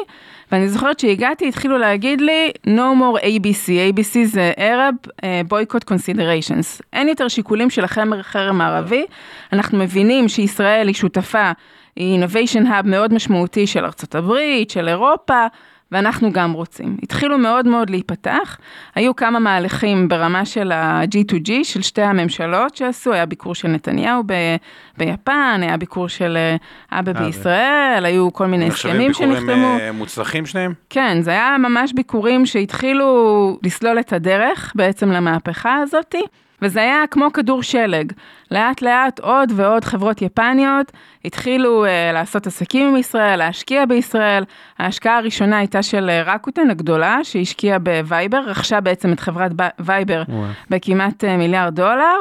ואני 0.52 0.70
זוכרת 0.70 1.00
שהגעתי, 1.00 1.48
התחילו 1.48 1.78
להגיד 1.78 2.22
לי, 2.22 2.52
no 2.66 3.00
more 3.00 3.20
ABC, 3.22 3.68
ABC 3.94 4.18
זה 4.24 4.54
Arab 4.58 5.10
אה, 5.24 5.42
Boycott 5.50 5.94
Considerations. 5.94 6.82
אין 6.94 7.08
יותר 7.08 7.28
שיקולים 7.28 7.70
של 7.70 7.84
החרם 7.84 8.62
הערבי, 8.62 9.06
אנחנו 9.54 9.78
מבינים 9.78 10.28
שישראל 10.28 10.88
היא 10.88 10.96
שותפה, 10.96 11.52
היא 11.96 12.24
innovation 12.24 12.66
hub 12.66 12.88
מאוד 12.88 13.14
משמעותי 13.14 13.68
של 13.68 13.86
ארצות 13.86 14.16
הברית, 14.16 14.70
של 14.70 14.88
אירופה, 14.88 15.48
ואנחנו 15.94 16.32
גם 16.32 16.52
רוצים. 16.52 16.98
התחילו 17.04 17.38
מאוד 17.38 17.68
מאוד 17.68 17.90
להיפתח, 17.90 18.58
היו 18.96 19.16
כמה 19.16 19.40
מהלכים 19.40 20.08
ברמה 20.08 20.46
של 20.46 20.72
ה-G2G, 20.72 21.52
של 21.64 21.82
שתי 21.82 22.02
הממשלות 22.02 22.76
שעשו, 22.76 23.14
היה 23.14 23.26
ביקור 23.26 23.56
של 23.56 23.68
נתניהו 23.68 24.24
ב- 24.26 24.56
ביפן, 24.98 25.60
היה 25.64 25.78
ביקור 25.78 26.08
של 26.08 26.38
אה, 26.38 26.56
אבא 27.00 27.14
בישראל, 27.14 28.04
היו 28.06 28.34
כל 28.34 28.46
מיני 28.48 28.68
נחשבים 28.68 29.12
הסכמים 29.12 29.12
ביקורים, 29.12 29.48
שנחתמו. 29.48 29.78
אה, 29.80 29.92
מוצלחים 29.92 30.46
שניהם? 30.46 30.74
כן, 30.90 31.22
זה 31.22 31.32
היה 31.32 31.56
ממש 31.60 31.94
ביקורים 31.94 32.46
שהתחילו 32.46 33.58
לסלול 33.64 34.00
את 34.00 34.14
הדרך 34.14 34.72
בעצם 34.76 35.12
למהפכה 35.12 35.76
הזאתי, 35.76 36.22
וזה 36.64 36.82
היה 36.82 37.04
כמו 37.12 37.34
כדור 37.34 37.64
שלג. 37.64 38.12
לאט 38.52 38.82
לאט 38.82 39.20
עוד 39.20 39.52
ועוד 39.56 39.86
חברות 39.86 40.22
יפניות 40.22 40.92
התחילו 41.26 41.86
uh, 41.86 42.14
לעשות 42.14 42.48
עסקים 42.48 42.88
עם 42.88 42.96
ישראל, 42.96 43.36
להשקיע 43.40 43.86
בישראל. 43.86 44.44
ההשקעה 44.80 45.18
הראשונה 45.18 45.58
הייתה 45.58 45.84
של 45.84 46.10
אה, 46.10 46.24
רקוטן 46.24 46.70
הגדולה, 46.70 47.20
שהשקיעה 47.24 47.80
בווייבר, 47.80 48.40
רכשה 48.46 48.82
בעצם 48.82 49.14
את 49.14 49.20
חברת 49.20 49.52
וייבר 49.80 50.24
וואו. 50.30 50.44
בכמעט 50.70 51.24
אה, 51.24 51.38
מיליארד 51.38 51.76
דולר. 51.76 52.16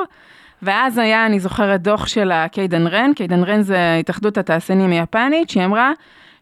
ואז 0.62 0.98
היה, 0.98 1.26
אני 1.26 1.40
זוכרת, 1.40 1.82
דוח 1.82 2.06
של 2.06 2.32
הקיידנרן, 2.32 3.12
קיידנרן 3.14 3.62
זה 3.62 3.96
התאחדות 4.00 4.38
התעשיינים 4.38 4.90
היפנית, 4.90 5.50
שהיא 5.50 5.64
אמרה 5.64 5.92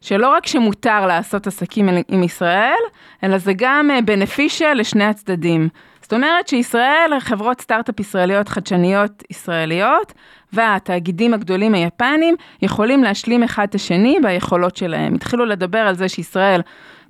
שלא 0.01 0.29
רק 0.29 0.47
שמותר 0.47 1.07
לעשות 1.07 1.47
עסקים 1.47 1.89
עם 2.09 2.23
ישראל, 2.23 2.83
אלא 3.25 3.39
זה 3.39 3.53
גם 3.57 3.91
beneficial 4.05 4.73
לשני 4.75 5.05
הצדדים. 5.05 5.69
זאת 6.11 6.15
אומרת 6.17 6.49
שישראל, 6.49 7.21
חברות 7.21 7.61
סטארט-אפ 7.61 8.01
ישראליות 8.01 8.49
חדשניות 8.49 9.23
ישראליות, 9.31 10.13
והתאגידים 10.53 11.35
הגדולים 11.35 11.75
היפנים 11.75 12.37
יכולים 12.63 13.05
להשלים 13.05 13.43
אחד 13.43 13.67
את 13.69 13.75
השני 13.75 14.19
ביכולות 14.23 14.77
שלהם. 14.77 15.15
התחילו 15.15 15.45
לדבר 15.45 15.79
על 15.79 15.95
זה 15.95 16.09
שישראל 16.09 16.61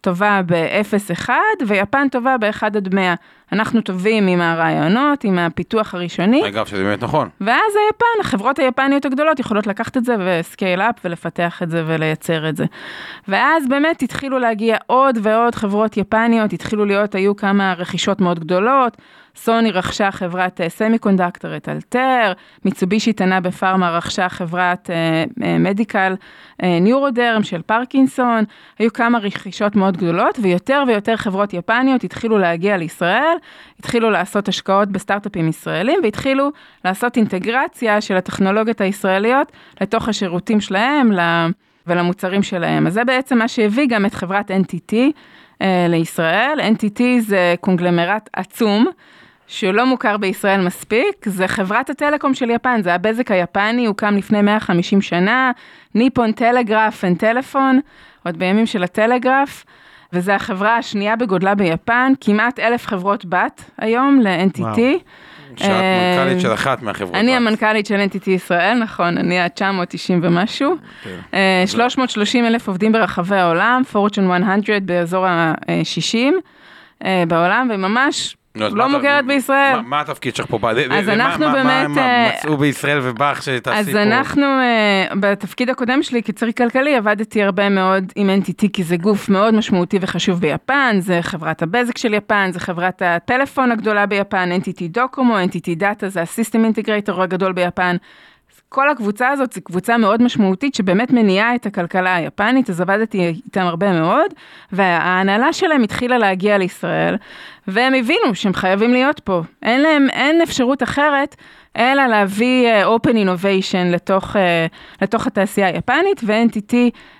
טובה 0.00 0.40
ב-0-1 0.46 1.30
ויפן 1.66 2.08
טובה 2.08 2.36
ב-1 2.38 2.66
עד 2.66 2.94
100. 2.94 3.14
אנחנו 3.52 3.80
טובים 3.80 4.26
עם 4.26 4.40
הרעיונות, 4.40 5.24
עם 5.24 5.38
הפיתוח 5.38 5.94
הראשוני. 5.94 6.48
אגב, 6.48 6.66
שזה 6.66 6.84
באמת 6.84 7.02
נכון. 7.02 7.28
ואז 7.40 7.72
היפן, 7.86 8.20
החברות 8.20 8.58
היפניות 8.58 9.04
הגדולות 9.04 9.40
יכולות 9.40 9.66
לקחת 9.66 9.96
את 9.96 10.04
זה 10.04 10.16
וסקייל 10.18 10.80
אפ 10.80 10.94
ולפתח 11.04 11.62
את 11.62 11.70
זה 11.70 11.84
ולייצר 11.86 12.48
את 12.48 12.56
זה. 12.56 12.64
ואז 13.28 13.68
באמת 13.68 14.02
התחילו 14.02 14.38
להגיע 14.38 14.76
עוד 14.86 15.18
ועוד 15.22 15.54
חברות 15.54 15.96
יפניות, 15.96 16.52
התחילו 16.52 16.84
להיות, 16.84 17.14
היו 17.14 17.36
כמה 17.36 17.74
רכישות 17.78 18.20
מאוד 18.20 18.40
גדולות. 18.40 18.96
סוני 19.36 19.70
רכשה 19.70 20.10
חברת 20.10 20.60
סמי 20.68 20.98
קונדקטור 20.98 21.56
את 21.56 21.68
אלתר, 21.68 22.32
מיצובישי 22.64 23.12
תנה 23.12 23.40
בפארמה 23.40 23.90
רכשה 23.90 24.28
חברת 24.28 24.90
מדיקל 25.36 26.14
ניורודרם 26.62 27.42
של 27.42 27.62
פרקינסון, 27.62 28.44
היו 28.78 28.92
כמה 28.92 29.18
רכישות 29.18 29.76
מאוד 29.76 29.96
גדולות 29.96 30.38
ויותר 30.42 30.82
ויותר 30.88 31.16
חברות 31.16 31.54
יפניות 31.54 32.04
התחילו 32.04 32.38
להגיע 32.38 32.76
לישראל, 32.76 33.36
התחילו 33.78 34.10
לעשות 34.10 34.48
השקעות 34.48 34.88
בסטארט-אפים 34.88 35.48
ישראלים 35.48 36.00
והתחילו 36.02 36.50
לעשות 36.84 37.16
אינטגרציה 37.16 38.00
של 38.00 38.16
הטכנולוגיות 38.16 38.80
הישראליות 38.80 39.52
לתוך 39.80 40.08
השירותים 40.08 40.60
שלהם 40.60 41.10
ולמוצרים 41.86 42.42
שלהם. 42.42 42.86
אז 42.86 42.92
זה 42.94 43.04
בעצם 43.04 43.38
מה 43.38 43.48
שהביא 43.48 43.86
גם 43.88 44.06
את 44.06 44.14
חברת 44.14 44.50
NTT 44.50 44.94
אה, 45.62 45.86
לישראל. 45.88 46.60
NTT 46.74 47.02
זה 47.20 47.54
קונגלמרט 47.60 48.30
עצום. 48.32 48.86
שלא 49.52 49.86
מוכר 49.86 50.16
בישראל 50.16 50.60
מספיק, 50.60 51.26
זה 51.26 51.48
חברת 51.48 51.90
הטלקום 51.90 52.34
של 52.34 52.50
יפן, 52.50 52.82
זה 52.82 52.94
הבזק 52.94 53.30
היפני, 53.30 53.86
הוקם 53.86 54.16
לפני 54.16 54.42
150 54.42 55.02
שנה, 55.02 55.50
ניפון 55.94 56.32
טלגרף 56.32 57.04
אין 57.04 57.14
טלפון, 57.14 57.80
עוד 58.24 58.38
בימים 58.38 58.66
של 58.66 58.82
הטלגרף, 58.82 59.64
וזו 60.12 60.32
החברה 60.32 60.76
השנייה 60.76 61.16
בגודלה 61.16 61.54
ביפן, 61.54 62.12
כמעט 62.20 62.58
אלף 62.58 62.86
חברות 62.86 63.24
בת 63.24 63.70
היום 63.78 64.20
ל-NTT. 64.20 64.78
שאת 65.56 65.70
מנכ"לית 65.70 66.40
של 66.40 66.54
אחת 66.54 66.82
מהחברות. 66.82 67.14
אני 67.14 67.36
המנכ"לית 67.36 67.86
של 67.86 68.06
NTT 68.10 68.30
ישראל, 68.30 68.78
נכון, 68.78 69.18
אני 69.18 69.40
ה-990 69.40 70.12
ומשהו. 70.22 70.76
330 71.66 72.46
אלף 72.46 72.68
עובדים 72.68 72.92
ברחבי 72.92 73.36
העולם, 73.36 73.82
Fortune 73.92 74.20
100 74.20 74.56
באזור 74.82 75.26
ה-60 75.26 76.16
בעולם, 77.28 77.68
וממש 77.74 78.36
לא 78.60 78.88
מוכרת 78.88 79.26
בישראל. 79.26 79.80
מה 79.84 80.00
התפקיד 80.00 80.36
שלך 80.36 80.46
פה? 80.46 80.58
אז 80.90 81.08
אנחנו 81.08 81.46
באמת... 81.52 81.88
מה 81.88 82.28
מצאו 82.28 82.56
בישראל 82.56 82.98
ובך 83.02 83.42
שתעשי 83.42 83.62
פה? 83.62 83.90
אז 83.90 83.96
אנחנו, 83.96 84.46
בתפקיד 85.20 85.70
הקודם 85.70 86.02
שלי 86.02 86.22
כצריך 86.22 86.56
כלכלי, 86.56 86.96
עבדתי 86.96 87.42
הרבה 87.42 87.68
מאוד 87.68 88.12
עם 88.16 88.30
NTT, 88.42 88.66
כי 88.72 88.84
זה 88.84 88.96
גוף 88.96 89.28
מאוד 89.28 89.54
משמעותי 89.54 89.98
וחשוב 90.00 90.40
ביפן, 90.40 90.96
זה 90.98 91.18
חברת 91.22 91.62
הבזק 91.62 91.98
של 91.98 92.14
יפן, 92.14 92.50
זה 92.52 92.60
חברת 92.60 93.02
הטלפון 93.04 93.72
הגדולה 93.72 94.06
ביפן, 94.06 94.50
NTT 94.52 94.82
דוקומו, 94.88 95.36
NTT 95.38 95.74
דאטה, 95.76 96.08
זה 96.08 96.22
הסיסטם 96.22 96.64
אינטגרייטור 96.64 97.22
הגדול 97.22 97.52
ביפן. 97.52 97.96
כל 98.72 98.90
הקבוצה 98.90 99.28
הזאת 99.28 99.52
זו 99.52 99.60
קבוצה 99.60 99.96
מאוד 99.96 100.22
משמעותית 100.22 100.74
שבאמת 100.74 101.10
מניעה 101.10 101.54
את 101.54 101.66
הכלכלה 101.66 102.14
היפנית, 102.14 102.70
אז 102.70 102.80
עבדתי 102.80 103.26
איתם 103.26 103.60
הרבה 103.60 103.92
מאוד, 103.92 104.34
וההנהלה 104.72 105.52
שלהם 105.52 105.82
התחילה 105.82 106.18
להגיע 106.18 106.58
לישראל, 106.58 107.16
והם 107.68 107.94
הבינו 107.94 108.34
שהם 108.34 108.54
חייבים 108.54 108.92
להיות 108.92 109.20
פה. 109.20 109.42
אין 109.62 109.80
להם, 109.80 110.10
אין 110.10 110.42
אפשרות 110.42 110.82
אחרת 110.82 111.36
אלא 111.76 112.06
להביא 112.06 112.68
uh, 112.68 112.86
open 112.86 113.12
innovation 113.12 113.92
לתוך, 113.92 114.36
uh, 114.36 114.38
לתוך 115.02 115.26
התעשייה 115.26 115.66
היפנית, 115.66 116.20
ו-NTT 116.24 116.74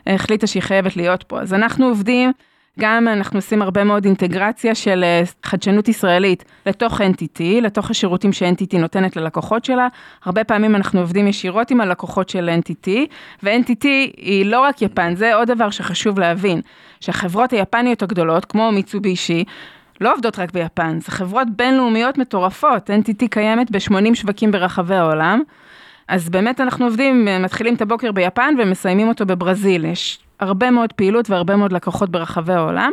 החליטה 0.07 0.47
שהיא 0.47 0.63
חייבת 0.63 0.97
להיות 0.97 1.23
פה. 1.23 1.41
אז 1.41 1.55
אנחנו 1.55 1.87
עובדים 1.87 2.33
גם 2.81 3.09
אנחנו 3.09 3.39
עושים 3.39 3.63
הרבה 3.63 3.85
מאוד 3.85 4.05
אינטגרציה 4.05 4.75
של 4.75 5.05
חדשנות 5.45 5.89
ישראלית 5.89 6.45
לתוך 6.67 7.01
NTT, 7.01 7.43
לתוך 7.63 7.91
השירותים 7.91 8.33
ש-NTT 8.33 8.79
נותנת 8.79 9.17
ללקוחות 9.17 9.65
שלה. 9.65 9.89
הרבה 10.25 10.45
פעמים 10.45 10.77
אנחנו 10.77 11.01
עובדים 11.01 11.29
ישירות 11.29 11.71
עם 11.71 11.81
הלקוחות 11.81 12.29
של 12.29 12.51
NTT, 12.63 12.91
ו-NTT 13.43 13.85
היא 14.17 14.47
לא 14.47 14.61
רק 14.61 14.83
יפן, 14.83 15.15
זה 15.15 15.35
עוד 15.35 15.49
דבר 15.49 15.71
שחשוב 15.71 16.19
להבין, 16.19 16.61
שהחברות 17.01 17.53
היפניות 17.53 18.03
הגדולות, 18.03 18.45
כמו 18.45 18.73
מיצובישי, 18.73 19.45
לא 20.01 20.13
עובדות 20.13 20.39
רק 20.39 20.53
ביפן, 20.53 21.01
זה 21.01 21.11
חברות 21.11 21.49
בינלאומיות 21.57 22.19
מטורפות, 22.19 22.91
NTT 22.91 23.29
קיימת 23.31 23.71
ב-80 23.71 24.15
שווקים 24.15 24.51
ברחבי 24.51 24.95
העולם. 24.95 25.41
אז 26.09 26.29
באמת 26.29 26.61
אנחנו 26.61 26.85
עובדים, 26.85 27.29
מתחילים 27.41 27.75
את 27.75 27.83
הבוקר 27.83 28.13
ביפן 28.13 28.55
ומסיימים 28.59 29.09
אותו 29.09 29.27
בברזיל. 29.27 29.85
יש 29.85 30.19
הרבה 30.41 30.71
מאוד 30.71 30.93
פעילות 30.93 31.31
והרבה 31.31 31.57
מאוד 31.57 31.73
לקוחות 31.73 32.11
ברחבי 32.11 32.53
העולם. 32.53 32.91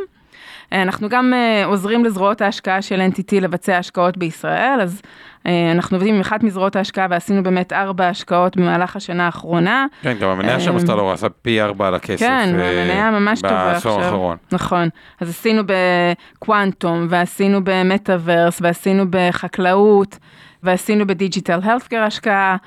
אנחנו 0.72 1.10
גם 1.10 1.34
uh, 1.34 1.66
עוזרים 1.66 2.06
לזרועות 2.06 2.42
ההשקעה 2.42 2.82
של 2.82 3.08
NTT 3.12 3.42
לבצע 3.42 3.78
השקעות 3.78 4.18
בישראל, 4.18 4.80
אז 4.82 5.02
uh, 5.44 5.50
אנחנו 5.72 5.98
עובדים 5.98 6.16
עם 6.16 6.22
אחת 6.22 6.44
מזרועות 6.44 6.76
ההשקעה 6.76 7.08
ועשינו 7.10 7.44
באמת 7.44 7.74
ארבע 7.74 8.08
השקעות 8.08 8.58
במהלך 8.58 8.96
השנה 8.96 9.26
האחרונה. 9.26 9.86
כן, 10.02 10.18
גם 10.20 10.30
המניה 10.30 10.60
של 10.60 10.72
מסטרלור 10.72 11.12
עשה 11.12 11.30
פי 11.30 11.62
ארבע 11.62 11.88
על 11.88 11.96
הכסף. 11.96 12.20
כן, 12.20 12.50
המניה 12.54 13.12
ממש 13.12 13.42
טובה 13.42 13.72
עכשיו. 13.72 13.74
בעשור 13.74 14.02
האחרון. 14.02 14.38
נכון, 14.52 14.90
אז 15.22 15.30
עשינו 15.30 15.64
בקוואנטום, 15.66 17.08
ועשינו 17.10 17.60
במטאוורס, 17.64 18.58
ועשינו 18.62 19.04
בחקלאות, 19.10 20.18
ועשינו 20.64 21.08
ב 21.08 21.14
digital 21.14 21.60
healthcare 21.64 22.04
השקעה. 22.04 22.58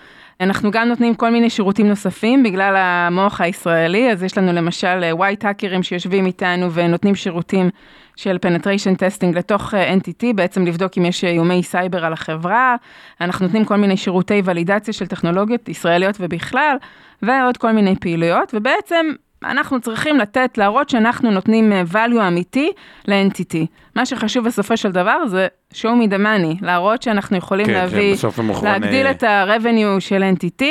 אנחנו 0.41 0.71
גם 0.71 0.89
נותנים 0.89 1.15
כל 1.15 1.31
מיני 1.31 1.51
שירותים 1.51 1.89
נוספים 1.89 2.43
בגלל 2.43 2.77
המוח 2.77 3.41
הישראלי, 3.41 4.13
אז 4.13 4.23
יש 4.23 4.39
לנו 4.39 4.53
למשל 4.53 5.05
white 5.13 5.45
האקרים 5.45 5.83
שיושבים 5.83 6.27
איתנו 6.27 6.73
ונותנים 6.73 7.15
שירותים 7.15 7.71
של 8.17 8.39
penetration 8.41 8.95
testing 8.95 9.39
לתוך 9.39 9.75
אה, 9.75 9.95
NTT, 9.95 10.25
בעצם 10.35 10.67
לבדוק 10.67 10.99
אם 10.99 11.05
יש 11.05 11.25
איומי 11.25 11.63
סייבר 11.63 12.05
על 12.05 12.13
החברה, 12.13 12.77
אנחנו 13.21 13.47
נותנים 13.47 13.65
כל 13.65 13.77
מיני 13.77 13.97
שירותי 13.97 14.43
ולידציה 14.45 14.95
של 14.95 15.07
טכנולוגיות 15.07 15.69
ישראליות 15.69 16.17
ובכלל, 16.21 16.77
ועוד 17.23 17.57
כל 17.57 17.73
מיני 17.73 17.97
פעילויות, 17.97 18.55
ובעצם 18.55 19.07
אנחנו 19.45 19.81
צריכים 19.81 20.19
לתת, 20.19 20.59
להראות 20.59 20.89
שאנחנו 20.89 21.31
נותנים 21.31 21.73
אה, 21.73 21.83
value 21.93 22.29
אמיתי 22.29 22.71
ל-NTT. 23.09 23.57
מה 23.97 24.07
שחשוב 24.07 24.45
בסופו 24.45 24.77
של 24.77 24.93
דבר 24.93 25.27
זה 25.27 25.47
show 25.75 25.87
me 26.03 26.11
the 26.11 26.19
money, 26.19 26.57
להראות 26.61 27.03
שאנחנו 27.03 27.37
יכולים 27.37 27.67
כן, 27.67 27.73
להביא, 27.73 28.17
כן, 28.17 28.65
להגדיל 28.65 29.07
אה... 29.07 29.11
את 29.11 29.23
ה-revenue 29.23 30.01
של 30.01 30.23
NTT 30.37 30.65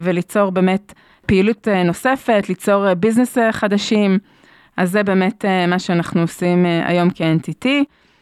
וליצור 0.00 0.50
באמת 0.50 0.92
פעילות 1.26 1.68
אה, 1.68 1.82
נוספת, 1.82 2.44
ליצור 2.48 2.94
ביזנס 2.94 3.38
חדשים. 3.52 4.18
אז 4.76 4.90
זה 4.90 5.02
באמת 5.02 5.44
מה 5.68 5.78
שאנחנו 5.78 6.20
עושים 6.20 6.66
היום 6.84 7.10
כ-NTT. 7.10 7.66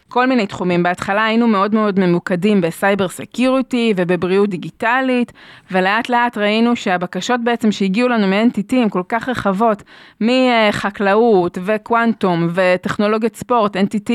כל 0.09 0.27
מיני 0.27 0.47
תחומים. 0.47 0.83
בהתחלה 0.83 1.25
היינו 1.25 1.47
מאוד 1.49 1.75
מאוד 1.75 2.01
ממוקדים 2.01 2.61
ב-cyber 2.61 3.09
security 3.09 3.95
ובבריאות 3.97 4.51
דיגיטלית, 4.51 5.33
ולאט 5.71 6.09
לאט 6.09 6.39
ראינו 6.39 6.77
שהבקשות 6.77 7.41
בעצם 7.45 7.73
שהגיעו 7.73 8.09
לנו 8.09 8.27
מ-NTT 8.27 8.77
הן 8.77 8.89
כל 8.89 9.03
כך 9.09 9.29
רחבות, 9.29 9.83
מחקלאות 10.21 11.59
וקוונטום 11.65 12.49
וטכנולוגיית 12.55 13.37
ספורט, 13.37 13.77
NTT 13.77 14.11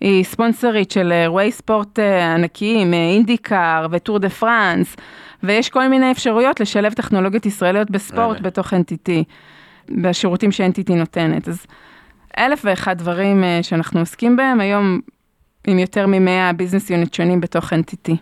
היא 0.00 0.24
ספונסרית 0.24 0.90
של 0.90 1.12
אירועי 1.12 1.52
ספורט 1.52 1.98
אה, 1.98 2.34
ענקיים, 2.34 2.94
אינדיקאר 2.94 3.86
וטור 3.90 4.18
דה 4.18 4.28
פרנס, 4.28 4.96
ויש 5.42 5.70
כל 5.70 5.88
מיני 5.88 6.10
אפשרויות 6.10 6.60
לשלב 6.60 6.92
טכנולוגיות 6.92 7.46
ישראליות 7.46 7.90
בספורט 7.90 8.40
בתוך 8.40 8.72
NTT, 8.72 9.10
בשירותים 9.88 10.52
ש-NTT 10.52 10.92
נותנת. 10.92 11.48
אז 11.48 11.66
אלף 12.38 12.62
ואחד 12.64 12.98
דברים 12.98 13.44
אה, 13.44 13.58
שאנחנו 13.62 14.00
עוסקים 14.00 14.36
בהם, 14.36 14.60
היום 14.60 15.00
עם 15.66 15.78
יותר 15.78 16.06
מ-100 16.06 16.52
ביזנס 16.56 16.90
יוניט 16.90 17.14
שונים 17.14 17.40
בתוך 17.40 17.72
NTT. 17.72 18.12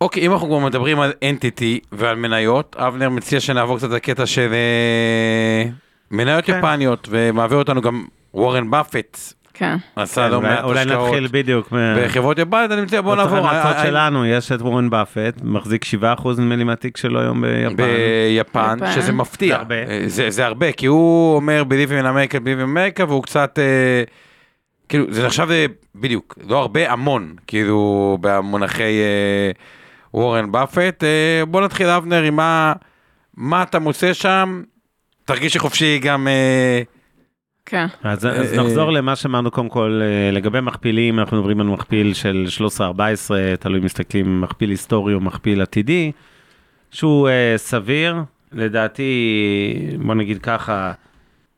אוקיי, 0.00 0.26
אם 0.26 0.32
אנחנו 0.32 0.46
כבר 0.46 0.58
מדברים 0.58 1.00
על 1.00 1.12
NTT 1.24 1.62
ועל 1.92 2.16
מניות, 2.16 2.76
אבנר 2.78 3.08
מציע 3.08 3.40
שנעבור 3.40 3.78
קצת 3.78 3.90
לקטע 3.90 4.26
של 4.26 4.52
אה, 4.52 5.70
מניות 6.10 6.44
כן. 6.44 6.58
יפניות, 6.58 7.08
ומעביר 7.10 7.58
אותנו 7.58 7.80
גם 7.80 8.04
וורן 8.34 8.70
באפט. 8.70 9.18
כן. 9.54 9.76
עשה 9.96 10.28
לא 10.28 10.40
מעט 10.40 10.64
אולי 10.64 10.84
נתחיל 10.84 11.28
בדיוק. 11.30 11.72
בחברות 11.72 12.38
יפניות, 12.38 12.70
אני 12.70 12.82
מציע 12.82 13.00
בוא 13.00 13.16
נעבור. 13.16 13.40
בהמלצות 13.40 13.76
שלנו, 13.82 14.26
יש 14.26 14.52
את 14.52 14.62
וורן 14.62 14.90
באפט, 14.90 15.40
מחזיק 15.42 15.84
7% 15.84 16.28
נדמה 16.38 16.56
לי 16.56 16.64
מהתיק 16.64 16.96
שלו 16.96 17.20
היום 17.20 17.44
ביפן. 17.76 18.76
ביפן, 18.78 18.92
שזה 18.94 19.12
מפתיע. 19.12 19.58
זה 20.06 20.46
הרבה, 20.46 20.72
כי 20.72 20.86
הוא 20.86 21.36
אומר 21.36 21.64
Believe 21.68 21.90
in 21.90 22.04
America, 22.04 22.36
Believe 22.36 22.62
in 22.64 22.76
America, 22.76 23.04
והוא 23.08 23.22
קצת... 23.22 23.58
כאילו, 24.92 25.06
זה 25.10 25.26
נחשב 25.26 25.50
אה, 25.50 25.66
בדיוק, 25.94 26.38
לא 26.48 26.58
הרבה, 26.58 26.92
המון, 26.92 27.34
כאילו, 27.46 28.18
במונחי 28.20 28.82
אה, 28.82 29.50
וורן 30.14 30.52
באפט. 30.52 31.04
אה, 31.04 31.42
בוא 31.46 31.60
נתחיל, 31.60 31.86
אבנר, 31.86 32.22
עם 32.22 32.36
מה, 32.36 32.72
מה 33.36 33.62
אתה 33.62 33.78
מוצא 33.78 34.12
שם, 34.12 34.62
תרגישי 35.24 35.58
חופשי 35.58 35.98
גם... 35.98 36.28
אה, 36.28 36.82
כן. 37.66 37.86
אז, 38.02 38.26
אז 38.26 38.52
נחזור 38.54 38.92
למה 38.92 39.16
שאמרנו 39.16 39.50
קודם 39.50 39.68
כל, 39.68 40.00
לגבי 40.32 40.60
מכפילים, 40.60 41.18
אנחנו 41.18 41.36
מדברים 41.36 41.60
על 41.60 41.66
מכפיל 41.66 42.14
של 42.14 42.46
13-14, 42.78 42.80
תלוי 43.60 43.78
אם 43.78 43.84
מסתכלים 43.84 44.40
מכפיל 44.40 44.70
היסטורי 44.70 45.14
או 45.14 45.20
מכפיל 45.20 45.62
עתידי, 45.62 46.12
שהוא 46.90 47.28
uh, 47.28 47.58
סביר, 47.58 48.16
לדעתי, 48.52 49.12
בוא 50.06 50.14
נגיד 50.14 50.38
ככה, 50.42 50.92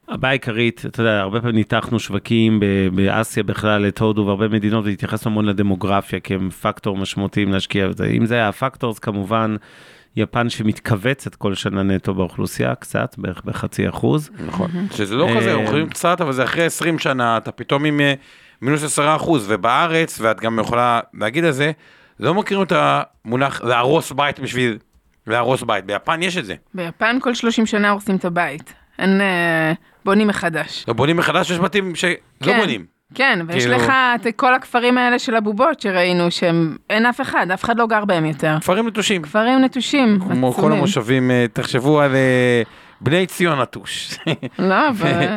הבעיה 0.09 0.31
העיקרית, 0.31 0.83
אתה 0.87 1.01
יודע, 1.01 1.21
הרבה 1.21 1.41
פעמים 1.41 1.57
ניתחנו 1.57 1.99
שווקים 2.01 2.61
באסיה 2.93 3.43
בכלל, 3.43 3.89
את 3.89 3.99
הודו 3.99 4.27
והרבה 4.27 4.49
מדינות, 4.49 4.85
והתייחסנו 4.85 5.31
המון 5.31 5.45
לדמוגרפיה, 5.45 6.21
כי 6.21 6.35
הם 6.35 6.51
פקטור 6.51 6.97
משמעותיים 6.97 7.53
להשקיע 7.53 7.89
בזה. 7.89 8.07
אם 8.07 8.27
זה 8.27 8.35
היה 8.35 8.49
הפקטור, 8.49 8.91
אז 8.91 8.99
כמובן, 8.99 9.57
יפן 10.17 10.49
שמתכווצת 10.49 11.35
כל 11.35 11.55
שנה 11.55 11.83
נטו 11.83 12.15
באוכלוסייה, 12.15 12.75
קצת, 12.75 13.15
בערך 13.19 13.43
בחצי 13.45 13.89
אחוז. 13.89 14.31
נכון, 14.47 14.71
שזה 14.91 15.15
לא 15.15 15.29
כזה, 15.37 15.55
אוכלים 15.55 15.89
קצת, 15.89 16.21
אבל 16.21 16.33
זה 16.33 16.45
אחרי 16.45 16.65
20 16.65 16.99
שנה, 16.99 17.37
אתה 17.37 17.53
פתאום 17.53 17.85
עם 17.85 18.01
אה, 18.01 18.15
מינוס 18.63 18.85
10 18.85 19.17
אחוז, 19.17 19.47
ובארץ, 19.49 20.21
ואת 20.21 20.41
גם 20.41 20.59
יכולה 20.59 21.01
להגיד 21.15 21.45
על 21.45 21.53
זה, 21.53 21.73
לא 22.21 22.35
מכירים 22.35 22.63
את 22.63 22.73
המונח 22.77 23.63
להרוס 23.63 24.13
בית 24.13 24.41
בשביל 24.41 24.79
להרוס 25.27 25.63
בית, 25.63 25.85
ביפן 25.85 26.23
יש 26.23 26.37
את 26.37 26.45
זה. 26.45 26.55
ביפן 26.75 27.17
כל 27.21 27.35
30 27.35 27.67
שנה 27.67 27.91
הורסים 27.91 28.17
את 28.17 28.25
הבית. 28.25 28.75
אין, 28.99 29.21
אה, 29.21 29.73
בונים 30.05 30.29
מחדש. 30.29 30.85
לא 30.89 30.95
בונים 30.95 31.17
מחדש, 31.17 31.51
יש 31.51 31.59
בתים 31.59 31.95
שלא 31.95 32.15
כן, 32.43 32.59
בונים. 32.61 32.85
כן, 33.15 33.39
ויש 33.49 33.65
כאילו... 33.65 33.77
לך 33.79 33.93
את 34.15 34.27
כל 34.37 34.55
הכפרים 34.55 34.99
האלה 34.99 35.19
של 35.19 35.35
הבובות 35.35 35.81
שראינו, 35.81 36.31
שהם, 36.31 36.77
אין 36.91 37.07
אף 37.07 37.21
אחד, 37.21 37.47
אף 37.55 37.65
אחד 37.65 37.79
לא 37.79 37.87
גר 37.87 38.05
בהם 38.05 38.25
יותר. 38.25 38.57
כפרים 38.61 38.87
נטושים. 38.87 39.23
כפרים 39.23 39.65
נטושים, 39.65 40.19
כמו 40.21 40.49
עצומים. 40.49 40.71
כל 40.71 40.73
המושבים, 40.73 41.31
אה, 41.31 41.47
תחשבו 41.53 42.01
על 42.01 42.15
אה, 42.15 42.63
בני 43.01 43.27
ציון 43.27 43.61
נטוש. 43.61 44.19
לא, 44.59 44.89
אבל... 44.89 45.37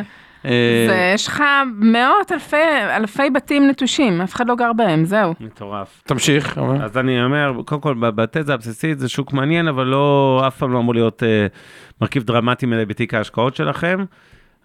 זה, 0.88 1.12
יש 1.14 1.26
לך 1.26 1.42
מאות 1.74 2.32
אלפי, 2.32 2.56
אלפי 2.96 3.30
בתים 3.30 3.68
נטושים, 3.68 4.20
אף 4.20 4.34
אחד 4.34 4.48
לא 4.48 4.54
גר 4.54 4.72
בהם, 4.72 5.04
זהו. 5.04 5.34
מטורף. 5.40 6.02
תמשיך. 6.06 6.58
אז 6.82 6.98
אני 6.98 7.24
אומר, 7.24 7.52
קודם 7.64 7.80
כל, 7.80 7.94
בתזה 7.94 8.54
הבסיסית 8.54 8.98
זה 8.98 9.08
שוק 9.08 9.32
מעניין, 9.32 9.68
אבל 9.68 9.86
לא, 9.86 10.42
אף 10.46 10.56
פעם 10.56 10.72
לא 10.72 10.78
אמור 10.78 10.94
להיות 10.94 11.22
אה, 11.22 11.46
מרכיב 12.00 12.22
דרמטי 12.22 12.66
מדי 12.66 12.84
בתיק 12.84 13.14
ההשקעות 13.14 13.56
שלכם. 13.56 14.04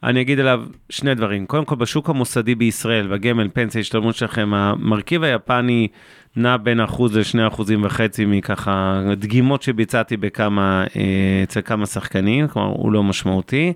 אני 0.03 0.21
אגיד 0.21 0.39
עליו 0.39 0.63
שני 0.89 1.15
דברים. 1.15 1.45
קודם 1.45 1.65
כל, 1.65 1.75
בשוק 1.75 2.09
המוסדי 2.09 2.55
בישראל, 2.55 3.07
בגמל, 3.07 3.49
פנסיה, 3.53 3.81
השתלמות 3.81 4.15
שלכם, 4.15 4.53
המרכיב 4.53 5.23
היפני 5.23 5.87
נע 6.35 6.57
בין 6.57 6.79
אחוז 6.79 7.17
לשני 7.17 7.47
אחוזים 7.47 7.85
וחצי 7.85 8.25
מככה 8.25 9.01
דגימות 9.17 9.61
שביצעתי 9.61 10.17
בכמה, 10.17 10.83
אה, 10.95 11.43
אצל 11.43 11.61
כמה 11.61 11.85
שחקנים, 11.85 12.47
כלומר, 12.47 12.67
הוא 12.67 12.91
לא 12.91 13.03
משמעותי. 13.03 13.73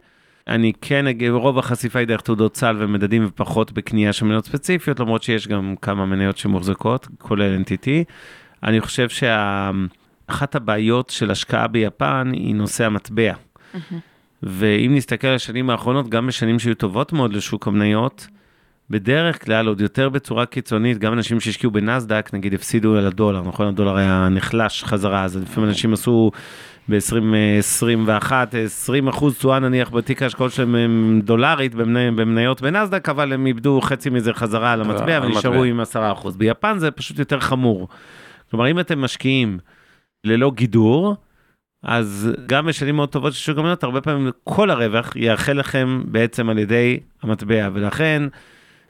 אני 0.47 0.73
כן 0.81 1.07
אגיד, 1.07 1.31
רוב 1.31 1.59
החשיפה 1.59 1.99
היא 1.99 2.07
דרך 2.07 2.21
תעודות 2.21 2.57
סל 2.57 2.75
ומדדים 2.79 3.25
ופחות 3.27 3.71
בקנייה 3.71 4.13
של 4.13 4.25
מניות 4.25 4.45
ספציפיות, 4.45 4.99
למרות 4.99 5.23
שיש 5.23 5.47
גם 5.47 5.75
כמה 5.81 6.05
מניות 6.05 6.37
שמוחזקות, 6.37 7.07
כולל 7.17 7.57
NTT. 7.61 7.87
אני 8.63 8.81
חושב 8.81 9.09
שאחת 9.09 10.55
הבעיות 10.55 11.09
של 11.09 11.31
השקעה 11.31 11.67
ביפן 11.67 12.31
היא 12.33 12.55
נושא 12.55 12.85
המטבע. 12.85 13.33
Mm-hmm. 13.33 14.16
ואם 14.43 14.91
נסתכל 14.95 15.27
על 15.27 15.35
השנים 15.35 15.69
האחרונות, 15.69 16.09
גם 16.09 16.27
בשנים 16.27 16.59
שהיו 16.59 16.75
טובות 16.75 17.13
מאוד 17.13 17.33
לשוק 17.33 17.67
המניות, 17.67 18.27
בדרך 18.89 19.45
כלל, 19.45 19.67
עוד 19.67 19.81
יותר 19.81 20.09
בצורה 20.09 20.45
קיצונית, 20.45 20.97
גם 20.97 21.13
אנשים 21.13 21.39
שהשקיעו 21.39 21.71
בנסדק, 21.71 22.29
נגיד, 22.33 22.53
הפסידו 22.53 22.95
על 22.95 23.07
הדולר, 23.07 23.41
נכון? 23.41 23.67
הדולר 23.67 23.95
היה 23.97 24.29
נחלש 24.31 24.83
חזרה, 24.83 25.23
אז 25.23 25.37
לפעמים 25.37 25.69
אנשים 25.69 25.93
עשו 25.93 26.31
ב-2021, 26.89 28.31
20 28.65 29.07
אחוז 29.07 29.37
תשואה 29.37 29.59
נניח 29.59 29.89
בתיק 29.89 30.21
ההשקעות 30.21 30.51
שלהם 30.51 30.75
הם 30.75 31.21
דולרית 31.23 31.75
במני, 31.75 32.11
במניות 32.11 32.61
בנסדק, 32.61 33.09
אבל 33.09 33.33
הם 33.33 33.45
איבדו 33.45 33.81
חצי 33.81 34.09
מזה 34.09 34.33
חזרה 34.33 34.73
על 34.73 34.81
המטבע 34.81 35.19
ונשארו 35.23 35.63
עם 35.63 35.79
10 35.79 36.11
אחוז. 36.11 36.37
ביפן 36.37 36.77
זה 36.77 36.91
פשוט 36.91 37.19
יותר 37.19 37.39
חמור. 37.39 37.87
כלומר, 38.51 38.71
אם 38.71 38.79
אתם 38.79 39.01
משקיעים 39.01 39.59
ללא 40.23 40.51
גידור, 40.55 41.15
אז 41.87 42.29
גם 42.45 42.65
בשנים 42.65 42.95
מאוד 42.95 43.09
טובות 43.09 43.33
של 43.33 43.39
שוק 43.39 43.57
המניות, 43.57 43.83
הרבה 43.83 44.01
פעמים 44.01 44.31
כל 44.43 44.69
הרווח 44.71 45.15
יאחל 45.15 45.53
לכם 45.53 46.01
בעצם 46.05 46.49
על 46.49 46.57
ידי 46.57 46.99
המטבע, 47.23 47.69
ולכן 47.73 48.23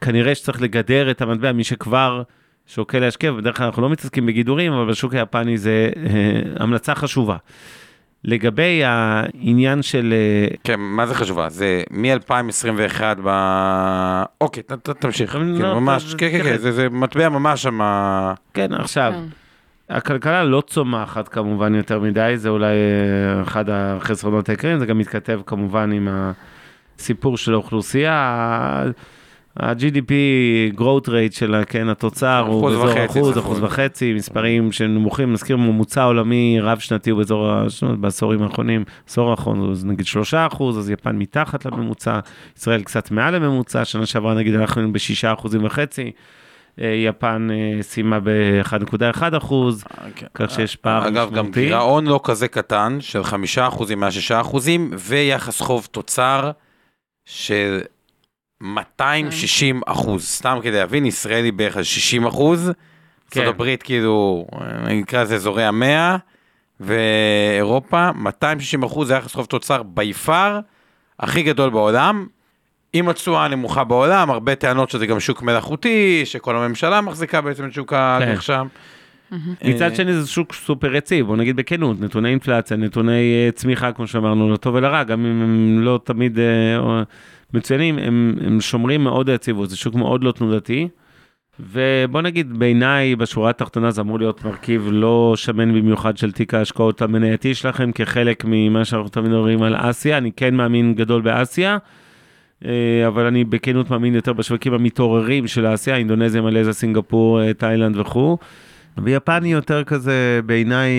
כנראה 0.02 0.36
שצריך 0.36 0.62
לגדר 0.62 1.12
את 1.12 1.22
המטבע, 1.22 1.52
מי 1.52 1.64
שכבר 1.64 2.22
שוקל 2.68 3.00
להשקיע, 3.00 3.34
ובדרך 3.34 3.58
כלל 3.58 3.66
אנחנו 3.66 3.82
לא 3.82 3.90
מתעסקים 3.90 4.26
בגידורים, 4.26 4.74
אבל 4.74 4.92
בשוק 4.92 5.14
היפני 5.14 5.58
זה 5.58 5.90
אה, 5.98 6.12
המלצה 6.64 6.96
חשובה. 6.96 7.38
לגבי 8.24 8.82
העניין 8.86 9.82
של... 9.82 10.14
אה, 10.14 10.56
כן, 10.64 10.76
מה 10.80 11.06
זה 11.06 11.16
חשובה? 11.16 11.50
זה 11.50 11.84
מ-2021 11.92 13.02
ב... 13.24 13.30
אוקיי, 14.42 14.64
ת- 14.64 14.72
ת- 14.72 14.90
תמשיך. 14.90 15.36
לא, 15.36 15.42
כן, 15.58 15.64
ממש, 15.64 16.14
כן, 16.14 16.30
כן, 16.32 16.38
כן, 16.38 16.44
כן. 16.44 16.58
זה 16.58 16.72
זה 16.72 16.90
מטבע 16.90 17.30
ממש 17.30 17.64
שם... 17.64 17.80
כן, 18.54 18.74
עכשיו, 18.74 19.14
כן. 19.16 19.24
הכלכלה 19.90 20.44
לא 20.44 20.64
צומחת 20.68 21.28
כמובן 21.28 21.76
יותר 21.76 22.00
מדי, 22.00 22.34
זה 22.36 22.50
אולי 22.50 22.76
אה, 22.76 23.42
אחד 23.42 23.66
החסרונות 23.70 24.50
העיקריים, 24.50 24.80
זה 24.80 24.86
גם 24.86 24.98
מתכתב 24.98 25.42
כמובן 25.46 25.92
עם 25.92 26.08
הסיפור 26.98 27.38
של 27.38 27.54
האוכלוסייה. 27.54 28.14
ה-GDP 29.60 30.12
growth 30.78 31.08
rate 31.08 31.36
של 31.36 31.56
כן, 31.68 31.90
התוצר 31.90 32.46
הוא 32.48 32.70
באזור 32.70 32.86
וחצי, 32.86 33.06
אחוז, 33.06 33.38
אחוז 33.38 33.58
הכל. 33.58 33.66
וחצי, 33.66 34.14
מספרים 34.14 34.72
שנמוכים, 34.72 35.34
נזכיר 35.34 35.58
ממוצע 35.58 36.04
עולמי 36.04 36.60
רב 36.62 36.80
שנתי 36.80 37.10
הוא 37.10 37.18
באזור, 37.18 37.50
בעשורים 38.00 38.44
האחרונים, 38.44 38.84
עשור 39.08 39.32
האחרון 39.32 39.76
זה 39.76 39.88
נגיד 39.88 40.06
שלושה 40.06 40.48
אחוז, 40.48 40.80
אז 40.80 40.90
יפן 40.90 41.16
מתחת 41.16 41.66
לממוצע, 41.66 42.20
ישראל 42.58 42.84
קצת 42.84 43.12
מעל 43.12 43.36
לממוצע, 43.36 43.86
שנה 43.86 44.06
שעברה 44.06 44.34
נגיד 44.34 44.56
אנחנו 44.56 44.82
היינו 44.82 44.94
בשישה 44.94 45.34
אחוזים 45.34 45.66
וחצי, 45.66 46.12
יפן 46.78 47.48
אה, 47.52 47.84
סיימה 47.84 48.20
ב-1.1 48.20 49.38
אחוז, 49.38 49.84
כך 50.34 50.52
שיש 50.52 50.76
פער 50.76 51.08
אגב, 51.08 51.28
גם 51.32 51.46
משמעותי. 51.46 51.66
גירעון 51.66 52.08
לא 52.08 52.20
כזה 52.24 52.48
קטן, 52.48 52.98
של 53.00 53.24
חמישה 53.24 53.68
אחוזים 53.68 54.00
מה-6 54.00 54.42
אחוזים, 54.42 54.92
ויחס 54.94 55.62
חוב 55.62 55.88
תוצר 55.92 56.52
של 57.26 57.82
260 58.62 59.82
אחוז. 59.86 60.26
סתם 60.28 60.60
כדי 60.64 60.78
להבין, 60.78 61.06
ישראל 61.06 61.44
היא 61.44 61.54
בערך 61.54 61.78
על 61.78 61.84
60 61.84 62.26
אחוז, 62.26 62.72
כן. 63.32 63.40
ארצות 63.40 63.56
הברית 63.56 63.84
כאילו, 63.84 64.48
נקרא 64.90 65.22
לזה 65.22 65.36
אזורי 65.36 65.64
המאה, 65.64 66.18
ואירופה, 66.80 68.12
260 68.12 68.84
אחוז 68.84 69.08
זה 69.08 69.14
יחס 69.14 69.34
חוב 69.34 69.46
תוצר 69.46 69.84
בי 69.84 70.14
פאר, 70.14 70.60
הכי 71.20 71.44
גדול 71.44 71.70
בעולם. 71.70 72.28
עם 72.98 73.10
התשואה 73.10 73.46
הנמוכה 73.46 73.84
בעולם, 73.84 74.30
הרבה 74.30 74.56
טענות 74.56 74.90
שזה 74.90 75.06
גם 75.08 75.20
שוק 75.20 75.42
מלאכותי, 75.42 76.22
שכל 76.26 76.56
הממשלה 76.56 77.02
מחזיקה 77.02 77.42
בעצם 77.42 77.66
את 77.66 77.74
שוק 77.74 77.94
האג"ח 77.94 78.42
שם. 78.42 78.68
מצד 79.66 79.96
שני 79.96 80.14
זה 80.14 80.28
שוק 80.28 80.54
סופר 80.54 80.96
יציב, 80.96 81.26
בוא 81.26 81.38
נגיד 81.38 81.56
בכנות, 81.56 82.02
נתוני 82.02 82.30
אינפלציה, 82.30 82.78
נתוני 82.78 83.46
אה, 83.46 83.50
צמיחה, 83.52 83.92
כמו 83.92 84.08
שאמרנו, 84.08 84.54
לטוב 84.54 84.76
ולרע, 84.76 85.04
גם 85.04 85.26
אם 85.26 85.42
הם 85.42 85.80
לא 85.82 86.00
תמיד 86.04 86.40
אה, 86.40 87.04
מצוינים, 87.54 88.00
הם, 88.00 88.36
הם 88.46 88.62
שומרים 88.62 89.04
מאוד 89.04 89.30
יציבות, 89.30 89.70
זה 89.70 89.78
שוק 89.78 89.96
מאוד 89.96 90.24
לא 90.24 90.32
תנודתי. 90.32 90.88
ובוא 91.60 92.22
נגיד, 92.22 92.60
בעיניי, 92.60 93.16
בשורה 93.16 93.50
התחתונה 93.50 93.92
זה 93.92 94.02
אמור 94.02 94.20
להיות 94.20 94.46
מרכיב 94.46 94.88
לא 94.92 95.34
שמן 95.36 95.74
במיוחד 95.82 96.18
של 96.18 96.32
תיק 96.32 96.54
ההשקעות 96.54 97.02
המנייתי 97.02 97.56
שלכם, 97.56 97.92
כחלק 97.92 98.44
ממה 98.48 98.86
שאנחנו 98.86 99.10
תמיד 99.10 99.32
מדברים 99.32 99.64
על 99.64 99.76
אסיה, 99.78 100.18
אני 100.18 100.32
כן 100.32 100.56
מאמין 100.56 100.94
גדול 100.94 101.22
באסיה. 101.22 101.78
אה, 102.66 103.08
אבל 103.08 103.26
אני 103.26 103.44
בכנות 103.44 103.90
מאמין 103.90 104.16
יותר 104.16 104.34
בשווקים 104.34 104.74
המתעוררים 104.74 105.48
של 105.48 105.74
אסיה, 105.74 105.96
אינדונזיה, 105.96 106.42
מלזיה, 106.42 106.74
סינגפור, 106.74 107.42
אה, 107.42 107.54
תאילנד 107.54 107.98
וכו'. 107.98 108.38
ביפן 108.98 109.44
היא 109.44 109.54
יותר 109.54 109.84
כזה, 109.84 110.40
בעיניי, 110.46 110.92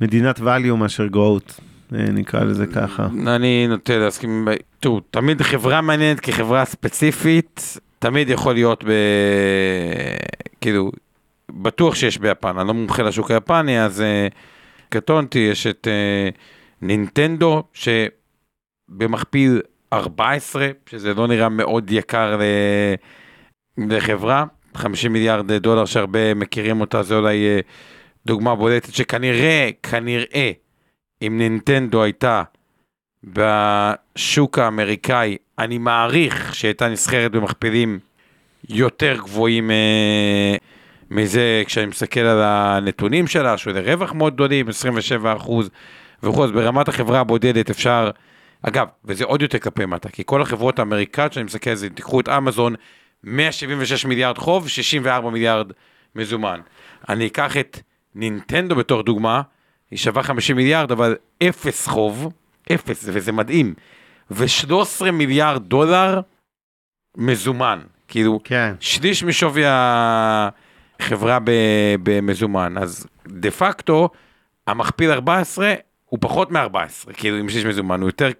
מדינת 0.00 0.38
value 0.38 0.74
מאשר 0.76 1.06
growth, 1.12 1.60
אה, 1.94 2.04
נקרא 2.12 2.44
לזה 2.44 2.66
ככה. 2.66 3.06
אני 3.26 3.66
נוטה 3.68 3.98
להסכים, 3.98 4.48
תראו, 4.80 5.00
תמיד 5.00 5.42
חברה 5.42 5.80
מעניינת 5.80 6.20
כחברה 6.20 6.64
ספציפית, 6.64 7.78
תמיד 7.98 8.30
יכול 8.30 8.54
להיות 8.54 8.84
ב... 8.84 8.90
כאילו, 10.60 10.92
בטוח 11.50 11.94
שיש 11.94 12.18
ביפן, 12.18 12.58
אני 12.58 12.68
לא 12.68 12.74
מומחה 12.74 13.02
לשוק 13.02 13.30
היפני, 13.30 13.82
אז 13.82 14.02
קטונתי, 14.88 15.38
יש 15.38 15.66
את 15.66 15.88
נינטנדו, 16.82 17.62
שבמכפיל 17.72 19.60
14, 19.92 20.68
שזה 20.86 21.14
לא 21.14 21.26
נראה 21.26 21.48
מאוד 21.48 21.90
יקר. 21.90 22.38
לחברה, 23.78 24.44
50 24.74 25.12
מיליארד 25.12 25.52
דולר 25.52 25.84
שהרבה 25.84 26.34
מכירים 26.34 26.80
אותה, 26.80 27.02
זה 27.02 27.16
אולי 27.16 27.58
uh, 27.58 27.62
דוגמה 28.26 28.54
בולטת 28.54 28.94
שכנראה, 28.94 29.70
כנראה, 29.82 30.50
אם 31.22 31.38
נינטנדו 31.38 32.02
הייתה 32.02 32.42
בשוק 33.24 34.58
האמריקאי, 34.58 35.36
אני 35.58 35.78
מעריך 35.78 36.54
שהייתה 36.54 36.88
נסחרת 36.88 37.32
במכפילים 37.32 37.98
יותר 38.68 39.16
גבוהים 39.18 39.70
אה, 39.70 40.56
מזה 41.10 41.62
כשאני 41.66 41.86
מסתכל 41.86 42.20
על 42.20 42.40
הנתונים 42.42 43.26
שלה, 43.26 43.58
שזה 43.58 43.80
רווח 43.80 44.12
מאוד 44.12 44.34
גדולים, 44.34 44.68
27 44.68 45.36
אחוז 45.36 45.70
וכו', 46.22 46.44
אז 46.44 46.50
ברמת 46.50 46.88
החברה 46.88 47.20
הבודדת 47.20 47.70
אפשר, 47.70 48.10
אגב, 48.62 48.86
וזה 49.04 49.24
עוד 49.24 49.42
יותר 49.42 49.58
כלפי 49.58 49.86
מטה, 49.86 50.08
כי 50.08 50.22
כל 50.26 50.42
החברות 50.42 50.78
האמריקאיות 50.78 51.32
שאני 51.32 51.44
מסתכל 51.44 51.70
על 51.70 51.76
זה, 51.76 51.90
תיקחו 51.90 52.20
את 52.20 52.28
אמזון, 52.28 52.74
176 53.24 54.04
מיליארד 54.04 54.38
חוב, 54.38 54.68
64 54.68 55.30
מיליארד 55.30 55.72
מזומן. 56.16 56.60
אני 57.08 57.26
אקח 57.26 57.56
את 57.56 57.80
נינטנדו 58.14 58.76
בתור 58.76 59.02
דוגמה, 59.02 59.42
היא 59.90 59.98
שווה 59.98 60.22
50 60.22 60.56
מיליארד, 60.56 60.92
אבל 60.92 61.16
אפס 61.42 61.86
חוב, 61.86 62.32
אפס, 62.74 63.04
וזה 63.06 63.32
מדהים, 63.32 63.74
ו-13 64.30 65.10
מיליארד 65.10 65.62
דולר 65.68 66.20
מזומן, 67.16 67.80
כאילו, 68.08 68.40
כן. 68.44 68.74
שליש 68.80 69.24
משווי 69.24 69.62
החברה 69.66 71.38
במזומן, 72.02 72.78
אז 72.78 73.06
דה 73.26 73.50
פקטו, 73.50 74.08
המכפיל 74.66 75.10
14 75.10 75.74
הוא 76.12 76.18
פחות 76.20 76.50
מ-14, 76.50 77.12
כאילו 77.12 77.36
עם 77.36 77.48
שליש 77.48 77.64
מזומן, 77.64 78.00
הוא 78.00 78.08
יותר 78.08 78.30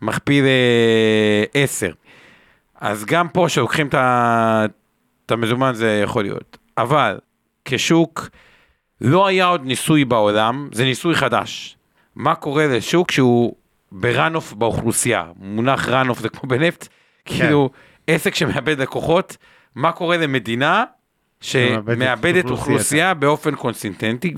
כמכפיל 0.00 0.44
אה, 0.44 1.44
10. 1.54 1.90
אז 2.80 3.04
גם 3.04 3.28
פה 3.28 3.48
שלוקחים 3.48 3.88
את 3.88 5.30
המזומן 5.30 5.74
זה 5.74 6.00
יכול 6.04 6.24
להיות, 6.24 6.58
אבל 6.78 7.18
כשוק 7.64 8.28
לא 9.00 9.26
היה 9.26 9.46
עוד 9.46 9.66
ניסוי 9.66 10.04
בעולם, 10.04 10.68
זה 10.72 10.84
ניסוי 10.84 11.14
חדש. 11.14 11.76
מה 12.16 12.34
קורה 12.34 12.66
לשוק 12.66 13.10
שהוא 13.10 13.54
בראנוף 13.92 14.52
באוכלוסייה, 14.52 15.24
מונח 15.36 15.88
ראנוף 15.88 16.20
זה 16.20 16.28
כמו 16.28 16.48
בנפט, 16.48 16.88
כאילו 17.24 17.70
עסק 18.06 18.34
שמאבד 18.34 18.80
לקוחות, 18.80 19.36
מה 19.74 19.92
קורה 19.92 20.16
למדינה 20.16 20.84
שמאבדת 21.40 22.44
אוכלוסייה. 22.44 22.50
אוכלוסייה 22.50 23.14
באופן 23.14 23.56
קונסינטנטי, 23.56 24.34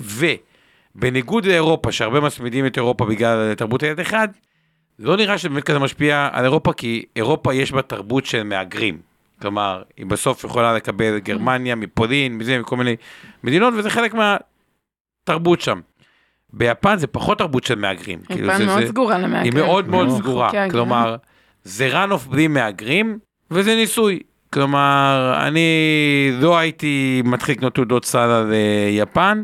ובניגוד 0.96 1.44
לאירופה, 1.46 1.92
שהרבה 1.92 2.20
מצמידים 2.20 2.66
את 2.66 2.76
אירופה 2.76 3.04
בגלל 3.04 3.54
תרבות 3.54 3.82
הילד 3.82 4.00
אחד, 4.00 4.28
לא 4.98 5.16
נראה 5.16 5.38
שזה 5.38 5.48
באמת 5.48 5.64
כזה 5.64 5.78
משפיע 5.78 6.28
על 6.32 6.44
אירופה, 6.44 6.72
כי 6.72 7.04
אירופה 7.16 7.54
יש 7.54 7.72
בה 7.72 7.82
תרבות 7.82 8.26
של 8.26 8.42
מהגרים. 8.42 8.98
כלומר, 9.42 9.82
היא 9.96 10.06
בסוף 10.06 10.44
יכולה 10.44 10.74
לקבל 10.74 11.18
גרמניה, 11.18 11.74
מפולין, 11.74 12.38
מזה, 12.38 12.58
מכל 12.58 12.76
מיני 12.76 12.96
מדינות, 13.44 13.74
וזה 13.76 13.90
חלק 13.90 14.14
מהתרבות 14.14 15.60
שם. 15.60 15.80
ביפן 16.52 16.96
זה 16.98 17.06
פחות 17.06 17.38
תרבות 17.38 17.64
של 17.64 17.74
מהגרים. 17.78 18.18
כאילו, 18.28 18.46
יפן 18.48 18.58
זה- 18.58 18.66
מאוד 18.66 18.80
זה- 18.82 18.88
סגורה 18.88 19.16
היא 19.16 19.24
למהגרים. 19.24 19.54
מאוד 19.54 19.88
מאוד 19.88 20.06
מאוד. 20.06 20.18
סגורה, 20.18 20.46
ההגירה. 20.46 20.70
כלומר, 20.70 21.16
זה 21.64 21.88
run-off 22.04 22.28
בלי 22.30 22.48
מהגרים, 22.48 23.18
וזה 23.50 23.74
ניסוי. 23.74 24.20
כלומר, 24.52 25.34
אני 25.46 25.68
לא 26.40 26.58
הייתי 26.58 27.22
מתחיל 27.24 27.54
לקנות 27.56 27.74
תעודות 27.74 28.04
סל 28.04 28.18
על 28.18 28.52
אה, 28.52 28.58
יפן, 28.90 29.42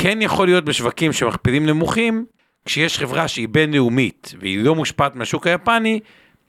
כן 0.00 0.22
יכול 0.22 0.46
להיות 0.46 0.64
בשווקים 0.64 1.12
שמכפילים 1.12 1.66
נמוכים, 1.66 2.24
כשיש 2.64 2.98
חברה 2.98 3.28
שהיא 3.28 3.48
בינלאומית 3.48 4.34
והיא 4.40 4.64
לא 4.64 4.74
מושפעת 4.74 5.16
מהשוק 5.16 5.46
היפני, 5.46 6.00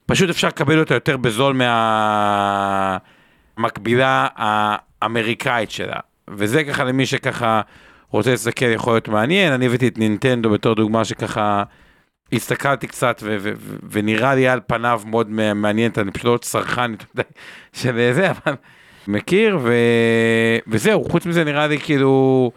פשוט 0.06 0.30
אפשר 0.30 0.48
לקבל 0.48 0.80
אותה 0.80 0.94
יותר 0.94 1.18
בזול 1.18 1.62
מהמקבילה 3.58 4.28
האמריקאית 4.36 5.72
שלה. 5.72 6.00
וזה 6.30 6.64
ככה 6.64 6.84
למי 6.84 7.06
שככה 7.06 7.62
רוצה 8.10 8.32
להסתכל 8.32 8.66
יכול 8.66 8.94
להיות 8.94 9.08
מעניין, 9.08 9.54
אני 9.54 9.66
הבאתי 9.66 9.88
את 9.88 9.98
נינטנדו 9.98 10.50
בתור 10.50 10.76
דוגמה 10.76 11.06
שככה 11.06 11.64
הסתכלתי 12.34 12.88
קצת 12.88 13.24
ונראה 13.92 14.36
לי 14.36 14.48
על 14.48 14.60
פניו 14.68 15.02
מאוד 15.06 15.30
מע- 15.30 15.54
מעניינת, 15.54 15.98
אני 15.98 16.12
פשוט 16.12 16.26
לא 16.26 16.38
צרכן 16.38 16.92
של 17.82 18.12
זה, 18.14 18.32
אבל 18.32 18.54
מכיר 19.08 19.58
ו- 19.62 20.58
וזהו, 20.68 21.04
חוץ 21.10 21.26
מזה 21.26 21.44
נראה 21.44 21.68
לי 21.68 21.80
כאילו, 21.80 22.52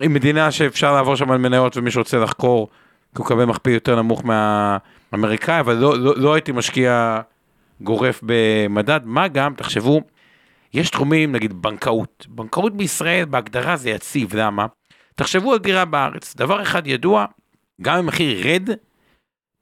היא 0.00 0.10
מדינה 0.10 0.50
שאפשר 0.50 0.92
לעבור 0.92 1.16
שם 1.16 1.30
על 1.30 1.38
מניות 1.38 1.76
ומי 1.76 1.90
שרוצה 1.90 2.18
לחקור, 2.18 2.68
כי 3.14 3.18
הוא 3.18 3.24
מקבל 3.26 3.44
מכפיל 3.44 3.74
יותר 3.74 3.96
נמוך 3.96 4.22
מהאמריקאי, 4.24 5.60
אבל 5.60 5.74
לא, 5.74 5.98
לא, 5.98 6.14
לא 6.16 6.34
הייתי 6.34 6.52
משקיע 6.52 7.20
גורף 7.80 8.20
במדד, 8.22 9.00
מה 9.04 9.28
גם, 9.28 9.54
תחשבו, 9.54 10.00
יש 10.74 10.90
תחומים, 10.90 11.32
נגיד 11.32 11.62
בנקאות, 11.62 12.26
בנקאות 12.28 12.76
בישראל 12.76 13.24
בהגדרה 13.24 13.76
זה 13.76 13.90
יציב, 13.90 14.36
למה? 14.36 14.66
תחשבו 15.14 15.52
על 15.52 15.58
דירה 15.58 15.84
בארץ, 15.84 16.36
דבר 16.36 16.62
אחד 16.62 16.86
ידוע, 16.86 17.26
גם 17.82 17.98
אם 17.98 18.06
מחיר 18.06 18.38
ירד, 18.38 18.70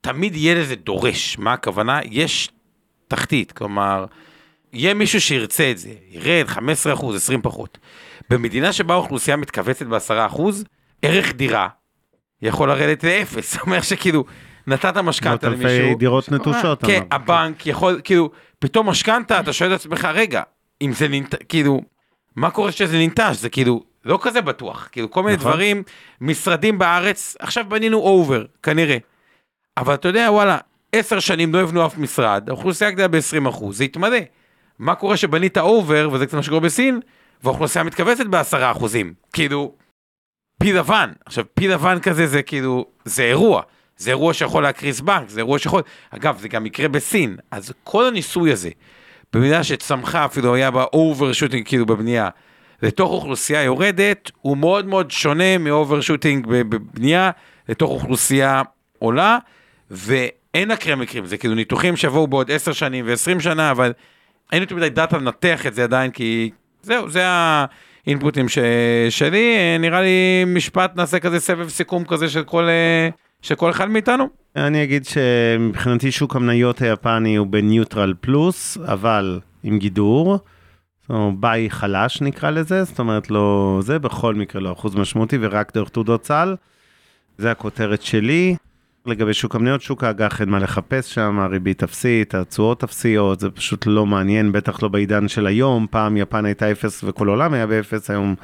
תמיד 0.00 0.36
יהיה 0.36 0.54
לזה 0.54 0.76
דורש, 0.76 1.38
מה 1.38 1.52
הכוונה? 1.52 2.00
יש 2.04 2.50
תחתית, 3.08 3.52
כלומר, 3.52 4.04
יהיה 4.72 4.94
מישהו 4.94 5.20
שירצה 5.20 5.70
את 5.70 5.78
זה, 5.78 5.92
ירד 6.10 6.46
15 6.46 6.92
אחוז, 6.92 7.16
20 7.16 7.42
פחות. 7.42 7.78
במדינה 8.30 8.72
שבה 8.72 8.94
האוכלוסייה 8.94 9.36
מתכווצת 9.36 9.86
ב-10 9.86 10.26
אחוז, 10.26 10.64
ערך 11.02 11.32
דירה 11.32 11.68
יכול 12.42 12.68
לרדת 12.68 13.04
לאפס. 13.04 13.52
זאת 13.52 13.62
אומרת 13.62 13.84
שכאילו, 13.84 14.24
נתת 14.66 14.94
מאות 14.94 15.04
משכנתה 15.04 15.46
אלפי 15.46 15.64
למישהו, 15.64 15.98
דירות 15.98 16.32
נטושות. 16.32 16.84
כן. 16.84 17.02
הבנק 17.10 17.66
יכול, 17.66 18.00
כאילו, 18.04 18.30
פתאום 18.58 18.88
משכנתה, 18.88 19.40
אתה 19.40 19.52
שואל 19.52 19.74
את 19.74 19.80
עצמך, 19.80 20.08
רגע, 20.14 20.42
אם 20.82 20.92
זה 20.92 21.08
ננט... 21.08 21.34
כאילו, 21.48 21.80
מה 22.36 22.50
קורה 22.50 22.72
שזה 22.72 22.98
ננטש? 22.98 23.36
זה 23.36 23.48
כאילו, 23.48 23.82
לא 24.04 24.18
כזה 24.22 24.40
בטוח. 24.40 24.88
כאילו, 24.92 25.10
כל 25.10 25.22
מיני 25.22 25.36
נכון. 25.36 25.50
דברים, 25.50 25.82
משרדים 26.20 26.78
בארץ, 26.78 27.36
עכשיו 27.38 27.64
בנינו 27.68 27.98
over, 27.98 28.44
כנראה. 28.62 28.96
אבל 29.76 29.94
אתה 29.94 30.08
יודע, 30.08 30.28
וואלה, 30.30 30.58
עשר 30.92 31.20
שנים 31.20 31.54
לא 31.54 31.58
יבנו 31.58 31.86
אף 31.86 31.98
משרד, 31.98 32.48
האוכלוסייה 32.48 32.90
גדלה 32.90 33.08
ב-20%, 33.08 33.64
זה 33.70 33.84
יתמלא. 33.84 34.18
מה 34.78 34.94
קורה 34.94 35.16
שבנית 35.16 35.58
over, 35.58 36.08
וזה 36.12 36.26
קצת 36.26 36.34
מה 36.34 36.42
שקורה 36.42 36.60
בסין, 36.60 37.00
והאוכלוסייה 37.42 37.84
מתכווצת 37.84 38.26
ב-10%. 38.26 38.84
כאילו, 39.32 39.74
פיל 40.60 40.78
לבן. 40.78 41.12
עכשיו, 41.26 41.44
פיל 41.54 41.72
לבן 41.72 41.98
כזה 42.00 42.26
זה 42.26 42.42
כאילו, 42.42 42.86
זה 43.04 43.22
אירוע. 43.22 43.62
זה 43.96 44.10
אירוע 44.10 44.34
שיכול 44.34 44.62
להקריס 44.62 45.00
בנק, 45.00 45.28
זה 45.28 45.40
אירוע 45.40 45.58
שיכול... 45.58 45.82
אגב, 46.10 46.38
זה 46.38 46.48
גם 46.48 46.66
יקרה 46.66 46.88
בסין. 46.88 47.36
אז 47.50 47.72
כל 47.84 48.04
הניסוי 48.04 48.52
הזה, 48.52 48.70
במדינה 49.32 49.64
שצמחה, 49.64 50.24
אפילו 50.24 50.54
היה 50.54 50.70
בה 50.70 50.84
overshooting 50.92 51.66
כאילו 51.66 51.86
בבנייה, 51.86 52.28
לתוך 52.82 53.10
אוכלוסייה 53.10 53.62
יורדת, 53.62 54.30
הוא 54.40 54.56
מאוד 54.56 54.86
מאוד 54.86 55.10
שונה 55.10 55.58
מ-overshooting 55.58 56.46
בבנייה 56.46 57.30
לתוך 57.68 57.90
אוכלוסייה 57.90 58.62
עולה, 58.98 59.38
ואין 59.90 60.70
חקרי 60.70 60.94
מקרים, 60.94 61.26
זה 61.26 61.36
כאילו 61.36 61.54
ניתוחים 61.54 61.96
שיבואו 61.96 62.26
בעוד 62.26 62.50
10 62.50 62.72
שנים 62.72 63.04
ו-20 63.08 63.40
שנה, 63.40 63.70
אבל 63.70 63.92
אין 64.52 64.62
יותר 64.62 64.76
מדי 64.76 64.88
data 64.88 65.18
לנתח 65.18 65.66
את 65.66 65.74
זה 65.74 65.84
עדיין, 65.84 66.10
כי 66.10 66.50
זהו, 66.86 67.10
זה 67.10 67.22
האינפוטים 67.26 68.48
ש... 68.48 68.58
שלי, 69.10 69.76
נראה 69.80 70.00
לי 70.00 70.44
משפט, 70.46 70.96
נעשה 70.96 71.18
כזה 71.18 71.40
סבב 71.40 71.68
סיכום 71.68 72.04
כזה 72.04 72.28
של 72.28 72.44
כל, 72.44 72.68
אה, 72.68 73.08
של 73.42 73.54
כל 73.54 73.70
אחד 73.70 73.90
מאיתנו. 73.90 74.28
אני 74.56 74.82
אגיד 74.82 75.04
שמבחינתי 75.04 76.12
שוק 76.12 76.36
המניות 76.36 76.82
היפני 76.82 77.36
הוא 77.36 77.46
בניוטרל 77.46 78.14
פלוס, 78.20 78.78
אבל 78.84 79.40
עם 79.62 79.78
גידור. 79.78 80.38
אומרת, 81.10 81.34
buy 81.40 81.70
חלש 81.70 82.22
נקרא 82.22 82.50
לזה, 82.50 82.84
זאת 82.84 82.98
אומרת 82.98 83.30
לא 83.30 83.78
זה, 83.82 83.98
בכל 83.98 84.34
מקרה 84.34 84.62
לא 84.62 84.72
אחוז 84.72 84.94
משמעותי 84.96 85.38
ורק 85.40 85.74
דרך 85.74 85.88
תעודות 85.88 86.24
סל. 86.24 86.56
זה 87.38 87.50
הכותרת 87.50 88.02
שלי. 88.02 88.56
לגבי 89.08 89.34
שוק 89.34 89.54
המניות, 89.54 89.82
שוק 89.82 90.04
האג"ח 90.04 90.40
אין 90.40 90.48
מה 90.48 90.58
לחפש 90.58 91.14
שם, 91.14 91.38
הריבית 91.38 91.82
אפסית, 91.82 92.34
התשואות 92.34 92.84
אפסיות, 92.84 93.40
זה 93.40 93.50
פשוט 93.50 93.86
לא 93.86 94.06
מעניין, 94.06 94.52
בטח 94.52 94.82
לא 94.82 94.88
בעידן 94.88 95.28
של 95.28 95.46
היום, 95.46 95.86
פעם 95.90 96.16
יפן 96.16 96.44
הייתה 96.44 96.70
אפס 96.70 97.04
וכל 97.04 97.28
העולם 97.28 97.54
היה 97.54 97.66
באפס, 97.66 98.10
היום 98.10 98.34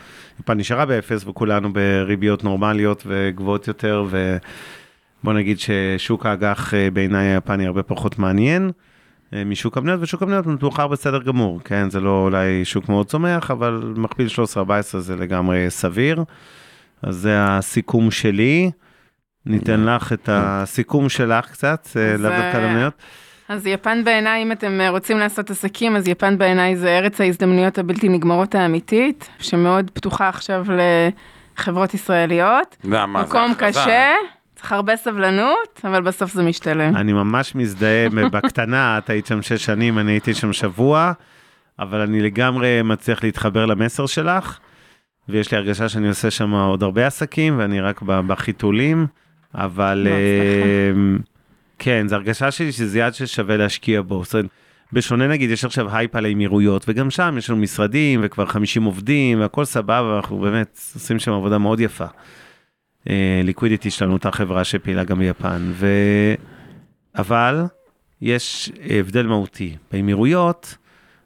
יפן 0.40 0.58
נשארה 0.58 0.86
באפס 0.86 1.24
וכולנו 1.26 1.72
בריביות 1.72 2.44
נורמליות 2.44 3.02
וגבוהות 3.06 3.68
יותר, 3.68 4.04
ובוא 4.10 5.32
נגיד 5.32 5.58
ששוק 5.58 6.26
האג"ח 6.26 6.74
אה, 6.74 6.90
בעיניי 6.90 7.26
היפני 7.26 7.66
הרבה 7.66 7.82
פחות 7.82 8.18
מעניין. 8.18 8.70
אה, 9.34 9.44
משוק 9.44 9.78
המניות, 9.78 10.00
ושוק 10.02 10.22
המניות 10.22 10.46
מתומחר 10.46 10.86
בסדר 10.86 11.22
גמור, 11.22 11.60
כן, 11.64 11.90
זה 11.90 12.00
לא 12.00 12.24
אולי 12.24 12.64
שוק 12.64 12.88
מאוד 12.88 13.06
צומח, 13.06 13.50
אבל 13.50 13.92
מכפיל 13.96 14.26
13-14 14.56 14.58
זה 14.98 15.16
לגמרי 15.16 15.70
סביר. 15.70 16.24
אז 17.02 17.16
זה 17.16 17.36
הסיכום 17.38 18.10
שלי. 18.10 18.70
ניתן 19.46 19.84
לך 19.84 20.12
את 20.12 20.28
הסיכום 20.32 21.08
שלך 21.08 21.50
קצת, 21.50 21.88
אה, 21.96 22.12
אז, 22.14 22.20
לאו 22.20 22.30
דווקא 22.30 22.56
אה, 22.56 22.60
למניות. 22.60 22.94
אז 23.48 23.66
יפן 23.66 24.04
בעיניי, 24.04 24.42
אם 24.42 24.52
אתם 24.52 24.80
אה, 24.80 24.88
רוצים 24.88 25.18
לעשות 25.18 25.50
עסקים, 25.50 25.96
אז 25.96 26.08
יפן 26.08 26.38
בעיניי 26.38 26.76
זה 26.76 26.98
ארץ 26.98 27.20
ההזדמנויות 27.20 27.78
הבלתי 27.78 28.08
נגמרות 28.08 28.54
האמיתית, 28.54 29.28
שמאוד 29.38 29.90
פתוחה 29.94 30.28
עכשיו 30.28 30.64
לחברות 31.58 31.94
ישראליות. 31.94 32.76
למה? 32.84 33.22
מקום. 33.22 33.54
קשה, 33.58 34.12
צריך 34.54 34.72
הרבה 34.72 34.96
סבלנות, 34.96 35.80
אבל 35.84 36.02
בסוף 36.02 36.32
זה 36.32 36.42
משתלם. 36.42 36.96
אני 36.96 37.12
ממש 37.12 37.54
מזדהה 37.54 38.08
בקטנה, 38.32 38.98
את 38.98 39.10
היית 39.10 39.26
שם 39.26 39.42
שש 39.42 39.64
שנים, 39.64 39.98
אני 39.98 40.12
הייתי 40.12 40.34
שם 40.34 40.52
שבוע, 40.52 41.12
אבל 41.78 42.00
אני 42.00 42.22
לגמרי 42.22 42.82
מצליח 42.82 43.24
להתחבר 43.24 43.66
למסר 43.66 44.06
שלך, 44.06 44.58
ויש 45.28 45.52
לי 45.52 45.56
הרגשה 45.56 45.88
שאני 45.88 46.08
עושה 46.08 46.30
שם 46.30 46.54
עוד 46.54 46.82
הרבה 46.82 47.06
עסקים, 47.06 47.58
ואני 47.58 47.80
רק 47.80 48.02
בחיתולים, 48.02 49.06
אבל. 49.54 50.08
אה, 50.10 51.18
כן, 51.78 52.08
זו 52.08 52.16
הרגשה 52.16 52.50
שלי 52.50 52.72
שזה 52.72 52.98
יעד 52.98 53.14
ששווה 53.14 53.56
להשקיע 53.56 54.02
בו. 54.02 54.24
זאת 54.24 54.34
אומרת, 54.34 54.46
בשונה 54.92 55.26
נגיד, 55.26 55.50
יש 55.50 55.64
עכשיו 55.64 55.96
הייפ 55.96 56.16
על 56.16 56.24
האמירויות, 56.24 56.84
וגם 56.88 57.10
שם 57.10 57.34
יש 57.38 57.50
לנו 57.50 57.58
משרדים, 57.58 58.20
וכבר 58.22 58.46
50 58.46 58.84
עובדים, 58.84 59.40
והכל 59.40 59.64
סבבה, 59.64 60.16
אנחנו 60.16 60.38
באמת 60.38 60.80
עושים 60.94 61.18
שם 61.18 61.32
עבודה 61.32 61.58
מאוד 61.58 61.80
יפה. 61.80 62.06
ליקווידיטי 63.44 63.90
שלנו 63.90 64.12
אותה 64.12 64.30
חברה 64.30 64.64
שפעילה 64.64 65.04
גם 65.04 65.18
ביפן, 65.18 65.62
ו... 65.72 65.86
אבל 67.18 67.62
יש 68.22 68.72
הבדל 68.90 69.26
מהותי. 69.26 69.76
באמירויות 69.92 70.76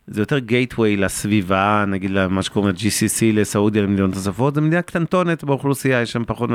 זה 0.07 0.22
יותר 0.22 0.38
גייטווי 0.38 0.96
לסביבה, 0.96 1.84
נגיד 1.88 2.11
למה 2.11 2.42
שקוראים 2.42 2.74
ל-GCC, 2.74 3.22
לסעודיה, 3.32 3.82
למדינות 3.82 4.14
נוספות, 4.14 4.54
זה 4.54 4.61
מדינה 4.61 4.82
קטנטונת 4.82 5.44
באוכלוסייה, 5.44 6.02
יש 6.02 6.12
שם 6.12 6.24
פחות, 6.26 6.50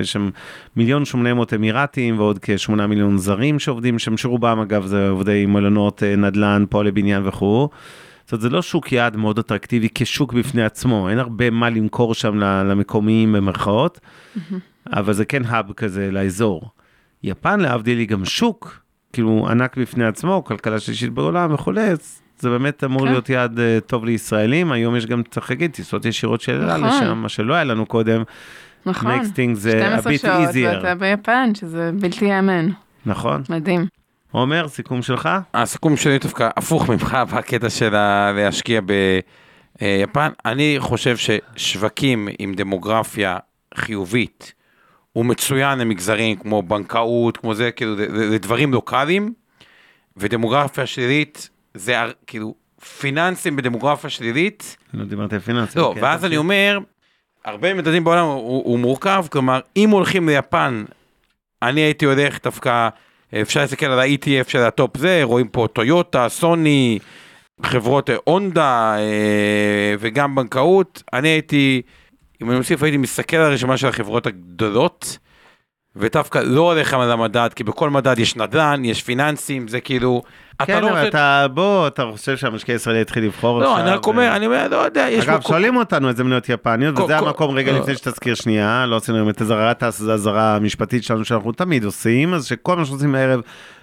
יש 0.00 0.12
שם 0.12 0.30
מיליון 0.76 1.04
שמונה 1.04 1.34
מאות 1.34 1.54
אמירתים 1.54 2.18
ועוד 2.18 2.38
כשמונה 2.42 2.86
מיליון 2.86 3.18
זרים 3.18 3.58
שעובדים 3.58 3.98
שם, 3.98 4.16
שרובם 4.16 4.60
אגב 4.60 4.86
זה 4.86 5.08
עובדי 5.08 5.46
מלונות, 5.46 6.02
אה, 6.02 6.16
נדל"ן, 6.16 6.64
פועלי 6.70 6.90
בניין 6.90 7.26
וכו'. 7.26 7.68
זאת 8.24 8.32
אומרת, 8.32 8.42
זה 8.42 8.48
לא 8.50 8.62
שוק 8.62 8.92
יעד 8.92 9.16
מאוד 9.16 9.38
אטרקטיבי 9.38 9.88
כשוק 9.94 10.32
בפני 10.32 10.62
עצמו, 10.62 11.08
אין 11.08 11.18
הרבה 11.18 11.50
מה 11.50 11.70
למכור 11.70 12.14
שם 12.14 12.38
למקומיים 12.38 13.32
במרכאות, 13.32 14.00
אבל 14.92 15.12
זה 15.12 15.24
כן 15.24 15.42
האב 15.44 15.72
כזה 15.72 16.10
לאזור. 16.10 16.70
יפן 17.22 17.60
להבדיל 17.60 17.98
היא 17.98 18.08
גם 18.08 18.24
שוק, 18.24 18.80
כאילו 19.12 19.46
ענק 19.50 19.76
בפני 19.76 20.04
עצמו, 20.04 20.44
כלכלה 20.44 20.80
שלישית 20.80 21.10
בעולם 21.10 21.54
וכולי, 21.54 21.90
אז 21.90 22.20
זה 22.40 22.50
באמת 22.50 22.84
אמור 22.84 23.00
כן. 23.02 23.08
להיות 23.12 23.28
יעד 23.28 23.58
אה, 23.60 23.78
טוב 23.86 24.04
לישראלים, 24.04 24.72
היום 24.72 24.96
יש 24.96 25.06
גם, 25.06 25.22
צריך 25.30 25.50
להגיד, 25.50 25.70
טיסות 25.72 26.04
ישירות 26.04 26.40
של 26.40 26.52
אל 26.62 26.70
על 26.70 26.80
נכון. 26.84 26.98
לשם, 27.02 27.18
מה 27.18 27.28
שלא 27.28 27.54
היה 27.54 27.64
לנו 27.64 27.86
קודם, 27.86 28.22
נכון. 28.86 29.10
next 29.20 29.24
thing 29.24 29.54
זה 29.54 29.86
a 29.96 30.00
12 30.00 30.12
bit 30.12 30.18
שעות 30.18 30.48
easier, 30.54 30.76
ואתה 30.76 30.94
ביפן, 30.94 31.50
שזה 31.54 31.90
בלתי 32.00 32.24
ייאמן. 32.24 32.68
נכון? 33.06 33.42
מדהים. 33.50 33.86
עומר, 34.32 34.68
סיכום 34.68 35.02
שלך? 35.02 35.28
הסיכום 35.54 35.96
שלי 35.96 36.18
דווקא 36.18 36.48
הפוך 36.56 36.88
ממך 36.90 37.18
בקטע 37.34 37.70
של 37.70 37.90
להשקיע 38.36 38.80
ביפן. 38.80 40.28
אני 40.44 40.76
חושב 40.78 41.16
ששווקים 41.16 42.28
עם 42.38 42.54
דמוגרפיה 42.54 43.36
חיובית 43.74 44.54
הוא 45.12 45.24
מצוין 45.26 45.78
למגזרים 45.78 46.36
כמו 46.36 46.62
בנקאות, 46.62 47.36
כמו 47.36 47.54
זה, 47.54 47.70
כאילו, 47.70 47.96
זה- 47.96 48.06
זה- 48.10 48.30
זה 48.30 48.38
דברים 48.38 48.72
לוקאליים, 48.72 49.32
ודמוגרפיה 50.16 50.86
שלילית 50.86 51.50
זה 51.74 51.96
כאילו 52.26 52.54
פיננסים 52.98 53.56
בדמוגרפיה 53.56 54.10
שלילית. 54.10 54.76
לא 54.94 55.04
דיברתי 55.04 55.34
על 55.34 55.40
פיננסים. 55.40 55.82
לא, 55.82 55.86
אוקיי, 55.86 56.02
ואז 56.02 56.24
אני 56.24 56.28
תמשיך. 56.28 56.38
אומר, 56.38 56.78
הרבה 57.44 57.74
מדדים 57.74 58.04
בעולם 58.04 58.26
הוא, 58.26 58.64
הוא 58.64 58.78
מורכב, 58.78 59.24
כלומר, 59.30 59.60
אם 59.76 59.90
הולכים 59.90 60.28
ליפן, 60.28 60.84
אני 61.62 61.80
הייתי 61.80 62.04
הולך 62.04 62.38
דווקא, 62.44 62.88
אפשר 63.42 63.60
להסתכל 63.60 63.86
על 63.86 64.00
ה-ETF 64.00 64.48
של 64.48 64.58
ה-top 64.58 64.96
זה, 64.96 65.20
רואים 65.22 65.48
פה 65.48 65.68
טויוטה, 65.72 66.28
סוני, 66.28 66.98
חברות 67.62 68.10
אה, 68.10 68.16
הונדה 68.24 68.96
אה, 68.98 69.94
וגם 69.98 70.34
בנקאות, 70.34 71.02
אני 71.12 71.28
הייתי, 71.28 71.82
אם 72.42 72.50
אני 72.50 72.58
מוסיף, 72.58 72.82
הייתי 72.82 72.96
מסתכל 72.96 73.36
על 73.36 73.50
הרשימה 73.50 73.76
של 73.76 73.86
החברות 73.86 74.26
הגדולות, 74.26 75.18
ודווקא 75.96 76.38
לא 76.44 76.72
הולך 76.72 76.94
על 76.94 77.10
המדד, 77.10 77.48
כי 77.54 77.64
בכל 77.64 77.90
מדד 77.90 78.18
יש 78.18 78.36
נדל"ן, 78.36 78.84
יש 78.84 79.02
פיננסים, 79.02 79.68
זה 79.68 79.80
כאילו, 79.80 80.22
אתה 80.56 80.66
כן, 80.66 80.82
לא 80.82 80.90
אבל 80.90 80.96
רוצה... 80.96 81.08
אתה, 81.08 81.46
בוא, 81.54 81.86
אתה 81.86 82.02
חושב 82.12 82.36
שהמשקיע 82.36 82.74
הישראלי 82.74 83.00
יתחיל 83.00 83.24
לבחור 83.24 83.60
לא, 83.60 83.72
עכשיו? 83.72 83.86
אני 83.86 83.94
רק 83.96 84.06
אומר, 84.06 84.22
ו- 84.32 84.36
אני 84.36 84.46
אומר, 84.46 84.68
לא 84.70 84.76
יודע, 84.76 85.06
יש 85.10 85.24
אגב, 85.28 85.40
פה- 85.40 85.48
שואלים 85.48 85.76
אותנו 85.76 86.08
איזה 86.08 86.24
מניות 86.24 86.48
יפניות, 86.48 86.96
כל- 86.96 87.02
וזה 87.02 87.16
כל- 87.18 87.26
המקום 87.26 87.54
רגע 87.54 87.72
אה. 87.72 87.78
לפני 87.78 87.96
שתזכיר 87.96 88.34
שנייה, 88.34 88.84
לא 88.86 88.96
עשינו 88.96 89.30
את 89.30 89.42
אזהרת 89.42 89.82
האזהרה 89.82 90.56
המשפטית 90.56 91.04
שלנו 91.04 91.24
שאנחנו 91.24 91.52
תמיד 91.52 91.84
עושים, 91.84 92.34
אז 92.34 92.46
שכל 92.46 92.76
מה 92.76 92.84
שעושים 92.84 93.14
הערב, 93.14 93.40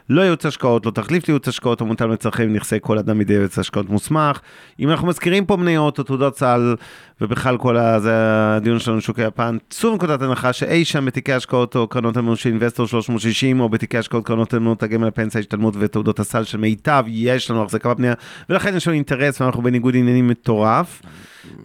לא 0.10 0.22
ייעוץ 0.22 0.46
השקעות, 0.46 0.86
לא 0.86 0.92
תחליף 0.92 1.28
לייעוץ 1.28 1.48
השקעות 1.48 1.82
המוטל 1.82 2.06
לצרכים 2.06 2.54
נכסי 2.54 2.76
כל 2.82 2.98
אדם 2.98 3.18
בידי 3.18 3.34
ייעוץ 3.34 3.60
השקעות 3.60 3.90
מוסמך. 3.90 4.40
אם 4.80 4.90
אנחנו 4.90 5.08
מזכירים 5.08 5.46
פה 5.46 5.58
מניות 5.58 6.00
או 6.00 6.04
תעודות 6.04 6.38
סל, 6.38 6.76
ובכלל 7.22 7.58
כל 7.58 7.78
ה- 7.78 8.00
זה 8.00 8.12
הדיון 8.56 8.80
שלנו 8.80 9.02
שוק 9.02 9.20
היפן, 9.20 9.58
צאו 9.70 9.96
נקודת 9.96 10.22
הנחה 10.22 10.54
שאי 10.54 10.86
שם 10.86 11.06
בתיקי 11.06 11.34
השקעות 11.34 11.76
או 11.76 11.88
קרנות 11.88 12.18
הנאמנות 12.18 12.38
של 12.38 12.50
אינבסטור 12.50 12.88
360, 12.88 13.60
או 13.60 13.70
בתיקי 13.70 13.98
השקעות 13.98 14.26
קרנות 14.26 14.54
הנאמנות 14.54 14.84
הגמל 14.84 15.08
הפנסיה 15.08 15.40
השתלמות 15.40 15.74
ותעודות 15.80 16.20
הסל 16.20 16.44
של 16.44 16.58
מיטב, 16.58 17.04
יש 17.08 17.52
לנו 17.52 17.64
החזקה 17.64 17.94
בפנייה, 17.94 18.14
ולכן 18.50 18.76
יש 18.76 18.88
לנו 18.88 18.96
אינטרס 18.96 19.42
ואנחנו 19.42 19.64
בניגוד 19.64 19.96
עניינים 19.96 20.28
מטורף. 20.28 21.02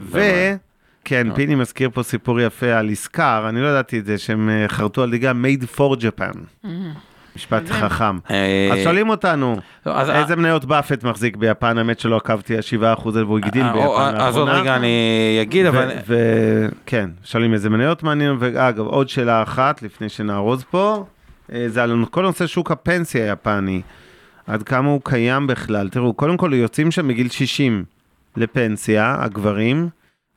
ו... 0.00 0.20
כן, 1.04 1.26
פיני 1.34 1.54
מזכיר 1.54 1.90
פה 1.94 2.02
סיפור 2.02 2.40
יפה 2.40 2.72
על 2.72 2.90
ישקר, 2.90 3.46
אני 3.48 3.60
לא 3.62 3.68
ידעתי 3.68 3.98
את 3.98 4.06
זה, 4.06 4.18
שהם 4.18 4.48
אה, 4.50 4.68
חרטו 4.68 5.02
על 5.02 5.10
דיגה 5.10 5.32
made 5.32 5.78
for 5.78 5.96
Japan. 6.00 6.66
משפט. 7.36 7.68
חכם. 7.70 8.18
אה, 8.30 8.68
אז 8.72 8.78
שואלים 8.84 9.08
אותנו, 9.08 9.56
לא, 9.86 9.92
אז- 10.00 10.10
איזה 10.10 10.36
מניות 10.36 10.64
באפט 10.64 11.04
מחזיק 11.04 11.36
ביפן? 11.36 11.78
האמת 11.78 12.00
שלא 12.00 12.16
עקבתי, 12.16 12.56
ה-7% 12.56 12.76
האלה 13.14 13.24
והוא 13.26 13.38
הגדיל 13.38 13.62
אה, 13.64 13.72
ביפן 13.72 13.84
או, 13.86 13.98
אז 14.00 14.36
עוד 14.36 14.48
לאחרונה. 14.48 14.60
רגע 14.62 14.76
אני 14.76 14.88
אגיד, 15.42 15.66
אבל... 15.66 15.88
וכן, 16.06 17.10
שואלים 17.24 17.52
איזה 17.52 17.70
מניות 17.70 18.02
מעניין, 18.02 18.36
ואגב, 18.38 18.86
עוד 18.86 19.08
שאלה 19.08 19.42
אחת 19.42 19.82
לפני 19.82 20.08
שנארוז 20.08 20.64
פה, 20.70 21.04
אה, 21.52 21.64
זה 21.68 21.82
על 21.82 22.04
כל 22.10 22.22
נושא 22.22 22.46
שוק 22.46 22.70
הפנסיה 22.70 23.24
היפני, 23.24 23.80
עד 24.46 24.62
כמה 24.62 24.88
הוא 24.88 25.00
קיים 25.04 25.46
בכלל. 25.46 25.88
תראו, 25.88 26.12
קודם 26.14 26.36
כל 26.36 26.50
יוצאים 26.54 26.90
שם 26.90 27.08
בגיל 27.08 27.28
60 27.28 27.84
לפנסיה, 28.36 29.16
הגברים, 29.20 29.88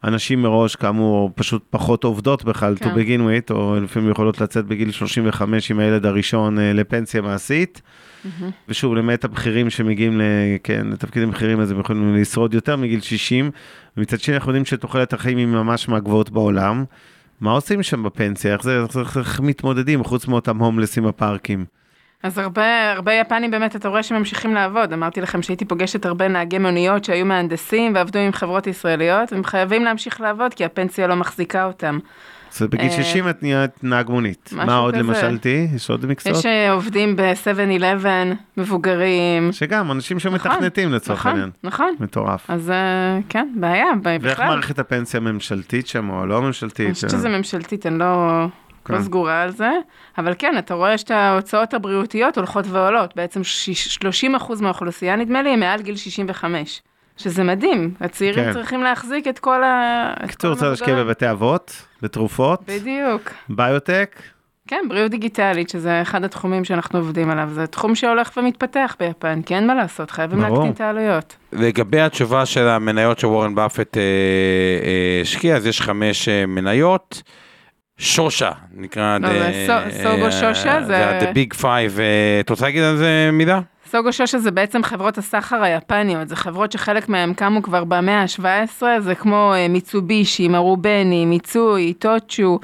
הנשים 0.04 0.42
מראש 0.42 0.76
כאמור 0.76 1.32
פשוט 1.36 1.64
פחות 1.70 2.04
עובדות 2.04 2.44
בכלל, 2.44 2.76
כן. 2.80 2.92
to 2.92 2.98
begin 2.98 3.20
with, 3.50 3.54
או 3.54 3.76
לפעמים 3.80 4.12
יכולות 4.12 4.42
לצאת 4.42 4.66
בגיל 4.66 4.92
35 4.92 5.72
עם 5.72 5.80
הילד 5.80 6.06
הראשון 6.06 6.60
אה, 6.60 6.74
לפנסיה 6.74 7.22
מעשית. 7.22 7.82
ושוב, 8.70 8.96
למעט 8.96 9.26
הבכירים 9.26 9.70
שמגיעים 9.70 10.20
ל- 10.20 10.24
כן, 10.64 10.88
לתפקידים 10.88 11.32
בכירים, 11.32 11.60
אז 11.60 11.72
הם 11.72 11.80
יכולים 11.80 12.16
לשרוד 12.16 12.54
יותר 12.54 12.76
מגיל 12.76 13.02
60. 13.02 13.52
ומצד 13.98 14.20
שני, 14.20 14.36
אנחנו 14.36 14.50
יודעים 14.52 14.66
שתוחלת 14.66 15.14
החיים 15.14 15.38
היא 15.38 15.46
ממש 15.48 15.90
מהגבוהות 15.90 16.30
בעולם. 16.30 16.84
מה 17.42 17.52
עושים 17.52 17.84
שם 17.84 18.04
בפנסיה? 18.04 18.54
איך, 18.54 18.64
זה, 18.64 18.84
איך, 19.00 19.18
איך 19.18 19.40
מתמודדים, 19.40 20.04
חוץ 20.04 20.28
מאותם 20.28 20.58
הומלסים 20.58 21.04
בפארקים? 21.04 21.66
אז 22.26 22.38
הרבה, 22.38 22.92
הרבה 22.92 23.14
יפנים 23.14 23.52
באמת, 23.52 23.76
אתה 23.76 23.90
רואה 23.90 24.04
שממשיכים 24.04 24.54
לעבוד. 24.54 24.94
אמרתי 24.94 25.22
לכם 25.22 25.42
שהייתי 25.42 25.66
פוגשת 25.66 26.06
הרבה 26.06 26.28
נהגי 26.28 26.58
מוניות 26.58 27.04
שהיו 27.06 27.26
מהנדסים 27.26 27.96
ועבדו 27.96 28.20
עם 28.20 28.32
חברות 28.32 28.68
ישראליות, 28.68 29.34
והם 29.34 29.44
חייבים 29.44 29.84
להמשיך 29.84 30.22
לעבוד 30.22 30.54
כי 30.54 30.66
הפנסיה 30.66 31.08
לא 31.08 31.16
מחזיקה 31.16 31.66
אותם. 31.66 32.00
אז 32.56 32.62
בגיל 32.62 32.90
אה, 32.90 33.04
60 33.04 33.30
את 33.30 33.44
נהיית 33.44 33.84
נהג 33.84 34.10
מונית. 34.10 34.50
מה 34.54 34.78
עוד. 34.78 34.96
למשל 34.96 35.38
תהיי? 35.38 35.68
יש 35.76 35.90
עוד 35.90 36.06
מקצועות? 36.06 36.40
יש 36.40 36.46
אה, 36.46 36.72
עובדים 36.72 37.16
ב-7-11, 37.16 38.06
מבוגרים. 38.58 39.52
שגם, 39.52 39.92
אנשים 39.92 40.20
שמתכנתים 40.20 40.94
לצורך 40.94 41.20
נכון, 41.20 41.32
העניין. 41.32 41.50
נכון. 41.64 41.96
מטורף. 42.00 42.50
אז 42.50 42.70
אה, 42.70 43.20
כן, 43.30 43.48
בעיה, 43.56 43.86
ב- 44.02 44.18
ואיך 44.22 44.24
בכלל. 44.24 44.48
מערכת 44.48 44.80
הפנסיה 44.80 45.18
הממשלתית 45.18 45.88
שם, 45.88 46.10
או 46.10 46.26
לא 46.26 46.42
ממשלתית? 46.42 46.86
אני 46.86 46.94
חושבת 46.94 47.10
שזה 47.10 47.30
ממשלתית, 47.30 47.86
אני 47.86 48.00
לא, 48.00 48.46
כן. 48.86 48.94
לא 48.94 49.02
סגורה 49.02 49.42
על 49.42 49.50
זה, 49.52 49.72
אבל 50.18 50.34
כן, 50.38 50.56
אתה 50.58 50.74
רואה 50.74 50.98
שההוצאות 50.98 51.74
הבריאותיות 51.74 52.38
הולכות 52.38 52.66
ועולות, 52.68 53.16
בעצם 53.16 53.44
שיש- 53.44 53.98
30% 53.98 54.62
מהאוכלוסייה, 54.62 55.16
נדמה 55.16 55.42
לי, 55.42 55.50
הם 55.50 55.60
מעל 55.60 55.82
גיל 55.82 55.96
65, 55.96 56.82
שזה 57.18 57.44
מדהים, 57.44 57.94
הצעירים 58.02 58.46
כן. 58.46 58.54
צריכים 58.54 58.84
להחזיק 58.84 59.28
את 59.28 59.40
כל 59.40 59.64
ה... 59.64 60.14
כל 60.42 60.48
רוצה 60.48 60.70
להשקיע. 60.70 60.96
בבתי 60.96 61.32
אבות, 61.32 61.82
בתרופות, 62.02 62.62
בדיוק. 62.68 63.22
ביוטק, 63.50 64.22
כן, 64.68 64.86
בריאות 64.90 65.12
דיגיטלית, 65.12 65.70
שזה 65.70 66.02
אחד 66.02 66.24
התחומים 66.24 66.66
שאנחנו 66.66 67.00
עובדים 67.00 67.30
עליו, 67.30 67.50
זה 67.54 67.68
תחום 67.68 67.96
שהולך 67.96 68.32
ומתפתח 68.38 68.96
ביפן, 69.00 69.42
כי 69.42 69.56
אין 69.56 69.68
מה 69.68 69.76
לעשות, 69.76 70.12
חייבים. 70.12 70.40
להקטין 70.42 70.72
את 70.72 70.82
העלויות. 70.82 71.36
לגבי 71.54 72.02
התשובה 72.02 72.46
של 72.46 72.68
המניות 72.68 73.20
שוורן 73.20 73.56
באפט 73.56 73.98
אה, 73.98 74.02
אה, 74.02 75.20
השקיע, 75.22 75.56
אז 75.56 75.66
יש 75.66 75.82
חמש 75.82 76.30
אה, 76.30 76.46
מניות. 76.46 77.22
שושה, 77.98 78.52
נקרא... 78.74 79.18
לא, 79.18 79.28
the- 79.28 79.32
זה 79.32 79.68
סו- 79.68 80.04
סוגו 80.04 80.26
אה, 80.26 80.32
שושה, 80.32 80.82
זה- 80.82 80.88
זה 80.88 81.10
ה-The 81.10 81.24
Big 81.36 81.58
Five. 81.62 82.00
אה, 82.00 82.40
את 82.40 82.50
רוצה 82.50 82.66
להגיד 82.66 82.84
על 82.84 82.98
זה 82.98 83.30
מידה? 83.34 83.60
סוגו 83.92 84.14
שושה 84.14 84.38
זה 84.40 84.52
בעצם 84.52 84.84
חברות 84.84 85.18
הסחר 85.18 85.62
היפניות, 85.64 86.30
זה 86.30 86.36
חברות 86.36 86.72
שחלק 86.72 87.10
מהן 87.10 87.34
קמו 87.34 87.62
כבר 87.64 87.84
במאה 87.84 88.22
ה-17, 88.22 88.44
זה 89.00 89.16
כמו 89.16 89.54
אה, 89.56 89.68
מיצובישי, 89.68 90.48
מרובני, 90.48 91.26
מיצוי, 91.26 91.94
טוצ'ו, 91.94 92.60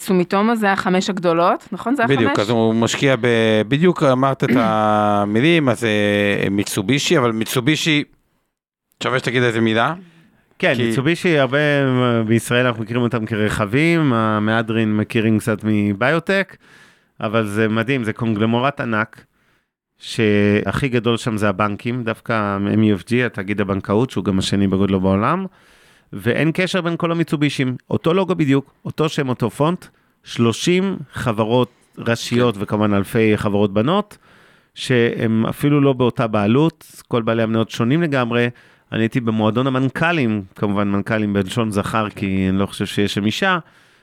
סומיטומו 0.00 0.56
זה 0.56 0.72
החמש 0.72 1.10
הגדולות, 1.10 1.68
נכון? 1.72 1.94
זה 1.96 2.04
החמש? 2.04 2.16
בדיוק, 2.16 2.38
אז 2.38 2.50
הוא 2.50 2.74
משקיע 2.74 3.16
ב... 3.20 3.26
בדיוק 3.68 4.02
אמרת 4.02 4.44
את 4.44 4.50
המילים, 4.56 5.68
אז 5.68 5.84
אה, 5.84 6.50
מיצובישי, 6.50 7.18
אבל 7.18 7.32
מיצובישי, 7.32 8.04
שווה 9.02 9.18
שתגיד 9.18 9.42
איזה 9.42 9.60
מילה. 9.60 9.94
כן, 10.60 10.74
כי- 10.74 10.86
מיצובישי, 10.86 11.38
הרבה 11.38 11.58
בישראל 12.26 12.66
אנחנו 12.66 12.82
מכירים 12.82 13.02
אותם 13.02 13.26
כרכבים, 13.26 14.12
המהדרין 14.12 14.96
מכירים 14.96 15.38
קצת 15.38 15.58
מביוטק, 15.64 16.56
אבל 17.20 17.46
זה 17.46 17.68
מדהים, 17.68 18.04
זה 18.04 18.12
קונגלמורט 18.12 18.80
ענק, 18.80 19.24
שהכי 19.98 20.88
גדול 20.88 21.16
שם 21.16 21.36
זה 21.36 21.48
הבנקים, 21.48 22.02
דווקא 22.04 22.58
MUFG, 22.74 23.14
התאגיד 23.26 23.60
הבנקאות, 23.60 24.10
שהוא 24.10 24.24
גם 24.24 24.38
השני 24.38 24.66
בגודלו 24.66 25.00
בעולם, 25.00 25.46
ואין 26.12 26.50
קשר 26.54 26.80
בין 26.80 26.96
כל 26.96 27.12
המיצובישים, 27.12 27.76
אותו 27.90 28.14
לוגו 28.14 28.34
בדיוק, 28.34 28.72
אותו 28.84 29.08
שם, 29.08 29.28
אותו 29.28 29.50
פונט, 29.50 29.86
30 30.24 30.96
חברות 31.12 31.68
ראשיות 31.98 32.54
וכמובן 32.58 32.94
אלפי 32.94 33.36
חברות 33.36 33.72
בנות, 33.72 34.18
שהם 34.74 35.46
אפילו 35.46 35.80
לא 35.80 35.92
באותה 35.92 36.26
בעלות, 36.26 36.86
כל 37.08 37.22
בעלי 37.22 37.42
המניות 37.42 37.70
שונים 37.70 38.02
לגמרי. 38.02 38.48
אני 38.92 39.02
הייתי 39.02 39.20
במועדון 39.20 39.66
המנכ"לים, 39.66 40.44
כמובן 40.56 40.88
מנכ"לים 40.88 41.32
בלשון 41.32 41.70
זכר, 41.70 42.10
כי 42.10 42.46
אני 42.48 42.58
לא 42.58 42.66
חושב 42.66 42.86
שיש 42.86 43.14
שם 43.14 43.26
אישה, 43.26 43.58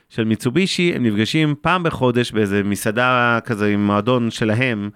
של 0.08 0.24
מיצובישי, 0.24 0.92
הם 0.94 1.06
נפגשים 1.06 1.54
פעם 1.60 1.82
בחודש 1.82 2.32
באיזה 2.32 2.62
מסעדה 2.62 3.38
כזה 3.44 3.72
עם 3.72 3.86
מועדון 3.86 4.30
שלהם, 4.30 4.90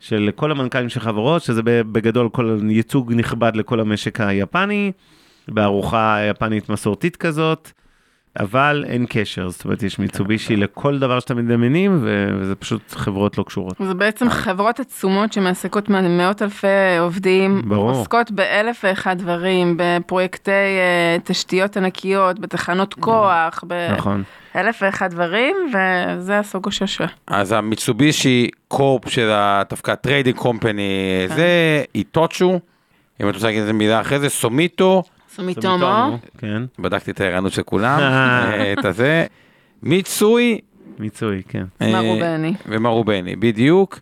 של 0.00 0.30
כל 0.36 0.50
המנכ"לים 0.50 0.88
של 0.88 1.00
חברות, 1.00 1.42
שזה 1.42 1.62
בגדול 1.64 2.28
כל 2.28 2.58
ייצוג 2.68 3.12
נכבד 3.12 3.56
לכל 3.56 3.80
המשק 3.80 4.20
היפני, 4.20 4.92
בארוחה 5.48 6.18
יפנית 6.30 6.68
מסורתית 6.68 7.16
כזאת, 7.16 7.70
אבל 8.40 8.84
אין 8.88 9.06
קשר, 9.08 9.48
זאת 9.48 9.64
אומרת 9.64 9.82
יש 9.82 9.98
מיצובישי 9.98 10.56
לכל 10.56 10.98
דבר 10.98 11.20
שאתם 11.20 11.36
מדמיינים, 11.36 11.98
וזה 12.40 12.54
פשוט 12.54 12.92
חברות 12.92 13.38
לא 13.38 13.42
קשורות. 13.42 13.76
זה 13.86 13.94
בעצם 13.94 14.30
חברות 14.30 14.80
עצומות 14.80 15.32
שמעסיקות 15.32 15.88
מאות 15.88 16.42
אלפי 16.42 16.66
עובדים, 17.00 17.62
ברור. 17.64 17.90
עוסקות 17.90 18.30
באלף 18.30 18.80
ואחד 18.84 19.18
דברים, 19.18 19.76
בפרויקטי 19.78 20.50
אה, 20.50 21.16
תשתיות 21.24 21.76
ענקיות, 21.76 22.38
בתחנות 22.38 22.94
כוח, 22.94 23.64
נכון. 23.96 24.22
באלף 24.54 24.78
ואחד 24.82 25.10
דברים, 25.10 25.56
וזה 25.68 26.38
הסוגו 26.38 26.72
שושה. 26.72 27.06
אז 27.26 27.52
המיצובישי 27.52 28.48
corp 28.68 29.08
של 29.08 29.30
ה- 29.30 29.62
דווקא 29.70 29.90
ה-trading 29.90 30.36
company, 30.36 30.92
זה 31.28 31.48
איטוצ'ו, 31.94 32.60
אם 33.22 33.28
את 33.28 33.34
רוצה 33.34 33.46
להגיד 33.46 33.60
איזה 33.60 33.72
מילה 33.72 34.00
אחרי 34.00 34.18
זה, 34.18 34.28
סומיטו, 34.28 35.02
סומיטומו, 35.36 36.18
כן. 36.38 36.62
בדקתי 36.78 37.10
את 37.10 37.20
הערנות 37.20 37.52
של 37.52 37.62
כולם, 37.62 38.00
את 38.78 38.84
הזה, 38.84 39.26
מיצוי 39.82 40.60
מיצוי, 40.98 41.42
כן. 41.48 41.64
אה, 41.82 42.02
מרובני. 42.02 42.54
ומרובני, 42.66 43.36
בדיוק. 43.36 44.00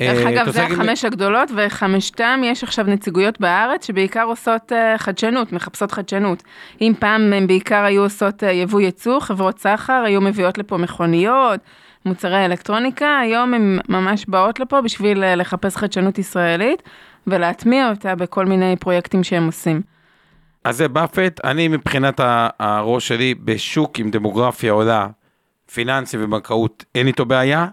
דרך 0.00 0.26
אה, 0.26 0.30
אגב, 0.30 0.40
את 0.40 0.46
רוצה 0.46 0.52
זה 0.52 0.64
החמש 0.64 1.04
הגדולות, 1.04 1.50
וחמשתם 1.56 2.40
יש 2.44 2.64
עכשיו 2.64 2.84
נציגויות 2.84 3.40
בארץ 3.40 3.86
שבעיקר 3.86 4.24
עושות 4.24 4.72
אה, 4.72 4.98
חדשנות, 4.98 5.52
מחפשות 5.52 5.92
חדשנות. 5.92 6.42
אם 6.80 6.92
פעם 6.98 7.32
הם 7.32 7.46
בעיקר 7.46 7.84
היו 7.84 8.02
עושות 8.02 8.42
יבוא 8.42 8.80
ייצוא, 8.80 9.20
חברות 9.20 9.58
סחר, 9.58 10.02
היו 10.06 10.20
מביאות 10.20 10.58
לפה 10.58 10.76
מכוניות, 10.76 11.60
מוצרי 12.04 12.44
אלקטרוניקה, 12.44 13.18
היום 13.18 13.54
הן 13.54 13.78
ממש 13.88 14.24
באות 14.28 14.60
לפה 14.60 14.80
בשביל 14.80 15.34
לחפש 15.36 15.76
חדשנות 15.76 16.18
ישראלית 16.18 16.82
ולהטמיע 17.26 17.90
אותה 17.90 18.14
בכל 18.14 18.46
מיני 18.46 18.76
פרויקטים 18.76 19.24
שהם 19.24 19.46
עושים. 19.46 19.97
אז 20.68 20.76
זה 20.76 20.88
באפט, 20.88 21.40
אני 21.44 21.68
מבחינת 21.68 22.20
הראש 22.58 23.08
שלי 23.08 23.34
בשוק 23.44 23.98
עם 23.98 24.10
דמוגרפיה 24.10 24.72
עולה, 24.72 25.06
פיננסי 25.72 26.16
ובנקאות, 26.20 26.84
אין 26.94 27.06
איתו 27.06 27.24
בעיה, 27.24 27.66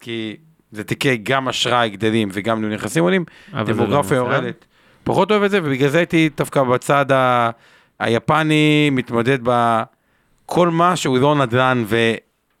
כי 0.00 0.36
זה 0.72 0.84
תיקי 0.84 1.16
גם 1.16 1.48
אשראי 1.48 1.90
גדלים 1.90 2.28
וגם 2.32 2.64
נכסים 2.72 3.02
עולים, 3.02 3.24
לא 3.52 3.62
דמוגרפיה 3.62 3.98
מוזר. 4.22 4.34
יורדת. 4.34 4.64
פחות 5.04 5.30
אוהב 5.30 5.42
את 5.42 5.50
זה, 5.50 5.58
ובגלל 5.62 5.88
זה 5.88 5.98
הייתי 5.98 6.28
דווקא 6.36 6.62
בצד 6.62 7.12
ה- 7.12 7.50
היפני, 8.00 8.90
מתמודד 8.92 9.38
בכל 9.42 10.68
מה 10.68 10.96
שהוא 10.96 11.18
לא 11.18 11.34
נדל"ן 11.34 11.84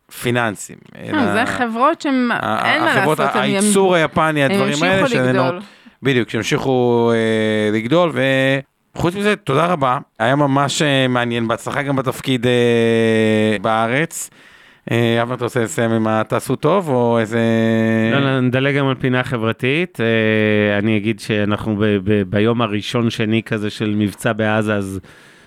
ופיננסים. 0.08 0.76
אה, 0.96 1.32
זה 1.32 1.52
חברות 1.52 2.00
שהן, 2.00 2.28
ה- 2.32 2.72
אין 2.72 2.82
מה 2.82 2.90
החברות, 2.92 3.18
לעשות, 3.18 3.36
הם- 3.36 3.42
הייצור 3.42 3.94
היפני, 3.94 4.44
הם 4.44 4.50
הדברים 4.50 4.82
האלה, 4.82 5.00
ימשיכו 5.00 5.18
לגדול. 5.22 5.32
שנהנות- 5.32 5.64
בדיוק, 6.02 6.30
שימשיכו 6.30 7.10
אה, 7.14 7.78
לגדול, 7.78 8.10
וחוץ 8.96 9.14
מזה, 9.14 9.36
תודה 9.36 9.66
רבה, 9.66 9.98
היה 10.18 10.36
ממש 10.36 10.82
אה, 10.82 11.08
מעניין, 11.08 11.48
בהצלחה 11.48 11.82
גם 11.82 11.96
בתפקיד 11.96 12.46
אה, 12.46 13.56
בארץ. 13.62 14.30
אה, 14.90 15.22
אבנר, 15.22 15.34
אתה 15.34 15.44
רוצה 15.44 15.60
לסיים 15.64 15.90
עם 15.90 16.06
התעשו 16.06 16.56
טוב, 16.56 16.88
או 16.88 17.18
איזה... 17.18 17.40
לא, 18.12 18.20
לא, 18.20 18.40
נדלג 18.40 18.76
גם 18.76 18.88
על 18.88 18.94
פינה 18.94 19.24
חברתית. 19.24 20.00
אה, 20.00 20.78
אני 20.78 20.96
אגיד 20.96 21.20
שאנחנו 21.20 21.76
ב- 21.76 21.84
ב- 22.04 22.22
ביום 22.22 22.62
הראשון 22.62 23.10
שני 23.10 23.42
כזה 23.42 23.70
של 23.70 23.94
מבצע 23.96 24.32
בעזה, 24.32 24.74
אז 24.74 25.00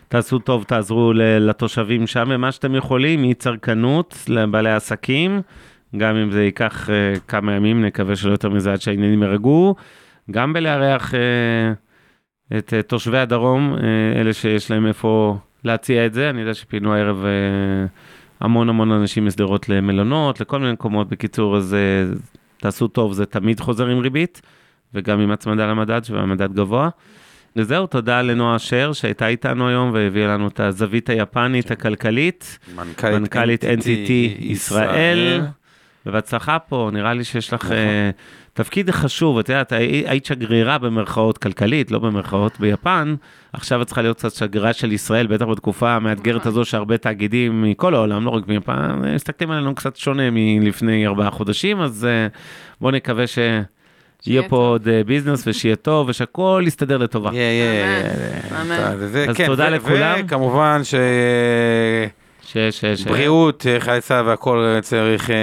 תעשו 0.08 0.40
טוב, 0.40 0.64
תעזרו 0.64 1.14
לתושבים 1.16 2.08
שם 2.08 2.30
במה 2.30 2.52
שאתם 2.52 2.76
יכולים, 2.76 3.22
מצרכנות 3.22 4.24
לבעלי 4.28 4.72
עסקים, 4.72 5.42
גם 5.98 6.16
אם 6.16 6.32
זה 6.32 6.44
ייקח 6.44 6.90
אה, 6.90 7.14
כמה 7.28 7.56
ימים, 7.56 7.86
נקווה 7.86 8.16
שלא 8.16 8.32
יותר 8.32 8.50
מזה 8.50 8.74
עד 8.74 8.82
שהעניינים 8.82 9.24
ירגעו. 9.24 9.76
גם 10.32 10.54
בלארח 10.54 11.14
אה, 11.14 11.20
את 12.58 12.74
אה, 12.74 12.82
תושבי 12.82 13.18
הדרום, 13.18 13.76
אה, 13.76 14.22
אלה 14.22 14.34
שיש 14.34 14.72
להם 14.72 14.86
איפה 14.86 15.38
להציע 15.64 16.06
את 16.06 16.14
זה. 16.14 16.30
אני 16.30 16.42
יודע 16.42 16.54
שפינו 16.54 16.94
הערב 16.94 17.26
אה, 17.26 17.86
המון 18.40 18.70
המון 18.70 18.92
אנשים 18.92 19.26
משדרות 19.26 19.70
למלונות, 19.70 20.40
לכל 20.40 20.60
מיני 20.60 20.72
מקומות. 20.72 21.10
בקיצור, 21.10 21.58
אז 21.58 21.76
תעשו 22.58 22.88
טוב, 22.88 23.14
זה 23.14 23.26
תמיד 23.26 23.60
חוזר 23.60 23.88
עם 23.88 24.00
ריבית, 24.00 24.42
וגם 24.94 25.20
עם 25.20 25.32
הצמדה 25.32 25.68
למדד, 25.68 26.04
שהמדד 26.04 26.54
גבוה. 26.54 26.90
וזהו, 27.56 27.88
תודה 27.88 28.22
לנועה 28.22 28.60
שר 28.60 28.94
שהייתה 28.94 29.28
איתנו 29.28 29.68
היום 29.68 29.92
והביאה 29.94 30.28
לנו 30.28 30.48
את 30.48 30.60
הזווית 30.60 31.10
היפנית 31.10 31.72
הכלכלית, 31.72 32.60
מנכ"לית 33.04 33.64
NTT 33.64 34.12
ישראל, 34.40 35.42
ובהצלחה 36.06 36.60
פה, 36.60 36.90
נראה 36.94 37.14
לי 37.14 37.24
שיש 37.24 37.54
לך 37.54 37.66
נכון. 37.66 37.78
אה, 38.60 38.64
תפקיד 38.64 38.92
חשוב, 38.92 39.40
את 39.40 39.50
יודעת, 39.50 39.72
הי- 39.72 40.04
היית 40.08 40.26
שגרירה 40.26 40.78
במרכאות 40.78 41.38
כלכלית, 41.38 41.92
לא 41.92 42.00
במרכאות 42.00 42.60
ביפן, 42.60 43.16
עכשיו 43.54 43.82
את 43.82 43.88
צריכה 43.88 44.02
להיות 44.02 44.18
קצת 44.18 44.32
שגרירה 44.32 44.74
של 44.74 44.92
ישראל, 44.92 45.28
בטח 45.28 45.46
בתקופה 45.46 45.92
המאתגרת. 45.92 46.46
הזו 46.46 46.66
שהרבה 46.66 46.98
תאגידים 46.98 47.62
מכל 47.62 47.96
העולם, 47.96 48.26
לא 48.26 48.30
רק 48.30 48.48
מיפן, 48.48 49.02
אה, 49.06 49.16
מסתכלים 49.16 49.52
עלינו 49.52 49.76
קצת 49.76 49.96
שונה 49.96 50.24
מלפני 50.32 51.08
ארבעה 51.08 51.32
חודשים, 51.32 51.82
אז 51.82 52.06
אה, 52.06 52.28
בואו 52.82 52.92
נקווה 52.92 53.28
ש... 53.28 53.40
יהיה 54.28 54.50
פה. 54.50 54.56
עוד 54.56 54.88
אה, 54.88 55.04
ביזנס 55.04 55.44
ושיהיה 55.48 55.76
טוב 55.76 56.10
ושהכול 56.10 56.68
יסתדר 56.68 56.98
לטובה. 56.98 57.30
יהיה, 57.34 57.42
יהיה. 57.44 57.74
יהיה. 57.74 58.92
אז 59.30 59.36
כן, 59.36 59.46
תודה 59.46 59.70
לכולם. 59.70 60.20
וכמובן 60.26 60.82
ש... 60.84 60.94
ש... 62.42 62.58
ש... 62.58 62.86
שבריאות, 62.86 63.66
אה, 63.70 63.80
חיילי 63.80 64.02
צה"ל 64.02 64.26
והכל 64.28 64.78
צריך 64.82 65.30
אה, 65.30 65.36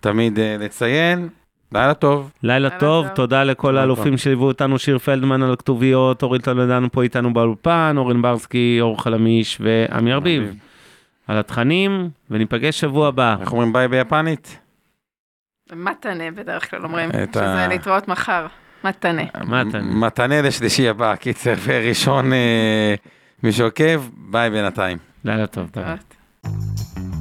תמיד 0.00 0.38
אה, 0.38 0.56
לציין. 0.60 1.28
לילה 1.72 1.94
טוב. 1.94 2.30
לילה 2.42 2.70
טוב, 2.70 3.06
טוב. 3.06 3.14
תודה 3.16 3.44
לכל 3.44 3.76
האלופים 3.76 4.18
שליוו 4.18 4.44
אותנו, 4.44 4.78
שיר 4.78 4.98
פלדמן 4.98 5.42
על 5.42 5.52
הכתוביות, 5.52 6.22
אורית 6.22 6.44
טולדנו 6.44 6.92
פה 6.92 7.02
איתנו 7.02 7.34
באולפן, 7.34 7.94
אורן 7.96 8.22
ברסקי, 8.22 8.78
אור 8.80 9.02
חלמיש 9.02 9.58
ועמי 9.60 10.12
ארביב 10.12 10.54
על 11.26 11.38
התכנים, 11.38 12.10
וניפגש 12.30 12.80
שבוע 12.80 13.08
הבא. 13.08 13.36
איך 13.40 13.52
אומרים 13.52 13.72
ביי 13.72 13.88
ביפנית? 13.88 14.58
מתאנה 15.72 16.30
בדרך 16.30 16.70
כלל 16.70 16.84
אומרים, 16.84 17.10
שזה 17.34 17.66
להתראות 17.68 18.08
מחר. 18.08 18.46
מתנה. 18.84 19.22
מתנה. 19.82 20.42
לשלישי 20.42 20.88
הבא, 20.88 21.16
קיצר, 21.16 21.54
וראשון 21.64 22.32
אה, 22.32 22.94
מי 23.42 23.52
שעוקב, 23.52 24.08
ביי 24.16 24.50
בינתיים. 24.50 24.98
לילה 25.24 25.46
טוב. 25.46 25.70
ביי. 25.74 25.96